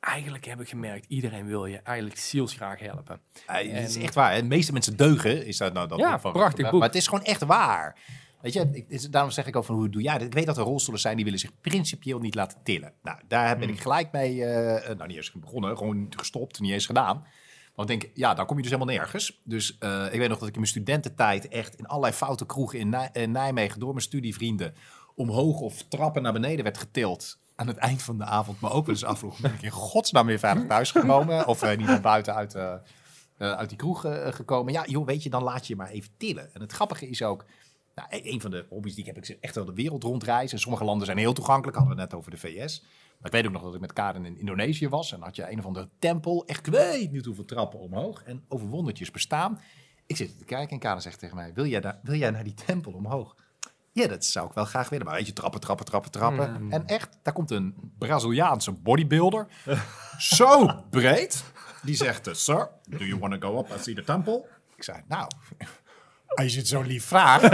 Eigenlijk 0.00 0.44
heb 0.44 0.60
ik 0.60 0.68
gemerkt, 0.68 1.06
iedereen 1.08 1.46
wil 1.46 1.66
je 1.66 1.78
eigenlijk 1.78 2.18
zielsgraag 2.18 2.78
helpen. 2.80 3.20
Ja, 3.46 3.54
het 3.54 3.88
is 3.88 3.96
En- 3.96 4.02
echt 4.02 4.14
waar. 4.14 4.32
hè. 4.34 4.40
De 4.40 4.46
meeste 4.46 4.72
mensen 4.72 4.96
deugen, 4.96 5.46
is 5.46 5.56
dat 5.56 5.72
nou 5.72 5.88
dat 5.88 5.98
Ja, 5.98 6.20
van- 6.20 6.32
prachtig 6.32 6.62
Maar 6.62 6.70
boek. 6.70 6.82
het 6.82 6.94
is 6.94 7.06
gewoon 7.06 7.24
echt 7.24 7.42
waar. 7.44 7.98
Weet 8.40 8.52
je, 8.52 8.84
ik, 8.88 9.12
daarom 9.12 9.30
zeg 9.30 9.46
ik 9.46 9.56
ook 9.56 9.64
van 9.64 9.74
hoe 9.74 9.88
doe 9.88 10.02
jij? 10.02 10.16
Ik 10.18 10.32
weet 10.32 10.46
dat 10.46 10.56
er 10.56 10.62
rolstoelen 10.62 11.00
zijn 11.00 11.16
die 11.16 11.24
willen 11.24 11.40
zich 11.40 11.60
principieel 11.60 12.18
niet 12.18 12.34
laten 12.34 12.58
tillen. 12.62 12.92
Nou, 13.02 13.18
daar 13.28 13.58
ben 13.58 13.68
ik 13.68 13.80
gelijk 13.80 14.12
mee, 14.12 14.44
eh, 14.44 14.94
nou 14.96 15.06
niet 15.08 15.16
eens 15.16 15.32
begonnen, 15.32 15.76
gewoon 15.76 16.06
gestopt, 16.16 16.60
niet 16.60 16.72
eens 16.72 16.86
gedaan. 16.86 17.26
Want 17.80 17.92
ik 17.92 18.00
denk, 18.00 18.16
ja, 18.16 18.34
dan 18.34 18.46
kom 18.46 18.56
je 18.56 18.62
dus 18.62 18.72
helemaal 18.72 18.94
nergens. 18.94 19.40
Dus 19.44 19.78
eh, 19.78 20.06
ik 20.12 20.18
weet 20.18 20.28
nog 20.28 20.38
dat 20.38 20.48
ik 20.48 20.54
in 20.54 20.60
mijn 20.60 20.72
studententijd 20.72 21.48
echt 21.48 21.74
in 21.74 21.86
allerlei 21.86 22.12
foute 22.14 22.46
kroegen 22.46 22.78
in, 22.78 22.88
Nij- 22.88 23.10
in 23.12 23.30
Nijmegen 23.30 23.80
door 23.80 23.88
mijn 23.90 24.02
studievrienden 24.02 24.74
omhoog 25.14 25.60
of 25.60 25.82
trappen 25.88 26.22
naar 26.22 26.32
beneden 26.32 26.64
werd 26.64 26.78
getild. 26.78 27.38
Aan 27.54 27.66
het 27.66 27.76
eind 27.76 28.02
van 28.02 28.18
de 28.18 28.24
avond 28.24 28.60
me 28.60 28.70
ook 28.70 28.86
wel 28.86 28.94
eens 28.94 29.04
afvroeg, 29.04 29.38
ben 29.40 29.52
ik 29.54 29.62
in 29.62 29.70
godsnaam 29.70 30.26
weer 30.26 30.38
veilig 30.38 30.66
thuis 30.66 30.90
gekomen? 30.90 31.46
Of 31.46 31.62
eh, 31.62 31.76
niet 31.76 31.86
naar 31.86 32.00
buiten 32.00 32.34
uit, 32.34 32.54
eh, 32.54 32.74
uit 33.36 33.68
die 33.68 33.78
kroeg 33.78 34.00
gekomen. 34.30 34.72
Ja, 34.72 34.84
joh, 34.86 35.06
weet 35.06 35.22
je, 35.22 35.30
dan 35.30 35.42
laat 35.42 35.66
je 35.66 35.72
je 35.72 35.78
maar 35.78 35.90
even 35.90 36.10
tillen. 36.16 36.54
En 36.54 36.60
het 36.60 36.72
grappige 36.72 37.08
is 37.08 37.22
ook, 37.22 37.44
nou, 37.94 38.08
e- 38.10 38.32
een 38.32 38.40
van 38.40 38.50
de 38.50 38.66
hobby's 38.68 38.94
die 38.94 39.04
ik 39.06 39.14
heb, 39.14 39.24
ik 39.24 39.38
echt 39.40 39.54
wel 39.54 39.64
de 39.64 39.74
wereld 39.74 40.02
rondreizen. 40.02 40.58
Sommige 40.58 40.84
landen 40.84 41.06
zijn 41.06 41.18
heel 41.18 41.32
toegankelijk, 41.32 41.76
hadden 41.76 41.96
we 41.96 42.00
net 42.02 42.14
over 42.14 42.30
de 42.30 42.36
VS. 42.36 42.84
Maar 43.20 43.30
ik 43.30 43.32
weet 43.32 43.46
ook 43.46 43.52
nog 43.52 43.62
dat 43.62 43.74
ik 43.74 43.80
met 43.80 43.92
Karen 43.92 44.24
in 44.24 44.38
Indonesië 44.38 44.88
was. 44.88 45.12
En 45.12 45.22
had 45.22 45.36
je 45.36 45.50
een 45.50 45.58
of 45.58 45.66
andere 45.66 45.88
tempel, 45.98 46.46
echt 46.46 46.66
ik 46.66 46.72
weet 46.72 47.12
niet 47.12 47.24
hoeveel 47.24 47.44
trappen 47.44 47.80
omhoog. 47.80 48.22
En 48.22 48.44
over 48.48 48.66
wondertjes 48.66 49.10
bestaan. 49.10 49.60
Ik 50.06 50.16
zit 50.16 50.38
te 50.38 50.44
kijken 50.44 50.70
en 50.70 50.78
Karen 50.78 51.02
zegt 51.02 51.18
tegen 51.18 51.36
mij, 51.36 51.54
wil 51.54 51.66
jij, 51.66 51.80
daar, 51.80 51.98
wil 52.02 52.14
jij 52.14 52.30
naar 52.30 52.44
die 52.44 52.54
tempel 52.54 52.92
omhoog? 52.92 53.36
Ja, 53.92 54.06
dat 54.06 54.24
zou 54.24 54.46
ik 54.46 54.52
wel 54.52 54.64
graag 54.64 54.88
willen. 54.88 55.06
Maar 55.06 55.14
weet 55.14 55.26
je, 55.26 55.32
trappen, 55.32 55.60
trappen, 55.60 55.86
trappen, 55.86 56.10
trappen. 56.10 56.70
En 56.70 56.86
echt, 56.86 57.18
daar 57.22 57.34
komt 57.34 57.50
een 57.50 57.92
Braziliaanse 57.98 58.72
bodybuilder. 58.72 59.46
zo 60.18 60.66
breed. 60.90 61.44
Die 61.82 61.94
zegt, 61.94 62.28
sir, 62.36 62.70
do 62.88 63.04
you 63.04 63.18
want 63.18 63.40
to 63.40 63.48
go 63.48 63.58
up 63.58 63.70
and 63.70 63.82
see 63.82 63.94
the 63.94 64.04
temple? 64.04 64.46
Ik 64.76 64.82
zei, 64.82 65.02
nou, 65.08 65.30
als 66.34 66.52
je 66.52 66.58
het 66.58 66.68
zo 66.68 66.82
lief 66.82 67.04
vraagt. 67.04 67.50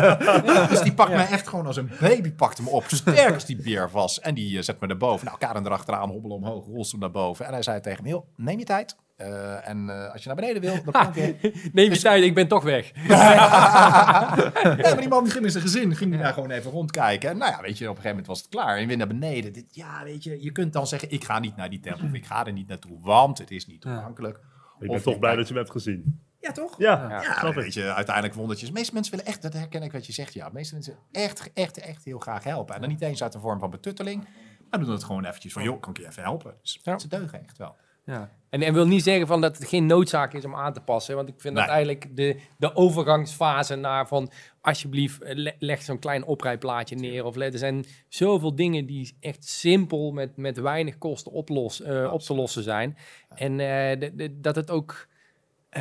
dus 0.70 0.80
die 0.80 0.94
pakt 0.94 1.10
mij 1.10 1.28
echt 1.28 1.48
gewoon 1.48 1.66
als 1.66 1.76
een 1.76 1.90
baby, 2.00 2.32
pakte 2.32 2.62
me 2.62 2.70
op. 2.70 2.84
Sterk 2.86 3.34
als 3.34 3.44
die 3.44 3.62
beer 3.62 3.90
was. 3.90 4.20
En 4.20 4.34
die 4.34 4.56
eh, 4.56 4.62
zet 4.62 4.80
me 4.80 4.86
naar 4.86 4.96
boven. 4.96 5.26
Nou, 5.26 5.38
Karen 5.38 5.66
erachteraan, 5.66 6.10
hobbelen 6.10 6.36
omhoog, 6.36 6.66
rolstoel 6.66 7.00
naar 7.00 7.10
boven. 7.10 7.46
En 7.46 7.52
hij 7.52 7.62
zei 7.62 7.80
tegen 7.80 8.04
me, 8.04 8.22
neem 8.36 8.58
je 8.58 8.64
tijd. 8.64 8.96
Eh, 9.18 9.68
en 9.68 9.90
eh, 9.90 10.12
als 10.12 10.22
je 10.22 10.26
naar 10.26 10.36
beneden 10.36 10.62
wil, 10.62 10.82
dan 10.84 10.92
kan 10.92 11.12
je... 11.14 11.70
Neem 11.72 11.92
je 11.92 11.98
tijd, 11.98 12.24
ik 12.24 12.34
ben 12.34 12.48
toch 12.48 12.62
weg. 12.62 12.92
ja, 13.08 14.34
maar 14.82 14.96
die 14.96 15.08
man 15.08 15.22
die 15.22 15.32
ging 15.32 15.42
met 15.42 15.52
zijn 15.52 15.64
gezin, 15.64 15.96
ging 15.96 16.18
daar 16.18 16.32
gewoon 16.32 16.50
even 16.50 16.70
rondkijken. 16.70 17.30
En 17.30 17.38
nou 17.38 17.52
ja, 17.52 17.60
weet 17.60 17.78
je, 17.78 17.84
op 17.84 17.96
een 17.96 18.02
gegeven 18.02 18.08
moment 18.10 18.26
was 18.26 18.38
het 18.38 18.48
klaar. 18.48 18.76
En 18.76 18.86
weer 18.86 18.96
naar 18.96 19.06
beneden. 19.06 19.52
Dit, 19.52 19.74
ja, 19.74 20.04
weet 20.04 20.24
je, 20.24 20.42
je 20.42 20.52
kunt 20.52 20.72
dan 20.72 20.86
zeggen, 20.86 21.10
ik 21.10 21.24
ga 21.24 21.38
niet 21.38 21.56
naar 21.56 21.70
die 21.70 21.80
tempel. 21.80 22.06
Of 22.06 22.12
ik 22.12 22.26
ga 22.26 22.46
er 22.46 22.52
niet 22.52 22.68
naartoe, 22.68 23.00
want 23.00 23.38
het 23.38 23.50
is 23.50 23.66
niet 23.66 23.80
toegankelijk. 23.80 24.36
Ik 24.36 24.86
ben 24.86 24.96
Of 24.96 25.02
toch 25.02 25.18
blij 25.18 25.36
dat 25.36 25.48
je 25.48 25.54
hem 25.54 25.62
hebt 25.62 25.74
gezien. 25.74 26.20
Ja, 26.40 26.52
toch? 26.52 26.78
Ja, 26.78 27.06
Ja, 27.10 27.22
snap 27.38 27.50
ik. 27.50 27.54
weet 27.62 27.74
je, 27.74 27.92
uiteindelijk 27.94 28.34
wondertjes. 28.34 28.68
De 28.68 28.74
meeste 28.74 28.92
mensen 28.94 29.12
willen 29.16 29.26
echt, 29.30 29.42
dat 29.42 29.52
herken 29.52 29.82
ik 29.82 29.92
wat 29.92 30.06
je 30.06 30.12
zegt, 30.12 30.34
ja. 30.34 30.46
De 30.46 30.54
meeste 30.54 30.74
mensen 30.74 30.96
echt, 31.12 31.50
echt, 31.54 31.78
echt 31.78 32.04
heel 32.04 32.18
graag 32.18 32.44
helpen. 32.44 32.74
En 32.74 32.80
dan 32.80 32.90
niet 32.90 33.00
eens 33.00 33.22
uit 33.22 33.32
de 33.32 33.40
vorm 33.40 33.58
van 33.58 33.70
betutteling, 33.70 34.28
maar 34.70 34.80
doen 34.80 34.90
het 34.90 35.04
gewoon 35.04 35.24
eventjes 35.24 35.52
van, 35.52 35.62
joh, 35.62 35.80
kan 35.80 35.90
ik 35.90 35.98
je 35.98 36.06
even 36.06 36.22
helpen? 36.22 36.54
Dus 36.62 36.78
Ja. 36.82 36.98
ze 36.98 37.08
deugen 37.08 37.42
echt 37.42 37.58
wel. 37.58 37.76
Ja. 38.04 38.30
En, 38.50 38.62
en 38.62 38.72
wil 38.72 38.86
niet 38.86 39.02
zeggen 39.02 39.26
van 39.26 39.40
dat 39.40 39.58
het 39.58 39.68
geen 39.68 39.86
noodzaak 39.86 40.32
is 40.34 40.44
om 40.44 40.54
aan 40.54 40.72
te 40.72 40.80
passen. 40.80 41.16
Want 41.16 41.28
ik 41.28 41.34
vind 41.40 41.54
dat 41.54 41.64
Nee. 41.64 41.74
eigenlijk 41.74 42.16
de, 42.16 42.40
de 42.58 42.74
overgangsfase 42.74 43.74
naar 43.74 44.06
van... 44.08 44.30
alsjeblieft, 44.60 45.22
eh, 45.22 45.36
le- 45.36 45.54
leg 45.58 45.82
zo'n 45.82 45.98
klein 45.98 46.24
oprijplaatje 46.24 46.96
neer. 46.96 47.24
Of 47.24 47.34
let, 47.36 47.52
er 47.52 47.58
zijn 47.58 47.84
zoveel 48.08 48.54
dingen 48.54 48.86
die 48.86 49.16
echt 49.20 49.44
simpel 49.48 50.12
met, 50.12 50.36
met 50.36 50.58
weinig 50.58 50.98
kosten 50.98 51.32
oplos, 51.32 51.82
eh, 51.82 52.12
op 52.12 52.20
te 52.20 52.34
lossen 52.34 52.62
zijn. 52.62 52.96
En 53.34 53.50
eh, 53.60 54.00
de- 54.00 54.12
de- 54.14 54.40
dat 54.40 54.56
het 54.56 54.70
ook... 54.70 55.06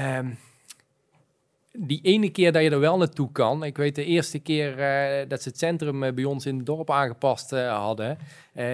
ehm, 0.05 0.27
die 1.71 2.01
ene 2.01 2.29
keer 2.29 2.51
dat 2.51 2.63
je 2.63 2.69
er 2.69 2.79
wel 2.79 2.97
naartoe 2.97 3.31
kan. 3.31 3.63
Ik 3.63 3.77
weet 3.77 3.95
de 3.95 4.05
eerste 4.05 4.39
keer 4.39 4.79
eh, 4.79 5.29
dat 5.29 5.41
ze 5.41 5.49
het 5.49 5.57
centrum 5.57 6.03
eh, 6.03 6.13
bij 6.13 6.23
ons 6.23 6.45
in 6.45 6.57
het 6.57 6.65
dorp 6.65 6.91
aangepast 6.91 7.53
eh, 7.53 7.77
hadden. 7.77 8.17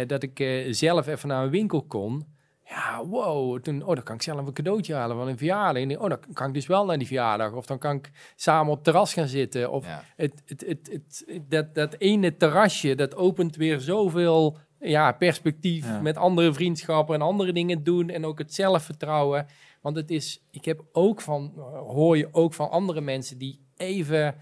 dat 0.07 0.23
ik 0.23 0.65
zelf 0.69 1.07
even 1.07 1.27
naar 1.29 1.43
een 1.43 1.49
winkel 1.49 1.81
kon. 1.83 2.25
Ja, 2.69 3.05
wow. 3.05 3.59
Toen, 3.59 3.81
oh, 3.81 3.95
dan 3.95 4.03
kan 4.03 4.15
ik 4.15 4.21
zelf 4.21 4.47
een 4.47 4.53
cadeautje 4.53 4.93
halen 4.93 5.17
van 5.17 5.27
een 5.27 5.37
verjaardag. 5.37 5.83
En 5.83 5.99
oh, 5.99 6.09
dan 6.09 6.19
kan 6.33 6.47
ik 6.47 6.53
dus 6.53 6.67
wel 6.67 6.85
naar 6.85 6.97
die 6.97 7.07
verjaardag. 7.07 7.51
Of 7.51 7.65
dan 7.65 7.77
kan 7.79 7.95
ik 7.95 8.11
samen 8.35 8.69
op 8.69 8.75
het 8.75 8.83
terras 8.83 9.13
gaan 9.13 9.27
zitten. 9.27 9.71
Of 9.71 9.85
Ja. 9.85 10.03
het, 10.15 10.41
het, 10.45 10.63
het, 10.67 10.89
het, 10.91 11.41
dat, 11.49 11.75
dat 11.75 11.95
ene 11.97 12.37
terrasje, 12.37 12.95
dat 12.95 13.15
opent 13.15 13.55
weer 13.55 13.79
zoveel 13.79 14.57
ja, 14.79 15.11
perspectief 15.11 15.85
Ja. 15.85 16.01
met 16.01 16.17
andere 16.17 16.53
vriendschappen 16.53 17.15
en 17.15 17.21
andere 17.21 17.53
dingen 17.53 17.83
doen. 17.83 18.09
En 18.09 18.25
ook 18.25 18.37
het 18.37 18.53
zelfvertrouwen. 18.53 19.45
Want 19.83 19.95
het 19.95 20.11
is, 20.11 20.43
ik 20.51 20.65
heb 20.65 20.83
ook 20.91 21.21
van, 21.21 21.53
hoor 21.87 22.17
je 22.17 22.27
ook 22.31 22.53
van 22.53 22.69
andere 22.69 23.01
mensen 23.01 23.37
die 23.37 23.59
even, 23.75 24.35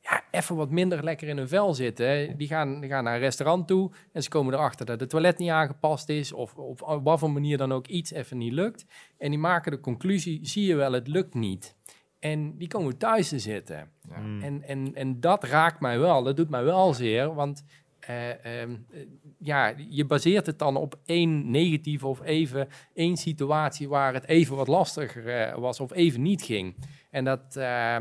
ja, 0.00 0.24
even 0.30 0.56
wat 0.56 0.70
minder 0.70 1.04
lekker 1.04 1.28
in 1.28 1.36
hun 1.36 1.48
vel 1.48 1.74
zitten. 1.74 2.36
Die 2.36 2.48
gaan, 2.48 2.80
die 2.80 2.90
gaan 2.90 3.04
naar 3.04 3.14
een 3.14 3.20
restaurant 3.20 3.66
toe 3.66 3.90
en 4.12 4.22
ze 4.22 4.28
komen 4.28 4.54
erachter 4.54 4.86
dat 4.86 5.00
het 5.00 5.08
toilet 5.08 5.38
niet 5.38 5.50
aangepast 5.50 6.08
is. 6.08 6.32
Of 6.32 6.54
op, 6.54 6.82
op 6.82 7.04
wat 7.04 7.18
voor 7.18 7.30
manier 7.30 7.58
dan 7.58 7.72
ook 7.72 7.86
iets 7.86 8.10
even 8.10 8.38
niet 8.38 8.52
lukt. 8.52 8.86
En 9.18 9.30
die 9.30 9.38
maken 9.38 9.70
de 9.70 9.80
conclusie, 9.80 10.46
zie 10.46 10.66
je 10.66 10.74
wel, 10.74 10.92
het 10.92 11.08
lukt 11.08 11.34
niet. 11.34 11.76
En 12.18 12.56
die 12.56 12.68
komen 12.68 12.98
thuis 12.98 13.28
te 13.28 13.38
zitten. 13.38 13.90
Mm. 14.18 14.42
En, 14.42 14.62
en, 14.62 14.94
en 14.94 15.20
dat 15.20 15.44
raakt 15.44 15.80
mij 15.80 15.98
wel, 15.98 16.22
dat 16.22 16.36
doet 16.36 16.50
mij 16.50 16.64
wel 16.64 16.94
zeer, 16.94 17.34
want 17.34 17.64
eh, 18.00 18.60
ehm, 18.60 18.76
eh, 18.90 19.00
ja, 19.38 19.74
je 19.88 20.04
baseert 20.04 20.46
het 20.46 20.58
dan 20.58 20.76
op 20.76 20.98
één 21.04 21.50
negatieve 21.50 22.06
of 22.06 22.22
even 22.22 22.68
één 22.94 23.16
situatie 23.16 23.88
waar 23.88 24.14
het 24.14 24.26
even 24.26 24.56
wat 24.56 24.68
lastiger 24.68 25.28
eh, 25.28 25.58
was 25.58 25.80
of 25.80 25.92
even 25.92 26.22
niet 26.22 26.42
ging. 26.42 26.76
En 27.10 27.24
dat, 27.24 27.56
eh, 27.56 27.96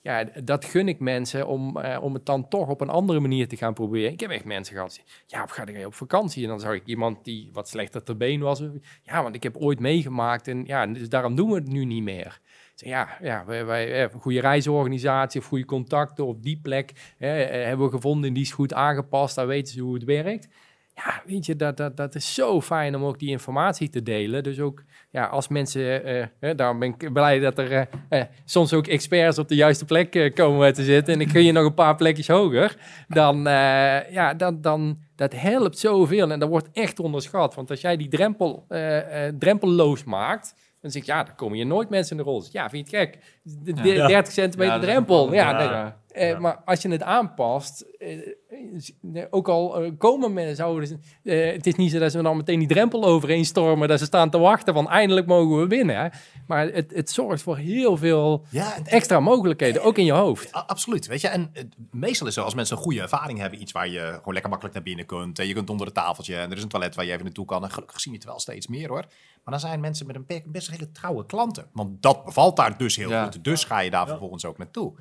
ja, 0.00 0.24
dat 0.44 0.64
gun 0.64 0.88
ik 0.88 1.00
mensen 1.00 1.46
om, 1.46 1.76
om 2.00 2.14
het 2.14 2.26
dan 2.26 2.48
toch 2.48 2.68
op 2.68 2.80
een 2.80 2.88
andere 2.88 3.20
manier 3.20 3.48
te 3.48 3.56
gaan 3.56 3.74
proberen. 3.74 4.12
Ik 4.12 4.20
heb 4.20 4.30
echt 4.30 4.44
mensen 4.44 4.74
gehad, 4.74 4.94
die, 4.94 5.04
ja, 5.26 5.42
of 5.42 5.50
ga 5.50 5.64
je 5.66 5.86
op 5.86 5.94
vakantie? 5.94 6.42
En 6.42 6.48
dan 6.48 6.60
zag 6.60 6.74
ik 6.74 6.86
iemand 6.86 7.24
die 7.24 7.50
wat 7.52 7.68
slechter 7.68 8.02
ter 8.02 8.16
been 8.16 8.40
was. 8.40 8.62
Ja, 9.02 9.22
want 9.22 9.34
ik 9.34 9.42
heb 9.42 9.56
ooit 9.56 9.80
meegemaakt 9.80 10.48
en 10.48 10.64
ja, 10.66 10.86
dus 10.86 11.08
daarom 11.08 11.34
doen 11.34 11.48
we 11.48 11.54
het 11.54 11.68
nu 11.68 11.84
niet 11.84 12.02
meer. 12.02 12.40
Ja, 12.84 13.08
ja 13.20 13.44
wij, 13.46 13.64
wij 13.64 14.02
een 14.02 14.20
goede 14.20 14.40
reisorganisatie 14.40 15.40
of 15.40 15.46
goede 15.46 15.64
contacten 15.64 16.26
op 16.26 16.42
die 16.42 16.60
plek 16.62 17.14
hè, 17.18 17.42
eh, 17.42 17.66
hebben 17.66 17.86
we 17.86 17.92
gevonden 17.92 18.28
en 18.28 18.34
die 18.34 18.42
is 18.42 18.52
goed 18.52 18.74
aangepast. 18.74 19.34
Daar 19.34 19.46
weten 19.46 19.72
ze 19.72 19.80
hoe 19.80 19.94
het 19.94 20.04
werkt. 20.04 20.48
Ja, 20.94 21.22
weet 21.26 21.46
je, 21.46 21.56
dat, 21.56 21.76
dat, 21.76 21.96
dat 21.96 22.14
is 22.14 22.34
zo 22.34 22.60
fijn 22.60 22.96
om 22.96 23.04
ook 23.04 23.18
die 23.18 23.30
informatie 23.30 23.88
te 23.88 24.02
delen. 24.02 24.42
Dus 24.42 24.60
ook, 24.60 24.82
ja, 25.10 25.24
als 25.24 25.48
mensen, 25.48 26.04
eh, 26.40 26.50
daarom 26.56 26.78
ben 26.78 26.94
ik 26.98 27.12
blij 27.12 27.38
dat 27.38 27.58
er 27.58 27.72
eh, 27.72 27.84
eh, 28.08 28.26
soms 28.44 28.72
ook 28.72 28.86
experts 28.86 29.38
op 29.38 29.48
de 29.48 29.54
juiste 29.54 29.84
plek 29.84 30.14
eh, 30.14 30.34
komen 30.34 30.74
te 30.74 30.84
zitten. 30.84 31.14
En 31.14 31.20
ik 31.20 31.30
gun 31.30 31.44
je 31.44 31.52
nog 31.52 31.64
een 31.64 31.74
paar 31.74 31.96
plekjes 31.96 32.28
hoger. 32.28 32.76
Dan, 33.08 33.46
eh, 33.46 34.10
ja, 34.10 34.34
dan, 34.34 34.60
dan, 34.60 34.98
dat 35.16 35.32
helpt 35.32 35.78
zoveel 35.78 36.30
en 36.30 36.38
dat 36.38 36.48
wordt 36.48 36.68
echt 36.72 37.00
onderschat. 37.00 37.54
Want 37.54 37.70
als 37.70 37.80
jij 37.80 37.96
die 37.96 38.08
drempel, 38.08 38.64
eh, 38.68 39.26
eh, 39.26 39.34
drempelloos 39.38 40.04
maakt, 40.04 40.54
dan 40.82 40.90
zeg 40.90 41.02
ik, 41.02 41.08
ja, 41.08 41.22
dan 41.24 41.34
komen 41.34 41.58
je 41.58 41.64
nooit 41.64 41.88
mensen 41.88 42.16
in 42.16 42.22
de 42.24 42.28
rol. 42.30 42.44
Ja, 42.50 42.70
vind 42.70 42.90
je 42.90 42.96
het 42.96 43.06
gek? 43.08 43.18
De, 43.42 43.72
de- 43.72 43.92
Ja. 43.92 44.06
30 44.06 44.32
centimeter 44.32 44.72
drempel. 44.80 45.32
Ja, 45.32 45.52
nee. 45.52 45.92
Eh, 46.12 46.28
Ja. 46.28 46.38
Maar 46.38 46.62
als 46.64 46.82
je 46.82 46.88
het 46.88 47.02
aanpast, 47.02 47.80
eh, 47.98 48.18
eh, 49.14 49.24
ook 49.30 49.48
al 49.48 49.92
komen 49.98 50.32
mensen, 50.32 50.56
zouden 50.56 51.00
het 51.22 51.66
is 51.66 51.74
niet 51.74 51.90
zo 51.90 51.98
dat 51.98 52.12
ze 52.12 52.22
dan 52.22 52.36
meteen 52.36 52.58
die 52.58 52.68
drempel 52.68 53.04
overheen 53.04 53.44
stormen, 53.44 53.88
dat 53.88 53.98
ze 53.98 54.04
staan 54.04 54.30
te 54.30 54.38
wachten 54.38 54.74
van 54.74 54.88
eindelijk 54.88 55.26
mogen 55.26 55.58
we 55.60 55.66
winnen. 55.66 55.96
hè. 55.96 56.08
Maar 56.46 56.66
het, 56.68 56.90
het 56.94 57.10
zorgt 57.10 57.42
voor 57.42 57.56
heel 57.56 57.96
veel 57.96 58.44
Ja, 58.50 58.76
en- 58.76 58.86
extra 58.86 59.20
mogelijkheden, 59.20 59.82
ook 59.82 59.98
in 59.98 60.04
je 60.04 60.12
hoofd. 60.12 60.56
A- 60.56 60.64
Absoluut, 60.66 61.06
weet 61.06 61.20
je. 61.20 61.28
En 61.28 61.52
meestal 61.90 62.10
is 62.10 62.18
het 62.18 62.32
zo, 62.34 62.42
als 62.42 62.54
mensen 62.54 62.76
een 62.76 62.82
goede 62.82 63.00
ervaring 63.00 63.38
hebben, 63.38 63.60
iets 63.60 63.72
waar 63.72 63.88
je 63.88 63.98
gewoon 64.14 64.32
lekker 64.32 64.50
makkelijk 64.50 64.74
naar 64.74 64.84
binnen 64.84 65.06
kunt. 65.06 65.38
En 65.38 65.46
je 65.46 65.54
kunt 65.54 65.70
onder 65.70 65.86
het 65.86 65.94
tafeltje 65.94 66.36
en 66.36 66.50
er 66.50 66.56
is 66.56 66.62
een 66.62 66.68
toilet 66.68 66.94
waar 66.94 67.04
je 67.04 67.10
even 67.12 67.24
naartoe 67.24 67.44
kan. 67.44 67.64
En 67.64 67.70
gelukkig 67.70 68.00
zien 68.00 68.12
je 68.12 68.18
het 68.18 68.28
wel 68.28 68.38
steeds 68.40 68.66
meer 68.66 68.88
hoor. 68.88 69.04
Maar 69.44 69.60
dan 69.60 69.60
zijn 69.60 69.80
mensen 69.80 70.06
met 70.06 70.16
een 70.16 70.42
best 70.46 70.70
hele 70.70 70.90
trouwe 70.92 71.26
klanten. 71.26 71.66
Want 71.72 72.02
dat 72.02 72.24
bevalt 72.24 72.56
daar 72.56 72.76
dus 72.78 72.96
heel 72.96 73.10
Ja. 73.10 73.24
goed. 73.24 73.44
Dus 73.44 73.64
ga 73.64 73.78
je 73.80 73.90
daar 73.90 74.06
vervolgens 74.06 74.44
ook 74.44 74.58
naartoe. 74.58 74.94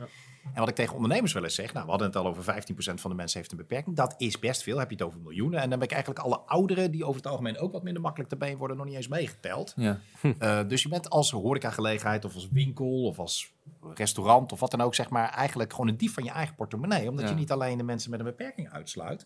En 0.53 0.59
wat 0.59 0.69
ik 0.69 0.75
tegen 0.75 0.93
ondernemers 0.95 1.33
wel 1.33 1.43
eens 1.43 1.55
zeg, 1.55 1.73
nou 1.73 1.83
we 1.85 1.89
hadden 1.89 2.07
het 2.07 2.17
al 2.17 2.25
over 2.27 2.43
15% 2.43 2.93
van 2.93 3.09
de 3.09 3.15
mensen 3.15 3.39
heeft 3.39 3.51
een 3.51 3.57
beperking. 3.57 3.95
Dat 3.95 4.13
is 4.17 4.39
best 4.39 4.63
veel, 4.63 4.77
heb 4.77 4.89
je 4.89 4.95
het 4.95 5.05
over 5.05 5.19
miljoenen. 5.19 5.59
En 5.61 5.69
dan 5.69 5.79
ben 5.79 5.87
ik 5.87 5.93
eigenlijk 5.93 6.25
alle 6.25 6.39
ouderen 6.39 6.91
die 6.91 7.03
over 7.03 7.15
het 7.15 7.27
algemeen 7.27 7.57
ook 7.57 7.71
wat 7.71 7.83
minder 7.83 8.01
makkelijk 8.01 8.29
te 8.29 8.37
been 8.37 8.57
worden, 8.57 8.77
nog 8.77 8.85
niet 8.85 8.95
eens 8.95 9.07
meegeteld. 9.07 9.73
Ja. 9.75 9.99
Eh, 10.39 10.59
dus 10.67 10.83
je 10.83 10.89
bent 10.89 11.09
als 11.09 11.31
horecagelegenheid 11.31 12.25
of 12.25 12.33
als 12.35 12.49
winkel 12.51 13.03
of 13.05 13.19
als 13.19 13.53
restaurant 13.93 14.51
of 14.51 14.59
wat 14.59 14.71
dan 14.71 14.81
ook, 14.81 14.95
zeg 14.95 15.09
maar, 15.09 15.29
eigenlijk 15.29 15.71
gewoon 15.71 15.87
een 15.87 15.97
dief 15.97 16.13
van 16.13 16.23
je 16.23 16.31
eigen 16.31 16.55
portemonnee. 16.55 17.09
Omdat 17.09 17.23
Ja. 17.25 17.31
je 17.31 17.37
niet 17.37 17.51
alleen 17.51 17.77
de 17.77 17.83
mensen 17.83 18.09
met 18.11 18.19
een 18.19 18.25
beperking 18.25 18.69
uitsluit, 18.69 19.25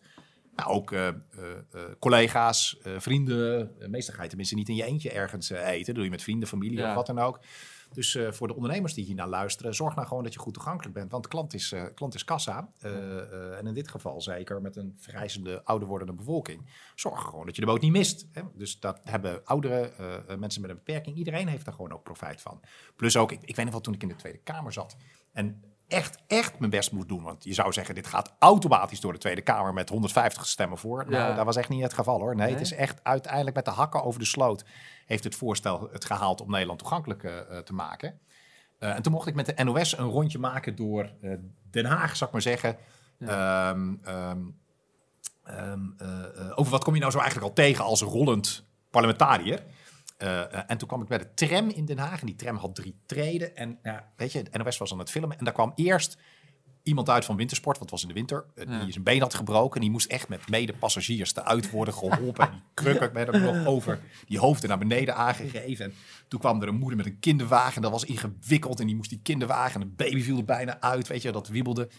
maar 0.56 0.68
ook 0.70 0.92
eh, 0.92 1.08
eh, 1.08 1.14
collega's, 2.00 2.78
vrienden. 2.98 3.72
Meestal 3.90 4.16
ga 4.16 4.22
je 4.24 4.28
tenminste 4.28 4.56
niet 4.56 4.70
in 4.70 4.76
je 4.76 4.84
eentje 4.84 5.12
ergens 5.12 5.50
eten. 5.50 5.86
Dat 5.86 5.96
doe 5.96 6.04
je 6.04 6.10
met 6.10 6.24
vrienden, 6.24 6.48
familie 6.48 6.78
Ja. 6.78 6.90
of 6.90 6.96
wat 6.96 7.06
dan 7.06 7.20
ook. 7.20 7.40
Dus 7.96 8.16
eh, 8.16 8.32
voor 8.32 8.48
de 8.48 8.56
ondernemers 8.56 8.94
die 8.94 9.06
hier 9.06 9.16
naar 9.16 9.28
luisteren, 9.28 9.76
zorg 9.76 9.96
nou 9.96 10.08
gewoon 10.08 10.24
dat 10.24 10.34
je 10.34 10.40
goed 10.40 10.54
toegankelijk 10.54 10.94
bent. 10.94 11.12
Want 11.12 11.28
klant 11.28 11.54
is, 11.54 11.72
eh, 11.72 11.84
klant 11.94 12.14
is 12.14 12.24
kassa. 12.24 12.72
Eh, 12.80 13.58
en 13.58 13.68
in 13.68 13.74
dit 13.74 13.88
geval 13.88 14.22
zeker 14.22 14.62
met 14.62 14.76
een 14.76 14.96
vergrijzende, 14.98 15.64
ouder 15.64 15.88
wordende 15.88 16.14
bevolking. 16.14 16.70
Zorg 16.96 17.22
gewoon 17.22 17.46
dat 17.46 17.56
je 17.56 17.62
de 17.62 17.68
boot 17.68 17.82
niet 17.82 17.92
mist. 17.92 18.28
Hè? 18.32 18.42
Dus 18.54 18.80
dat 18.80 19.00
hebben 19.04 19.46
ouderen, 19.46 19.94
mensen 20.40 20.62
met 20.62 20.70
een 20.70 20.76
beperking. 20.76 21.18
Iedereen 21.18 21.48
heeft 21.48 21.66
daar 21.66 21.74
gewoon 21.74 21.92
ook 21.92 22.04
profijt 22.04 22.42
van. 22.42 22.62
Plus 22.96 23.18
ook, 23.18 23.32
ik, 23.32 23.42
ik 23.44 23.56
weet 23.56 23.66
nog 23.66 23.74
wel 23.74 23.84
toen 23.84 23.94
ik 23.94 24.02
in 24.02 24.08
de 24.08 24.16
Tweede 24.16 24.40
Kamer 24.40 24.74
zat. 24.74 24.96
En 25.32 25.64
echt, 25.88 26.18
echt 26.28 26.60
mijn 26.60 26.72
best 26.72 26.92
moest 26.92 27.08
doen. 27.08 27.24
Want 27.24 27.44
je 27.44 27.54
zou 27.54 27.74
zeggen, 27.74 27.96
dit 27.96 28.08
gaat 28.08 28.36
automatisch 28.40 29.00
door 29.00 29.14
de 29.14 29.20
Tweede 29.20 29.42
Kamer 29.42 29.74
met 29.74 29.90
150 29.90 30.46
stemmen 30.48 30.78
voor. 30.78 31.06
Nou, 31.10 31.36
dat 31.36 31.46
was 31.46 31.56
echt 31.56 31.70
niet 31.70 31.82
het 31.82 31.94
geval 31.94 32.20
hoor. 32.20 32.36
Nee, 32.36 32.46
Nee? 32.46 32.54
het 32.56 32.64
is 32.64 32.74
echt 32.74 33.00
uiteindelijk 33.04 33.56
met 33.56 33.66
de 33.66 33.72
hakken 33.72 34.04
over 34.04 34.20
de 34.20 34.26
sloot 34.26 34.66
heeft 35.06 35.24
het 35.24 35.36
voorstel 35.36 35.90
het 35.92 36.06
gehaald 36.06 36.42
om 36.42 36.50
Nederland 36.52 36.80
toegankelijk 36.80 37.24
eh, 37.24 37.40
eh, 37.40 37.58
te 37.58 37.74
maken. 37.74 38.20
Eh, 38.80 38.96
en 38.96 39.02
toen 39.02 39.12
mocht 39.12 39.28
ik 39.28 39.36
met 39.36 39.46
de 39.46 39.64
NOS 39.64 39.98
een 39.98 40.10
rondje 40.10 40.40
maken 40.40 40.76
door 40.76 41.12
Den 41.72 41.86
Haag, 41.86 42.16
zou 42.16 42.26
ik 42.26 42.32
maar 42.32 42.42
zeggen. 42.42 42.78
Ehm, 43.20 43.94
ehm, 44.04 44.40
ehm, 45.44 45.80
eh, 45.98 46.24
eh, 46.24 46.52
over 46.56 46.72
wat 46.72 46.84
kom 46.84 46.94
je 46.94 47.00
nou 47.00 47.12
zo 47.12 47.20
eigenlijk 47.20 47.48
al 47.50 47.54
tegen 47.56 47.84
als 47.84 48.02
rollend 48.02 48.66
parlementariër? 48.90 49.64
Eh, 50.18 50.54
eh, 50.54 50.64
en 50.68 50.78
toen 50.78 50.88
kwam 50.88 51.02
ik 51.02 51.08
bij 51.08 51.18
de 51.18 51.34
tram 51.34 51.70
in 51.70 51.86
Den 51.86 51.98
Haag. 51.98 52.20
En 52.20 52.26
die 52.26 52.36
tram 52.36 52.56
had 52.56 52.76
drie 52.76 52.96
treden. 53.06 53.56
En 53.56 53.80
ja, 53.84 54.12
weet 54.16 54.32
je, 54.32 54.44
de 54.44 54.58
NOS 54.58 54.78
was 54.78 54.92
aan 54.92 55.00
het 55.00 55.12
filmen. 55.12 55.38
En 55.38 55.44
daar 55.44 55.54
kwam 55.54 55.72
eerst 55.76 56.18
iemand 56.84 57.10
uit 57.10 57.26
van 57.26 57.36
wintersport, 57.36 57.78
want 57.78 57.92
het 57.92 58.00
was 58.00 58.10
in 58.10 58.16
de 58.16 58.20
winter, 58.20 58.46
eh, 58.56 58.82
die 58.82 58.92
zijn 58.92 59.04
been 59.04 59.22
had 59.22 59.34
gebroken. 59.34 59.82
Die 59.82 59.90
moest 59.90 60.08
echt 60.08 60.30
met 60.30 60.50
medepassagiers 60.50 61.36
eruit 61.36 61.70
worden 61.70 61.94
geholpen. 61.94 62.46
En 62.46 62.52
die 62.52 62.62
krukken 62.84 63.14
werd 63.14 63.34
er 63.34 63.42
nog 63.42 63.66
over 63.66 64.00
die 64.28 64.40
hoofden 64.40 64.70
naar 64.70 64.78
beneden 64.78 65.16
aangegeven. 65.16 65.86
En 65.86 65.94
toen 66.28 66.40
kwam 66.40 66.62
er 66.62 66.68
een 66.68 66.76
moeder 66.76 66.98
met 66.98 67.06
een 67.06 67.20
kinderwagen. 67.20 67.76
En 67.76 67.82
dat 67.82 67.92
was 67.92 68.04
ingewikkeld. 68.04 68.80
En 68.80 68.86
die 68.86 68.96
moest 68.96 69.10
die 69.10 69.20
kinderwagen 69.24 69.82
en 69.82 69.88
een 69.88 69.96
baby 69.96 70.22
viel 70.22 70.38
er 70.38 70.46
bijna 70.46 70.82
uit. 70.82 71.08
Weet 71.08 71.22
je, 71.22 71.32
dat 71.32 71.48
wiebelde. 71.48 71.90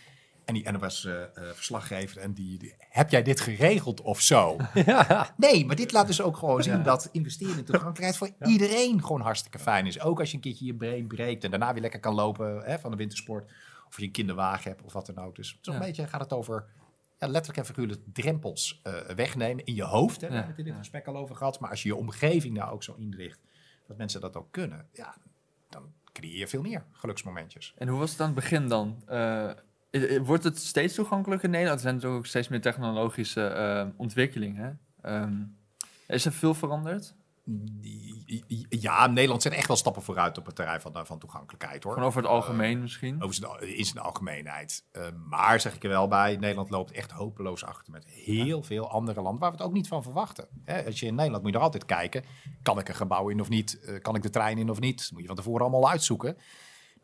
En 0.46 0.54
die 0.54 0.70
NOS-verslaggever, 0.70 2.18
en 2.18 2.32
die, 2.32 2.58
die, 2.58 2.74
heb 2.78 3.10
jij 3.10 3.22
dit 3.22 3.40
geregeld 3.40 4.00
of 4.00 4.20
zo? 4.20 4.56
Ja. 4.86 5.34
Nee, 5.36 5.66
maar 5.66 5.76
dit 5.76 5.92
laat 5.92 6.06
dus 6.06 6.20
ook 6.20 6.36
gewoon 6.36 6.62
zien 6.62 6.82
dat 6.82 7.08
investeren 7.12 7.58
in 7.58 7.64
toegankelijkheid 7.64 8.16
voor 8.16 8.48
iedereen 8.48 9.02
gewoon 9.02 9.20
hartstikke 9.20 9.58
fijn 9.58 9.86
is. 9.86 10.00
Ook 10.00 10.20
als 10.20 10.30
je 10.30 10.36
een 10.36 10.42
keertje 10.42 10.64
je 10.64 10.74
been 10.74 11.06
breekt 11.06 11.44
en 11.44 11.50
daarna 11.50 11.72
weer 11.72 11.82
lekker 11.82 12.00
kan 12.00 12.14
lopen 12.14 12.62
hè, 12.64 12.78
van 12.78 12.90
de 12.90 12.96
wintersport. 12.96 13.52
Of 13.88 13.98
je 13.98 14.04
een 14.04 14.10
kinderwagen 14.10 14.70
hebt 14.70 14.82
of 14.82 14.92
wat 14.92 15.06
dan 15.06 15.18
ook. 15.18 15.36
Dus 15.36 15.58
zo'n 15.60 15.78
beetje 15.78 16.06
gaat 16.06 16.20
het 16.20 16.32
over 16.32 16.66
letterlijk 17.18 17.58
en 17.58 17.66
figuurlijk 17.66 18.00
drempels 18.12 18.80
eh, 18.82 18.94
wegnemen 18.94 19.64
in 19.64 19.74
je 19.74 19.84
hoofd. 19.84 20.20
Hè. 20.20 20.28
Daar 20.28 20.36
hebben 20.36 20.54
we 20.56 20.62
het 20.62 20.66
in 20.66 20.72
dit 20.72 20.82
gesprek 20.82 21.06
al 21.06 21.16
over 21.16 21.36
gehad. 21.36 21.60
Maar 21.60 21.70
als 21.70 21.82
je 21.82 21.88
je 21.88 21.96
omgeving 21.96 22.56
nou 22.56 22.72
ook 22.72 22.82
zo 22.82 22.94
inricht 22.98 23.40
dat 23.86 23.96
mensen 23.96 24.20
dat 24.20 24.36
ook 24.36 24.48
kunnen, 24.50 24.88
ja, 24.92 25.16
dan 25.68 25.92
creëer 26.12 26.38
je 26.38 26.48
veel 26.48 26.62
meer 26.62 26.84
geluksmomentjes. 26.92 27.74
En 27.76 27.88
hoe 27.88 27.98
was 27.98 28.10
het 28.10 28.20
aan 28.20 28.26
het 28.26 28.34
begin 28.34 28.68
dan? 28.68 29.02
Eh, 29.06 29.50
wordt 30.22 30.44
het 30.44 30.58
steeds 30.58 30.94
toegankelijker 30.94 31.44
in 31.44 31.50
Nederland? 31.50 31.78
Er 31.78 31.84
zijn 31.84 31.94
natuurlijk 31.94 32.22
ook 32.22 32.28
steeds 32.28 32.48
meer 32.48 32.60
technologische 32.60 33.46
eh, 33.46 33.86
ontwikkelingen. 33.96 34.80
Ehm, 35.00 35.42
is 36.06 36.24
er 36.24 36.32
veel 36.32 36.54
veranderd? 36.54 37.14
Ja, 38.68 39.06
Nederland 39.06 39.42
zet 39.42 39.52
echt 39.52 39.66
wel 39.66 39.76
stappen 39.76 40.02
vooruit 40.02 40.38
op 40.38 40.46
het 40.46 40.54
terrein 40.54 40.80
van, 40.80 40.94
eh, 40.94 41.04
van 41.04 41.18
toegankelijkheid 41.18 41.82
hoor. 41.82 41.92
Gewoon 41.92 42.08
over 42.08 42.22
het 42.22 42.30
algemeen 42.30 42.80
misschien? 42.80 43.22
Over 43.22 43.34
zijn, 43.34 43.76
in 43.76 43.84
zijn 43.84 44.04
algemeenheid. 44.04 44.84
Eh, 44.92 45.02
maar 45.28 45.60
zeg 45.60 45.74
ik 45.74 45.82
er 45.82 45.88
wel 45.88 46.08
bij, 46.08 46.36
Nederland 46.36 46.70
loopt 46.70 46.90
echt 46.90 47.10
hopeloos 47.10 47.64
achter 47.64 47.92
met 47.92 48.06
heel 48.06 48.62
veel 48.62 48.90
andere 48.90 49.20
landen 49.20 49.40
waar 49.40 49.50
we 49.50 49.56
het 49.56 49.66
ook 49.66 49.72
niet 49.72 49.88
van 49.88 50.02
verwachten. 50.02 50.48
Hè, 50.64 50.84
als 50.84 51.00
je 51.00 51.06
in 51.06 51.14
Nederland 51.14 51.42
moet 51.42 51.52
je 51.52 51.58
er 51.58 51.64
altijd 51.64 51.84
kijken, 51.84 52.24
kan 52.62 52.78
ik 52.78 52.88
een 52.88 52.94
gebouw 52.94 53.28
in 53.28 53.40
of 53.40 53.48
niet? 53.48 53.80
Eh, 53.80 54.00
kan 54.00 54.14
ik 54.14 54.22
de 54.22 54.30
trein 54.30 54.58
in 54.58 54.70
of 54.70 54.80
niet? 54.80 55.08
Moet 55.12 55.20
je 55.20 55.26
van 55.26 55.36
tevoren 55.36 55.60
allemaal 55.60 55.90
uitzoeken. 55.90 56.36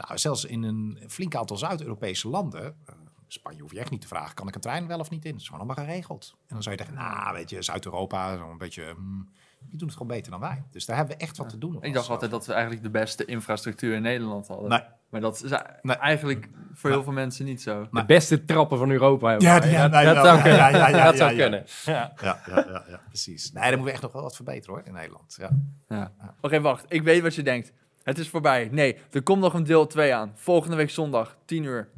Nou, 0.06 0.18
zelfs 0.18 0.44
in 0.44 0.62
een 0.62 0.98
flink 1.08 1.34
aantal 1.34 1.56
Zuid-Europese 1.56 2.28
landen, 2.28 2.64
eh, 2.64 2.94
Spanje 3.26 3.60
hoef 3.62 3.72
je 3.72 3.78
echt 3.78 3.90
niet 3.90 4.00
te 4.00 4.06
vragen, 4.08 4.34
kan 4.34 4.48
ik 4.48 4.54
een 4.54 4.60
trein 4.60 4.86
wel 4.86 4.98
of 4.98 5.10
niet 5.10 5.24
in? 5.24 5.30
Dat 5.32 5.40
is 5.40 5.46
gewoon 5.48 5.66
allemaal 5.66 5.84
geregeld. 5.84 6.34
En 6.38 6.54
dan 6.54 6.62
zou 6.62 6.76
je 6.76 6.84
denken, 6.84 7.02
nou 7.04 7.34
weet 7.34 7.50
je, 7.50 7.62
Zuid-Europa, 7.62 8.36
zo'n 8.36 8.58
beetje, 8.58 8.92
hmm, 8.96 9.28
die 9.68 9.78
doen 9.78 9.88
het 9.88 9.96
gewoon 9.96 10.12
beter 10.12 10.30
dan 10.30 10.40
wij. 10.40 10.62
Dus 10.70 10.86
daar 10.86 10.96
hebben 10.96 11.16
we 11.16 11.22
echt 11.22 11.36
wat 11.36 11.48
te 11.48 11.58
doen. 11.58 11.82
Ik 11.82 11.92
dacht 11.92 12.08
altijd 12.08 12.30
dat 12.30 12.46
we 12.46 12.52
eigenlijk 12.52 12.82
de 12.82 12.90
beste 12.90 13.24
infrastructuur 13.24 13.94
in 13.94 14.02
Nederland 14.02 14.48
hadden. 14.48 14.68
Nee. 14.68 14.80
Maar 15.08 15.20
dat 15.20 15.42
is 15.42 15.50
Nee. 15.82 15.96
eigenlijk 15.96 16.48
voor 16.72 16.90
heel 16.90 17.02
veel 17.02 17.12
mensen 17.12 17.44
niet 17.44 17.62
zo. 17.62 17.88
De 17.90 18.04
beste 18.04 18.44
trappen 18.44 18.78
van 18.78 18.90
Europa 18.90 19.28
hebben 19.28 19.46
Ja, 19.48 19.60
dat, 19.88 20.24
zou 20.26 20.42
kunnen. 20.42 20.58
Ja, 20.58 20.68
ja, 20.68 20.88
ja, 20.88 21.04
dat 21.04 21.12
ja, 21.12 21.16
zou 21.16 21.30
ja. 21.30 21.36
kunnen. 21.42 21.64
Ja. 21.84 22.12
Ja, 22.20 22.40
ja, 22.46 22.64
ja, 22.68 22.84
ja, 22.88 23.00
precies. 23.08 23.52
Nee, 23.52 23.62
daar 23.62 23.70
moeten 23.70 23.84
we 23.86 23.92
echt 23.92 24.02
nog 24.02 24.12
wel 24.12 24.22
wat 24.22 24.36
verbeteren 24.36 24.74
hoor, 24.74 24.86
in 24.86 24.92
Nederland. 24.92 25.36
Ja. 25.38 25.50
Ja. 25.88 26.12
Oké, 26.40 26.60
wacht. 26.60 26.84
Ik 26.88 27.02
weet 27.02 27.22
wat 27.22 27.34
je 27.34 27.42
denkt. 27.42 27.72
Het 28.02 28.18
is 28.18 28.28
voorbij. 28.28 28.68
Nee, 28.70 28.96
er 29.10 29.22
komt 29.22 29.40
nog 29.40 29.54
een 29.54 29.64
deel 29.64 29.86
2 29.86 30.14
aan. 30.14 30.32
Volgende 30.34 30.76
week 30.76 30.90
zondag, 30.90 31.36
10 31.44 31.64
uur. 31.64 31.88